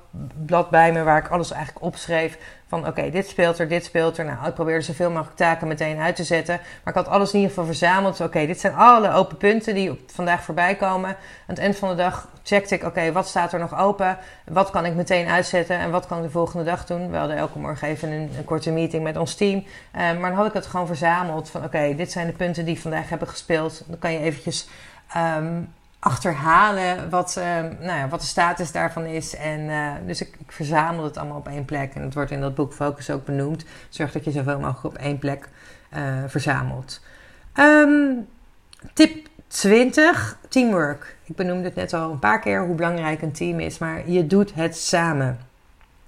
blad 0.47 0.71
bij 0.71 0.93
me 0.93 1.03
waar 1.03 1.19
ik 1.19 1.29
alles 1.29 1.53
eigenlijk 1.53 1.85
opschreef. 1.85 2.39
Van 2.69 2.87
oké, 2.87 3.11
dit 3.11 3.29
speelt 3.29 3.59
er, 3.59 3.69
dit 3.69 3.85
speelt 3.85 4.19
er. 4.19 4.25
Nou, 4.25 4.47
ik 4.47 4.55
probeerde 4.55 4.85
zoveel 4.85 5.11
mogelijk 5.11 5.37
taken 5.37 5.69
meteen 5.69 5.99
uit 5.99 6.17
te 6.17 6.25
zetten. 6.25 6.61
Maar 6.85 6.97
ik 6.97 7.05
had 7.05 7.09
alles 7.09 7.29
in 7.29 7.35
ieder 7.35 7.51
geval 7.51 7.67
verzameld. 7.67 8.21
Oké, 8.21 8.47
dit 8.47 8.61
zijn 8.61 8.75
alle 8.75 9.13
open 9.13 9.37
punten 9.37 9.75
die 9.75 10.05
vandaag 10.07 10.43
voorbij 10.43 10.75
komen. 10.75 11.09
Aan 11.09 11.17
het 11.47 11.59
eind 11.59 11.77
van 11.77 11.89
de 11.89 11.95
dag 11.95 12.29
checkte 12.43 12.75
ik, 12.75 12.85
oké, 12.85 13.13
wat 13.13 13.29
staat 13.29 13.53
er 13.53 13.59
nog 13.59 13.79
open? 13.79 14.19
Wat 14.45 14.71
kan 14.71 14.85
ik 14.85 14.95
meteen 14.95 15.29
uitzetten 15.29 15.79
en 15.79 15.91
wat 15.91 16.07
kan 16.07 16.19
ik 16.19 16.25
de 16.25 16.31
volgende 16.31 16.65
dag 16.65 16.87
doen? 16.87 17.11
We 17.11 17.17
hadden 17.17 17.37
elke 17.37 17.59
morgen 17.59 17.89
even 17.89 18.11
een, 18.11 18.31
korte 18.45 18.71
meeting 18.71 19.03
met 19.03 19.17
ons 19.17 19.35
team. 19.35 19.59
Uh, 19.59 20.01
maar 20.01 20.31
dan 20.31 20.39
had 20.39 20.47
ik 20.47 20.53
het 20.53 20.67
gewoon 20.67 20.87
verzameld 20.87 21.51
van, 21.51 21.65
oké, 21.65 21.95
dit 21.97 22.13
zijn 22.13 22.27
de 22.27 22.33
punten 22.33 22.65
die 22.65 22.81
vandaag 22.81 23.04
hebben 23.09 23.29
gespeeld. 23.29 23.83
Dan 23.87 23.99
kan 23.99 24.13
je 24.13 24.19
eventjes 24.19 24.69
um, 25.17 25.73
achterhalen 25.99 27.11
wat, 27.11 27.37
ehm, 27.37 27.75
nou 27.81 27.99
ja, 27.99 28.09
wat 28.09 28.21
de 28.21 28.27
status 28.27 28.73
daarvan 28.73 29.05
is. 29.05 29.37
En, 29.37 29.61
uh, 29.61 29.93
dus 30.07 30.21
ik, 30.21 30.37
verzamel 30.47 31.05
het 31.05 31.17
allemaal 31.17 31.39
op 31.39 31.49
één 31.49 31.65
plek. 31.65 31.95
En 31.95 32.03
het 32.03 32.15
wordt 32.15 32.31
in 32.31 32.41
dat 32.41 32.55
boek 32.55 32.73
Focus 32.73 33.11
ook 33.11 33.25
benoemd. 33.25 33.65
Zorg 33.89 34.13
dat 34.13 34.25
je 34.25 34.31
zoveel 34.31 34.59
mogelijk 34.59 34.85
op 34.85 35.03
één 35.03 35.19
plek 35.19 35.49
uh, 35.97 36.01
verzamelt. 36.27 37.01
Um, 37.55 38.27
tip 38.93 39.29
20, 39.47 40.39
teamwork. 40.49 41.17
Ik 41.25 41.37
benoemde 41.37 41.65
het 41.65 41.75
net 41.75 41.93
al 41.93 42.11
een 42.11 42.19
paar 42.19 42.41
keer 42.41 42.67
hoe 42.67 42.75
belangrijk 42.75 43.23
een 43.23 43.33
team 43.33 43.61
is. 43.61 43.79
Maar 43.79 44.11
je 44.11 44.27
doet 44.27 44.55
het 44.55 44.77
samen. 44.77 45.39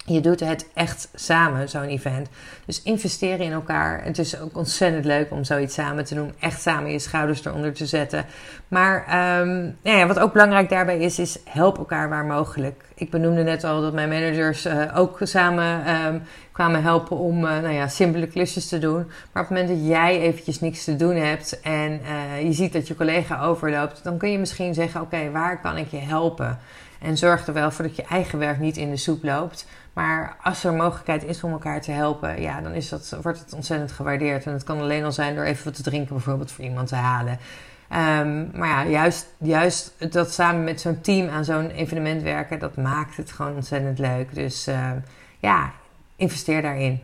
Je 0.08 0.20
doet 0.20 0.40
het 0.40 0.68
echt 0.74 1.08
samen, 1.14 1.68
zo'n 1.68 1.82
event. 1.82 2.28
Dus 2.66 2.82
investeren 2.82 3.44
in 3.44 3.52
elkaar. 3.52 4.04
Het 4.04 4.18
is 4.18 4.40
ook 4.40 4.56
ontzettend 4.56 5.04
leuk 5.04 5.30
om 5.30 5.44
zoiets 5.44 5.74
samen 5.74 6.04
te 6.04 6.14
doen. 6.14 6.32
Echt 6.38 6.60
samen 6.60 6.90
je 6.90 6.98
schouders 6.98 7.44
eronder 7.44 7.72
te 7.72 7.86
zetten. 7.86 8.24
Maar 8.68 8.96
um, 9.40 9.76
ja, 9.82 10.06
wat 10.06 10.18
ook 10.18 10.32
belangrijk 10.32 10.68
daarbij 10.68 10.98
is, 10.98 11.18
is 11.18 11.38
help 11.44 11.78
elkaar 11.78 12.08
waar 12.08 12.24
mogelijk. 12.24 12.84
Ik 12.94 13.10
benoemde 13.10 13.42
net 13.42 13.64
al 13.64 13.80
dat 13.80 13.92
mijn 13.92 14.08
managers 14.08 14.66
uh, 14.66 14.82
ook 14.94 15.18
samen 15.22 15.94
um, 16.04 16.22
kwamen 16.52 16.82
helpen 16.82 17.16
om 17.16 17.44
uh, 17.44 17.50
nou 17.50 17.74
ja, 17.74 17.88
simpele 17.88 18.26
klusjes 18.26 18.68
te 18.68 18.78
doen. 18.78 19.06
Maar 19.32 19.42
op 19.42 19.48
het 19.48 19.58
moment 19.58 19.68
dat 19.68 19.88
jij 19.88 20.20
eventjes 20.20 20.60
niks 20.60 20.84
te 20.84 20.96
doen 20.96 21.16
hebt 21.16 21.60
en 21.60 22.00
uh, 22.02 22.42
je 22.42 22.52
ziet 22.52 22.72
dat 22.72 22.88
je 22.88 22.96
collega 22.96 23.42
overloopt, 23.42 24.04
dan 24.04 24.18
kun 24.18 24.30
je 24.30 24.38
misschien 24.38 24.74
zeggen: 24.74 25.00
Oké, 25.00 25.30
waar 25.30 25.60
kan 25.60 25.76
ik 25.76 25.90
je 25.90 25.98
helpen? 25.98 26.58
En 27.00 27.16
zorg 27.16 27.46
er 27.46 27.52
wel 27.52 27.70
voor 27.70 27.84
dat 27.84 27.96
je 27.96 28.04
eigen 28.04 28.38
werk 28.38 28.58
niet 28.58 28.76
in 28.76 28.90
de 28.90 28.96
soep 28.96 29.24
loopt. 29.24 29.66
Maar 29.96 30.36
als 30.42 30.64
er 30.64 30.72
mogelijkheid 30.72 31.24
is 31.24 31.44
om 31.44 31.52
elkaar 31.52 31.80
te 31.80 31.90
helpen, 31.90 32.40
ja, 32.40 32.60
dan 32.60 32.72
is 32.72 32.88
dat, 32.88 33.18
wordt 33.22 33.38
het 33.38 33.52
ontzettend 33.52 33.92
gewaardeerd. 33.92 34.46
En 34.46 34.52
het 34.52 34.64
kan 34.64 34.80
alleen 34.80 35.04
al 35.04 35.12
zijn 35.12 35.34
door 35.34 35.44
even 35.44 35.64
wat 35.64 35.74
te 35.74 35.82
drinken, 35.82 36.14
bijvoorbeeld 36.14 36.52
voor 36.52 36.64
iemand 36.64 36.88
te 36.88 36.94
halen. 36.94 37.32
Um, 37.32 38.50
maar 38.54 38.68
ja, 38.68 38.86
juist, 38.86 39.26
juist 39.38 40.12
dat 40.12 40.32
samen 40.32 40.64
met 40.64 40.80
zo'n 40.80 41.00
team 41.00 41.28
aan 41.28 41.44
zo'n 41.44 41.70
evenement 41.70 42.22
werken, 42.22 42.58
dat 42.58 42.76
maakt 42.76 43.16
het 43.16 43.32
gewoon 43.32 43.54
ontzettend 43.54 43.98
leuk. 43.98 44.34
Dus 44.34 44.68
uh, 44.68 44.90
ja, 45.38 45.72
investeer 46.16 46.62
daarin. 46.62 47.00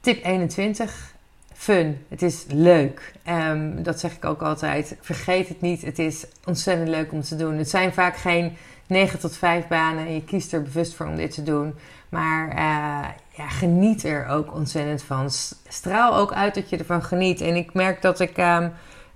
Tip 0.00 0.24
21. 0.24 1.14
Fun. 1.52 2.04
Het 2.08 2.22
is 2.22 2.44
leuk. 2.48 3.12
Um, 3.28 3.82
dat 3.82 4.00
zeg 4.00 4.12
ik 4.12 4.24
ook 4.24 4.42
altijd. 4.42 4.96
Vergeet 5.00 5.48
het 5.48 5.60
niet. 5.60 5.82
Het 5.82 5.98
is 5.98 6.26
ontzettend 6.44 6.88
leuk 6.88 7.12
om 7.12 7.22
te 7.22 7.36
doen. 7.36 7.56
Het 7.56 7.70
zijn 7.70 7.92
vaak 7.92 8.16
geen 8.16 8.56
9 8.86 9.18
tot 9.18 9.36
5 9.36 9.66
banen. 9.66 10.06
En 10.06 10.14
je 10.14 10.24
kiest 10.24 10.52
er 10.52 10.62
bewust 10.62 10.94
voor 10.94 11.06
om 11.06 11.16
dit 11.16 11.34
te 11.34 11.42
doen. 11.42 11.74
Maar 12.08 12.48
uh, 12.48 13.08
ja, 13.36 13.48
geniet 13.48 14.04
er 14.04 14.26
ook 14.26 14.54
ontzettend 14.54 15.02
van. 15.02 15.30
Straal 15.68 16.16
ook 16.16 16.32
uit 16.32 16.54
dat 16.54 16.70
je 16.70 16.76
ervan 16.76 17.02
geniet. 17.02 17.40
En 17.40 17.56
ik 17.56 17.74
merk 17.74 18.02
dat 18.02 18.20
ik. 18.20 18.38
Um, 18.38 18.72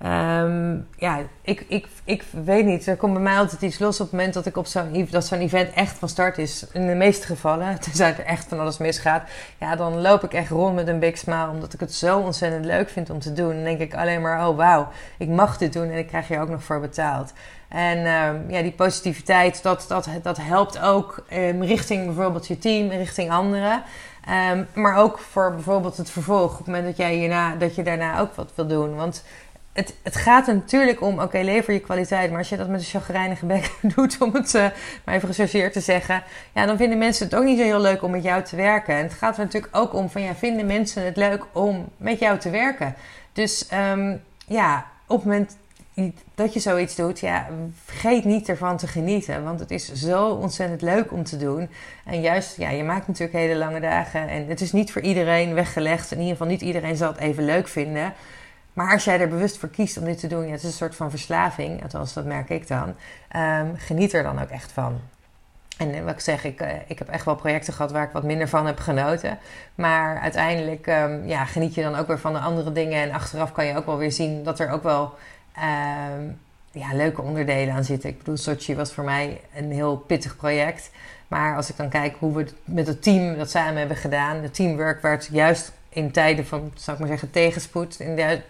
Um, 0.06 0.86
ja, 0.96 1.18
ik, 1.42 1.64
ik, 1.68 1.86
ik 2.04 2.24
weet 2.44 2.64
niet. 2.64 2.86
Er 2.86 2.96
komt 2.96 3.12
bij 3.12 3.22
mij 3.22 3.38
altijd 3.38 3.62
iets 3.62 3.78
los 3.78 4.00
op 4.00 4.06
het 4.06 4.16
moment 4.16 4.34
dat 4.34 4.46
ik 4.46 4.56
op 4.56 4.66
zo'n 4.66 5.08
dat 5.10 5.26
zo'n 5.26 5.38
event 5.38 5.72
echt 5.74 5.98
van 5.98 6.08
start 6.08 6.38
is. 6.38 6.66
In 6.72 6.86
de 6.86 6.94
meeste 6.94 7.26
gevallen, 7.26 7.80
tenzij 7.80 8.16
er 8.16 8.24
echt 8.24 8.48
van 8.48 8.60
alles 8.60 8.78
misgaat. 8.78 9.22
Ja, 9.58 9.76
dan 9.76 10.00
loop 10.00 10.24
ik 10.24 10.32
echt 10.32 10.50
rond 10.50 10.74
met 10.74 10.88
een 10.88 10.98
big 10.98 11.18
smile. 11.18 11.48
Omdat 11.48 11.72
ik 11.72 11.80
het 11.80 11.94
zo 11.94 12.18
ontzettend 12.18 12.64
leuk 12.64 12.88
vind 12.88 13.10
om 13.10 13.18
te 13.18 13.32
doen. 13.32 13.54
Dan 13.54 13.64
denk 13.64 13.80
ik 13.80 13.94
alleen 13.94 14.20
maar, 14.20 14.48
oh 14.48 14.56
wauw, 14.56 14.88
ik 15.18 15.28
mag 15.28 15.58
dit 15.58 15.72
doen 15.72 15.90
en 15.90 15.98
ik 15.98 16.06
krijg 16.06 16.28
hier 16.28 16.40
ook 16.40 16.48
nog 16.48 16.62
voor 16.62 16.80
betaald. 16.80 17.32
En 17.68 17.98
um, 17.98 18.50
ja, 18.50 18.62
die 18.62 18.72
positiviteit, 18.72 19.62
dat, 19.62 19.84
dat, 19.88 20.08
dat 20.22 20.36
helpt 20.36 20.80
ook 20.80 21.24
richting 21.60 22.04
bijvoorbeeld 22.06 22.46
je 22.46 22.58
team, 22.58 22.88
richting 22.88 23.30
anderen. 23.30 23.82
Um, 24.52 24.66
maar 24.74 24.96
ook 24.96 25.18
voor 25.18 25.54
bijvoorbeeld 25.54 25.96
het 25.96 26.10
vervolg. 26.10 26.52
Op 26.52 26.58
het 26.58 26.66
moment 26.66 26.84
dat, 26.84 26.96
jij 26.96 27.14
hierna, 27.14 27.54
dat 27.54 27.74
je 27.74 27.82
daarna 27.82 28.20
ook 28.20 28.34
wat 28.34 28.52
wil 28.54 28.66
doen. 28.66 28.96
Want 28.96 29.24
het, 29.72 29.94
het 30.02 30.16
gaat 30.16 30.48
er 30.48 30.54
natuurlijk 30.54 31.00
om, 31.00 31.20
oké, 31.20 31.38
lever 31.38 31.72
je 31.72 31.80
kwaliteit. 31.80 32.30
Maar 32.30 32.38
als 32.38 32.48
je 32.48 32.56
dat 32.56 32.68
met 32.68 32.80
een 32.80 32.86
chagrijnige 32.86 33.46
bek 33.46 33.72
doet, 33.94 34.16
om 34.20 34.34
het 34.34 34.54
uh, 34.54 34.66
maar 35.04 35.14
even 35.14 35.28
gechargeerd 35.28 35.72
te 35.72 35.80
zeggen. 35.80 36.22
Ja, 36.54 36.66
dan 36.66 36.76
vinden 36.76 36.98
mensen 36.98 37.24
het 37.24 37.34
ook 37.34 37.44
niet 37.44 37.58
zo 37.58 37.64
heel 37.64 37.80
leuk 37.80 38.02
om 38.02 38.10
met 38.10 38.22
jou 38.22 38.42
te 38.42 38.56
werken. 38.56 38.94
En 38.94 39.02
het 39.02 39.12
gaat 39.12 39.38
er 39.38 39.44
natuurlijk 39.44 39.76
ook 39.76 39.94
om 39.94 40.10
van, 40.10 40.22
ja, 40.22 40.34
vinden 40.34 40.66
mensen 40.66 41.04
het 41.04 41.16
leuk 41.16 41.44
om 41.52 41.88
met 41.96 42.18
jou 42.18 42.38
te 42.38 42.50
werken? 42.50 42.94
Dus 43.32 43.68
um, 43.92 44.22
ja, 44.46 44.86
op 45.06 45.16
het 45.16 45.26
moment 45.26 45.56
dat 46.34 46.54
je 46.54 46.60
zoiets 46.60 46.96
doet, 46.96 47.20
ja, 47.20 47.48
vergeet 47.84 48.24
niet 48.24 48.48
ervan 48.48 48.76
te 48.76 48.86
genieten. 48.86 49.44
Want 49.44 49.60
het 49.60 49.70
is 49.70 49.92
zo 49.92 50.28
ontzettend 50.28 50.82
leuk 50.82 51.12
om 51.12 51.24
te 51.24 51.36
doen. 51.36 51.68
En 52.04 52.20
juist, 52.20 52.56
ja, 52.56 52.70
je 52.70 52.84
maakt 52.84 53.06
natuurlijk 53.06 53.38
hele 53.38 53.56
lange 53.56 53.80
dagen. 53.80 54.28
En 54.28 54.46
het 54.46 54.60
is 54.60 54.72
niet 54.72 54.92
voor 54.92 55.02
iedereen 55.02 55.54
weggelegd. 55.54 56.10
In 56.10 56.18
ieder 56.18 56.32
geval 56.32 56.46
niet 56.46 56.60
iedereen 56.60 56.96
zal 56.96 57.12
het 57.12 57.20
even 57.20 57.44
leuk 57.44 57.68
vinden. 57.68 58.12
Maar 58.72 58.92
als 58.92 59.04
jij 59.04 59.20
er 59.20 59.28
bewust 59.28 59.58
voor 59.58 59.68
kiest 59.68 59.98
om 59.98 60.04
dit 60.04 60.18
te 60.18 60.26
doen, 60.26 60.44
ja, 60.44 60.50
het 60.50 60.60
is 60.60 60.64
een 60.64 60.72
soort 60.72 60.96
van 60.96 61.10
verslaving, 61.10 61.82
althans 61.82 62.12
dat 62.12 62.24
merk 62.24 62.48
ik 62.48 62.68
dan. 62.68 62.94
Um, 63.36 63.76
geniet 63.76 64.12
er 64.12 64.22
dan 64.22 64.42
ook 64.42 64.48
echt 64.48 64.72
van. 64.72 65.00
En 65.80 65.94
eh, 65.94 66.04
wat 66.04 66.14
ik 66.14 66.20
zeg, 66.20 66.44
ik, 66.44 66.60
uh, 66.60 66.68
ik 66.86 66.98
heb 66.98 67.08
echt 67.08 67.24
wel 67.24 67.34
projecten 67.34 67.72
gehad 67.72 67.92
waar 67.92 68.04
ik 68.04 68.12
wat 68.12 68.22
minder 68.22 68.48
van 68.48 68.66
heb 68.66 68.78
genoten. 68.78 69.38
Maar 69.74 70.20
uiteindelijk 70.20 70.86
um, 70.86 71.26
ja, 71.26 71.44
geniet 71.44 71.74
je 71.74 71.82
dan 71.82 71.94
ook 71.94 72.06
weer 72.06 72.18
van 72.18 72.32
de 72.32 72.38
andere 72.38 72.72
dingen. 72.72 73.02
En 73.02 73.12
achteraf 73.12 73.52
kan 73.52 73.64
je 73.64 73.76
ook 73.76 73.86
wel 73.86 73.96
weer 73.96 74.12
zien 74.12 74.44
dat 74.44 74.58
er 74.58 74.70
ook 74.70 74.82
wel 74.82 75.14
um, 75.56 76.38
ja, 76.70 76.94
leuke 76.94 77.22
onderdelen 77.22 77.74
aan 77.74 77.84
zitten. 77.84 78.10
Ik 78.10 78.18
bedoel, 78.18 78.36
Sochi 78.36 78.74
was 78.74 78.92
voor 78.92 79.04
mij 79.04 79.40
een 79.54 79.72
heel 79.72 79.96
pittig 79.96 80.36
project. 80.36 80.90
Maar 81.28 81.56
als 81.56 81.70
ik 81.70 81.76
dan 81.76 81.88
kijk 81.88 82.16
hoe 82.18 82.32
we 82.34 82.46
met 82.64 82.86
het 82.86 83.02
team 83.02 83.36
dat 83.36 83.50
samen 83.50 83.76
hebben 83.76 83.96
gedaan, 83.96 84.40
de 84.40 84.50
teamwork 84.50 85.02
werd 85.02 85.28
juist 85.32 85.72
in 85.92 86.10
tijden 86.10 86.46
van, 86.46 86.72
zou 86.74 86.92
ik 86.92 86.98
maar 86.98 87.10
zeggen, 87.10 87.30
tegenspoed, 87.30 88.00
in 88.00 88.16
de 88.16 88.40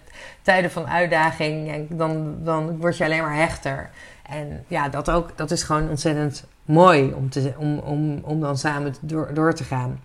tijden 0.42 0.70
van 0.70 0.88
uitdaging, 0.88 1.86
dan, 1.90 2.36
dan 2.44 2.78
word 2.78 2.96
je 2.96 3.04
alleen 3.04 3.22
maar 3.22 3.36
hechter. 3.36 3.90
En 4.22 4.64
ja, 4.68 4.88
dat, 4.88 5.10
ook, 5.10 5.36
dat 5.36 5.50
is 5.50 5.62
gewoon 5.62 5.88
ontzettend 5.88 6.44
mooi 6.64 7.12
om, 7.12 7.30
te, 7.30 7.54
om, 7.56 7.78
om, 7.78 8.18
om 8.22 8.40
dan 8.40 8.58
samen 8.58 8.94
door, 9.00 9.34
door 9.34 9.54
te 9.54 9.64
gaan. 9.64 10.00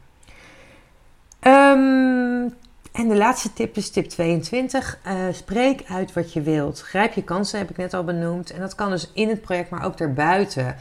Um, 1.41 2.53
en 2.91 3.07
de 3.07 3.15
laatste 3.15 3.53
tip 3.53 3.77
is 3.77 3.89
tip 3.89 4.05
22. 4.05 4.99
Uh, 5.07 5.13
spreek 5.31 5.83
uit 5.87 6.13
wat 6.13 6.33
je 6.33 6.41
wilt. 6.41 6.81
Grijp 6.81 7.13
je 7.13 7.23
kansen, 7.23 7.59
heb 7.59 7.69
ik 7.69 7.77
net 7.77 7.93
al 7.93 8.03
benoemd. 8.03 8.51
En 8.51 8.59
dat 8.59 8.75
kan 8.75 8.89
dus 8.89 9.11
in 9.13 9.29
het 9.29 9.41
project, 9.41 9.69
maar 9.69 9.85
ook 9.85 9.97
daarbuiten. 9.97 10.75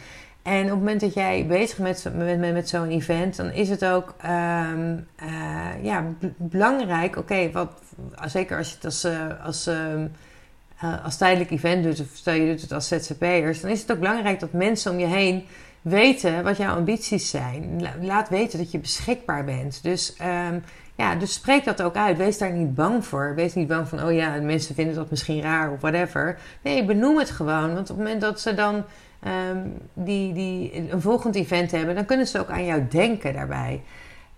En 0.45 0.63
op 0.65 0.71
het 0.71 0.79
moment 0.79 1.01
dat 1.01 1.15
jij 1.15 1.47
bezig 1.47 1.79
bent 1.79 2.05
met, 2.15 2.41
met, 2.41 2.53
met 2.53 2.69
zo'n 2.69 2.89
event, 2.89 3.37
dan 3.37 3.51
is 3.51 3.69
het 3.69 3.85
ook 3.85 4.15
um, 4.25 5.07
uh, 5.23 5.83
ja, 5.83 6.05
belangrijk. 6.37 7.17
Oké, 7.17 7.51
wat 7.51 7.83
zeker 8.25 8.57
als 8.57 8.69
je 8.69 8.75
het 8.75 8.85
als, 8.85 9.05
uh, 9.05 9.45
als, 9.45 9.69
uh, 9.69 11.05
als 11.05 11.17
tijdelijk 11.17 11.51
event 11.51 11.85
doet, 11.85 12.01
of 12.01 12.07
stel 12.13 12.35
je 12.35 12.51
doet 12.51 12.61
het 12.61 12.73
als 12.73 12.89
ZZP'ers, 12.89 13.61
dan 13.61 13.71
is 13.71 13.81
het 13.81 13.93
ook 13.93 13.99
belangrijk 13.99 14.41
dat 14.41 14.53
mensen 14.53 14.93
om 14.93 14.99
je 14.99 15.07
heen 15.07 15.45
weten 15.83 16.43
wat 16.43 16.57
jouw 16.57 16.77
ambities 16.77 17.31
zijn. 17.31 17.83
Laat 18.01 18.29
weten 18.29 18.59
dat 18.59 18.71
je 18.71 18.79
beschikbaar 18.79 19.45
bent. 19.45 19.83
Dus, 19.83 20.17
um, 20.51 20.63
ja, 20.95 21.15
dus 21.15 21.33
spreek 21.33 21.65
dat 21.65 21.83
ook 21.83 21.97
uit. 21.97 22.17
Wees 22.17 22.39
daar 22.39 22.53
niet 22.53 22.75
bang 22.75 23.05
voor. 23.05 23.35
Wees 23.35 23.55
niet 23.55 23.69
bang 23.69 23.89
van, 23.89 24.05
oh 24.05 24.13
ja, 24.13 24.41
mensen 24.41 24.75
vinden 24.75 24.95
dat 24.95 25.11
misschien 25.11 25.43
raar 25.43 25.73
of 25.73 25.81
whatever. 25.81 26.39
Nee, 26.63 26.85
benoem 26.85 27.19
het 27.19 27.31
gewoon. 27.31 27.75
Want 27.75 27.91
op 27.91 27.97
het 27.97 27.97
moment 27.97 28.21
dat 28.21 28.41
ze 28.41 28.55
dan 28.55 28.85
um, 29.27 29.79
die, 29.93 30.33
die 30.33 30.91
een 30.93 31.01
volgend 31.01 31.35
event 31.35 31.71
hebben, 31.71 31.95
dan 31.95 32.05
kunnen 32.05 32.27
ze 32.27 32.39
ook 32.39 32.51
aan 32.51 32.65
jou 32.65 32.87
denken 32.89 33.33
daarbij. 33.33 33.83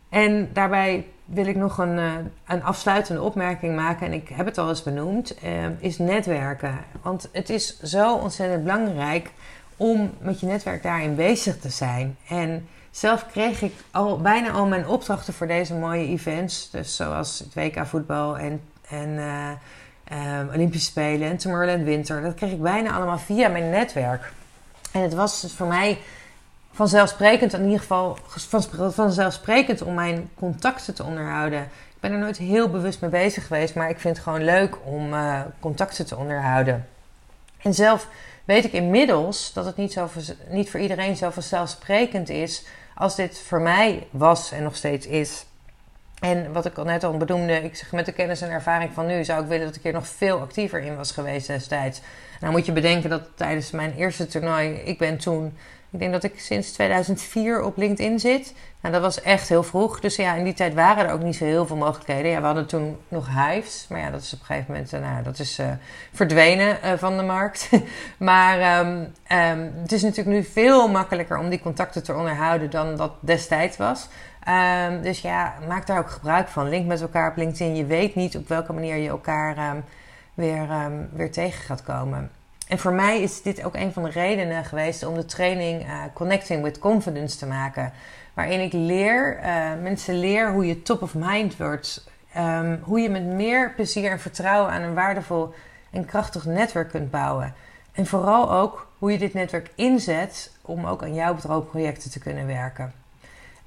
En 0.08 0.48
daarbij 0.52 1.06
wil 1.24 1.46
ik 1.46 1.56
nog 1.56 1.78
een, 1.78 1.96
uh, 1.96 2.12
een 2.46 2.62
afsluitende 2.62 3.22
opmerking 3.22 3.76
maken, 3.76 4.06
en 4.06 4.12
ik 4.12 4.28
heb 4.28 4.46
het 4.46 4.58
al 4.58 4.68
eens 4.68 4.82
benoemd, 4.82 5.36
uh, 5.44 5.50
is 5.78 5.98
netwerken. 5.98 6.78
Want 7.02 7.28
het 7.32 7.50
is 7.50 7.80
zo 7.80 8.14
ontzettend 8.14 8.62
belangrijk 8.62 9.30
om 9.76 10.10
met 10.18 10.40
je 10.40 10.46
netwerk 10.46 10.82
daarin 10.82 11.14
bezig 11.14 11.58
te 11.58 11.70
zijn. 11.70 12.16
En 12.28 12.68
zelf 12.90 13.26
kreeg 13.26 13.62
ik 13.62 13.72
al 13.90 14.20
bijna 14.20 14.50
al 14.50 14.66
mijn 14.66 14.86
opdrachten 14.86 15.34
voor 15.34 15.46
deze 15.46 15.74
mooie 15.74 16.06
events, 16.06 16.70
dus 16.70 16.96
zoals 16.96 17.38
het 17.38 17.54
WK 17.54 17.86
voetbal 17.86 18.38
en, 18.38 18.60
en 18.88 19.08
uh, 20.12 20.54
Olympische 20.54 20.90
Spelen 20.90 21.28
en 21.28 21.36
Tomorrowland 21.36 21.82
Winter. 21.84 22.22
Dat 22.22 22.34
kreeg 22.34 22.52
ik 22.52 22.62
bijna 22.62 22.92
allemaal 22.92 23.18
via 23.18 23.48
mijn 23.48 23.70
netwerk. 23.70 24.32
En 24.92 25.02
het 25.02 25.14
was 25.14 25.40
dus 25.40 25.52
voor 25.52 25.66
mij 25.66 25.98
vanzelfsprekend, 26.72 27.52
in 27.52 27.64
ieder 27.64 27.78
geval 27.78 28.18
vanzelfsprekend 28.90 29.82
om 29.82 29.94
mijn 29.94 30.30
contacten 30.34 30.94
te 30.94 31.04
onderhouden. 31.04 31.62
Ik 31.62 32.00
ben 32.00 32.12
er 32.12 32.18
nooit 32.18 32.36
heel 32.36 32.70
bewust 32.70 33.00
mee 33.00 33.10
bezig 33.10 33.46
geweest, 33.46 33.74
maar 33.74 33.90
ik 33.90 34.00
vind 34.00 34.16
het 34.16 34.24
gewoon 34.24 34.44
leuk 34.44 34.76
om 34.84 35.12
uh, 35.12 35.40
contacten 35.60 36.06
te 36.06 36.16
onderhouden. 36.16 36.86
En 37.62 37.74
zelf 37.74 38.08
weet 38.44 38.64
ik 38.64 38.72
inmiddels 38.72 39.52
dat 39.52 39.64
het 39.64 39.76
niet, 39.76 39.92
zo, 39.92 40.08
niet 40.48 40.70
voor 40.70 40.80
iedereen 40.80 41.16
zo 41.16 41.30
vanzelfsprekend 41.30 42.28
is 42.28 42.64
als 42.94 43.16
dit 43.16 43.38
voor 43.38 43.60
mij 43.60 44.06
was 44.10 44.52
en 44.52 44.62
nog 44.62 44.76
steeds 44.76 45.06
is. 45.06 45.44
En 46.20 46.52
wat 46.52 46.64
ik 46.64 46.78
al 46.78 46.84
net 46.84 47.04
al 47.04 47.16
benoemde, 47.16 47.62
ik 47.62 47.76
zeg 47.76 47.92
met 47.92 48.06
de 48.06 48.12
kennis 48.12 48.40
en 48.40 48.50
ervaring 48.50 48.90
van 48.94 49.06
nu, 49.06 49.24
zou 49.24 49.42
ik 49.42 49.48
willen 49.48 49.66
dat 49.66 49.76
ik 49.76 49.82
hier 49.82 49.92
nog 49.92 50.08
veel 50.08 50.40
actiever 50.40 50.80
in 50.80 50.96
was 50.96 51.10
geweest 51.10 51.46
destijds. 51.46 52.00
Nou 52.40 52.52
moet 52.52 52.66
je 52.66 52.72
bedenken 52.72 53.10
dat 53.10 53.22
tijdens 53.34 53.70
mijn 53.70 53.94
eerste 53.96 54.26
toernooi, 54.26 54.68
ik 54.68 54.98
ben 54.98 55.18
toen 55.18 55.54
Ik 55.90 55.98
denk 55.98 56.12
dat 56.12 56.24
ik 56.24 56.40
sinds 56.40 56.72
2004 56.72 57.62
op 57.62 57.76
LinkedIn 57.76 58.20
zit. 58.20 58.54
Nou, 58.80 58.94
dat 58.94 59.02
was 59.02 59.22
echt 59.22 59.48
heel 59.48 59.62
vroeg. 59.62 60.00
Dus 60.00 60.16
ja, 60.16 60.34
in 60.34 60.44
die 60.44 60.54
tijd 60.54 60.74
waren 60.74 61.06
er 61.06 61.12
ook 61.12 61.22
niet 61.22 61.36
zo 61.36 61.44
heel 61.44 61.66
veel 61.66 61.76
mogelijkheden. 61.76 62.30
Ja, 62.30 62.40
we 62.40 62.46
hadden 62.46 62.66
toen 62.66 62.96
nog 63.08 63.28
Hives. 63.28 63.86
Maar 63.88 64.00
ja, 64.00 64.10
dat 64.10 64.22
is 64.22 64.32
op 64.32 64.40
een 64.40 64.46
gegeven 64.46 64.72
moment 64.72 64.92
uh, 64.92 65.00
nou, 65.00 65.22
dat 65.22 65.38
is, 65.38 65.58
uh, 65.58 65.66
verdwenen 66.12 66.78
uh, 66.84 66.92
van 66.96 67.16
de 67.16 67.22
markt. 67.22 67.70
maar 68.18 68.86
um, 68.86 69.12
um, 69.32 69.72
het 69.82 69.92
is 69.92 70.02
natuurlijk 70.02 70.36
nu 70.36 70.44
veel 70.44 70.88
makkelijker 70.88 71.38
om 71.38 71.48
die 71.48 71.60
contacten 71.60 72.02
te 72.02 72.14
onderhouden 72.14 72.70
dan 72.70 72.96
dat 72.96 73.12
destijds 73.20 73.76
was. 73.76 74.08
Um, 74.48 75.02
dus 75.02 75.20
ja, 75.20 75.54
maak 75.68 75.86
daar 75.86 75.98
ook 75.98 76.10
gebruik 76.10 76.48
van. 76.48 76.68
Link 76.68 76.86
met 76.86 77.00
elkaar 77.00 77.30
op 77.30 77.36
LinkedIn. 77.36 77.76
Je 77.76 77.84
weet 77.84 78.14
niet 78.14 78.36
op 78.36 78.48
welke 78.48 78.72
manier 78.72 78.96
je 78.96 79.08
elkaar 79.08 79.82
weer, 80.34 80.68
weer 81.12 81.32
tegen 81.32 81.64
gaat 81.64 81.82
komen. 81.82 82.30
En 82.68 82.78
voor 82.78 82.92
mij 82.92 83.20
is 83.20 83.42
dit 83.42 83.64
ook 83.64 83.74
een 83.74 83.92
van 83.92 84.02
de 84.02 84.10
redenen 84.10 84.64
geweest 84.64 85.06
om 85.06 85.14
de 85.14 85.24
training 85.24 85.82
uh, 85.82 86.02
Connecting 86.14 86.62
with 86.62 86.78
Confidence 86.78 87.38
te 87.38 87.46
maken. 87.46 87.92
Waarin 88.34 88.60
ik 88.60 88.72
leer, 88.72 89.38
uh, 89.38 89.82
mensen 89.82 90.18
leer 90.18 90.52
hoe 90.52 90.66
je 90.66 90.82
top 90.82 91.02
of 91.02 91.14
mind 91.14 91.56
wordt. 91.56 92.10
Hoe 92.82 93.00
je 93.00 93.10
met 93.10 93.24
meer 93.24 93.72
plezier 93.74 94.10
en 94.10 94.20
vertrouwen 94.20 94.72
aan 94.72 94.82
een 94.82 94.94
waardevol 94.94 95.54
en 95.90 96.04
krachtig 96.04 96.44
netwerk 96.44 96.88
kunt 96.88 97.10
bouwen. 97.10 97.54
En 97.92 98.06
vooral 98.06 98.52
ook 98.52 98.92
hoe 98.98 99.12
je 99.12 99.18
dit 99.18 99.34
netwerk 99.34 99.70
inzet 99.74 100.52
om 100.62 100.86
ook 100.86 101.02
aan 101.02 101.14
jouw 101.14 101.34
droomprojecten 101.34 102.10
te 102.10 102.18
kunnen 102.18 102.46
werken. 102.46 102.92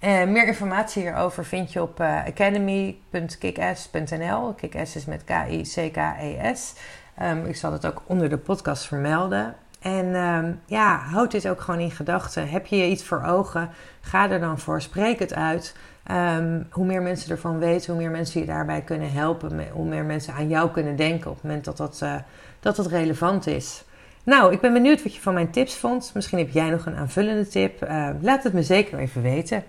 Uh, 0.04 0.24
meer 0.24 0.48
informatie 0.48 1.02
hierover 1.02 1.46
vind 1.46 1.74
je 1.74 1.82
op 1.82 2.00
uh, 2.00 2.26
academy.kickass.nl. 2.26 4.54
Kickass 4.54 4.96
is 4.96 5.06
met 5.06 5.24
K-I-C-K-E-S. 5.24 6.74
Um, 7.22 7.46
ik 7.46 7.56
zal 7.56 7.72
het 7.72 7.86
ook 7.86 8.02
onder 8.06 8.30
de 8.30 8.38
podcast 8.38 8.86
vermelden. 8.86 9.56
En 9.82 10.16
um, 10.16 10.62
ja, 10.66 10.98
houd 10.98 11.32
dit 11.32 11.48
ook 11.48 11.62
gewoon 11.62 11.80
in 11.80 11.92
gedachten. 11.92 12.50
Heb 12.50 12.66
je 12.66 12.88
iets 12.88 13.04
voor 13.04 13.24
ogen? 13.24 13.70
Ga 14.02 14.30
er 14.30 14.40
dan 14.40 14.60
voor. 14.60 14.82
Spreek 14.82 15.20
het 15.20 15.34
uit. 15.34 15.76
Um, 16.12 16.68
hoe 16.72 16.86
meer 16.86 17.02
mensen 17.02 17.32
ervan 17.32 17.60
weten, 17.60 17.94
hoe 17.94 18.02
meer 18.02 18.12
mensen 18.12 18.40
je 18.40 18.46
daarbij 18.46 18.82
kunnen 18.82 19.12
helpen. 19.12 19.70
Hoe 19.72 19.86
meer 19.86 20.06
mensen 20.06 20.34
aan 20.34 20.48
jou 20.48 20.72
kunnen 20.72 20.96
denken 20.96 21.30
op 21.30 21.36
het 21.36 21.44
moment 21.44 21.66
dat 21.66 21.78
dat, 21.78 22.00
uh, 22.04 22.16
dat, 22.60 22.88
relevant 22.88 23.48
is. 23.48 23.84
Nou, 24.24 24.54
ik 24.54 24.62
ben 24.62 24.74
benieuwd 24.74 25.04
wat 25.04 25.16
je 25.16 25.22
van 25.22 25.34
mijn 25.34 25.52
tips 25.52 25.76
vond. 25.76 26.12
Misschien 26.14 26.38
heb 26.38 26.50
jij 26.50 26.70
nog 26.70 26.86
een 26.86 26.96
aanvullende 26.96 27.48
tip. 27.48 27.88
Laat 28.22 28.44
het 28.44 28.54
me 28.54 28.64
zeker 28.64 29.00
even 29.00 29.22
weten. 29.22 29.64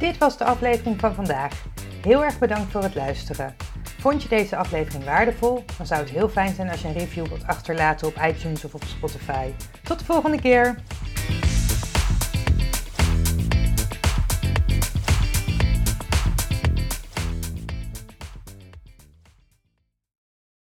Dit 0.00 0.18
was 0.18 0.38
de 0.38 0.44
aflevering 0.44 1.00
van 1.00 1.14
vandaag. 1.14 1.64
Heel 2.02 2.24
erg 2.24 2.38
bedankt 2.38 2.72
voor 2.72 2.82
het 2.82 2.94
luisteren. 2.94 3.56
Vond 3.98 4.22
je 4.22 4.28
deze 4.28 4.56
aflevering 4.56 5.04
waardevol? 5.04 5.64
Dan 5.76 5.86
zou 5.86 6.00
het 6.00 6.10
heel 6.10 6.28
fijn 6.28 6.54
zijn 6.54 6.70
als 6.70 6.80
je 6.80 6.88
een 6.88 6.98
review 6.98 7.26
wilt 7.26 7.46
achterlaten 7.46 8.06
op 8.06 8.16
iTunes 8.22 8.64
of 8.64 8.74
op 8.74 8.84
Spotify. 8.84 9.50
Tot 9.82 9.98
de 9.98 10.04
volgende 10.04 10.40
keer! 10.40 10.76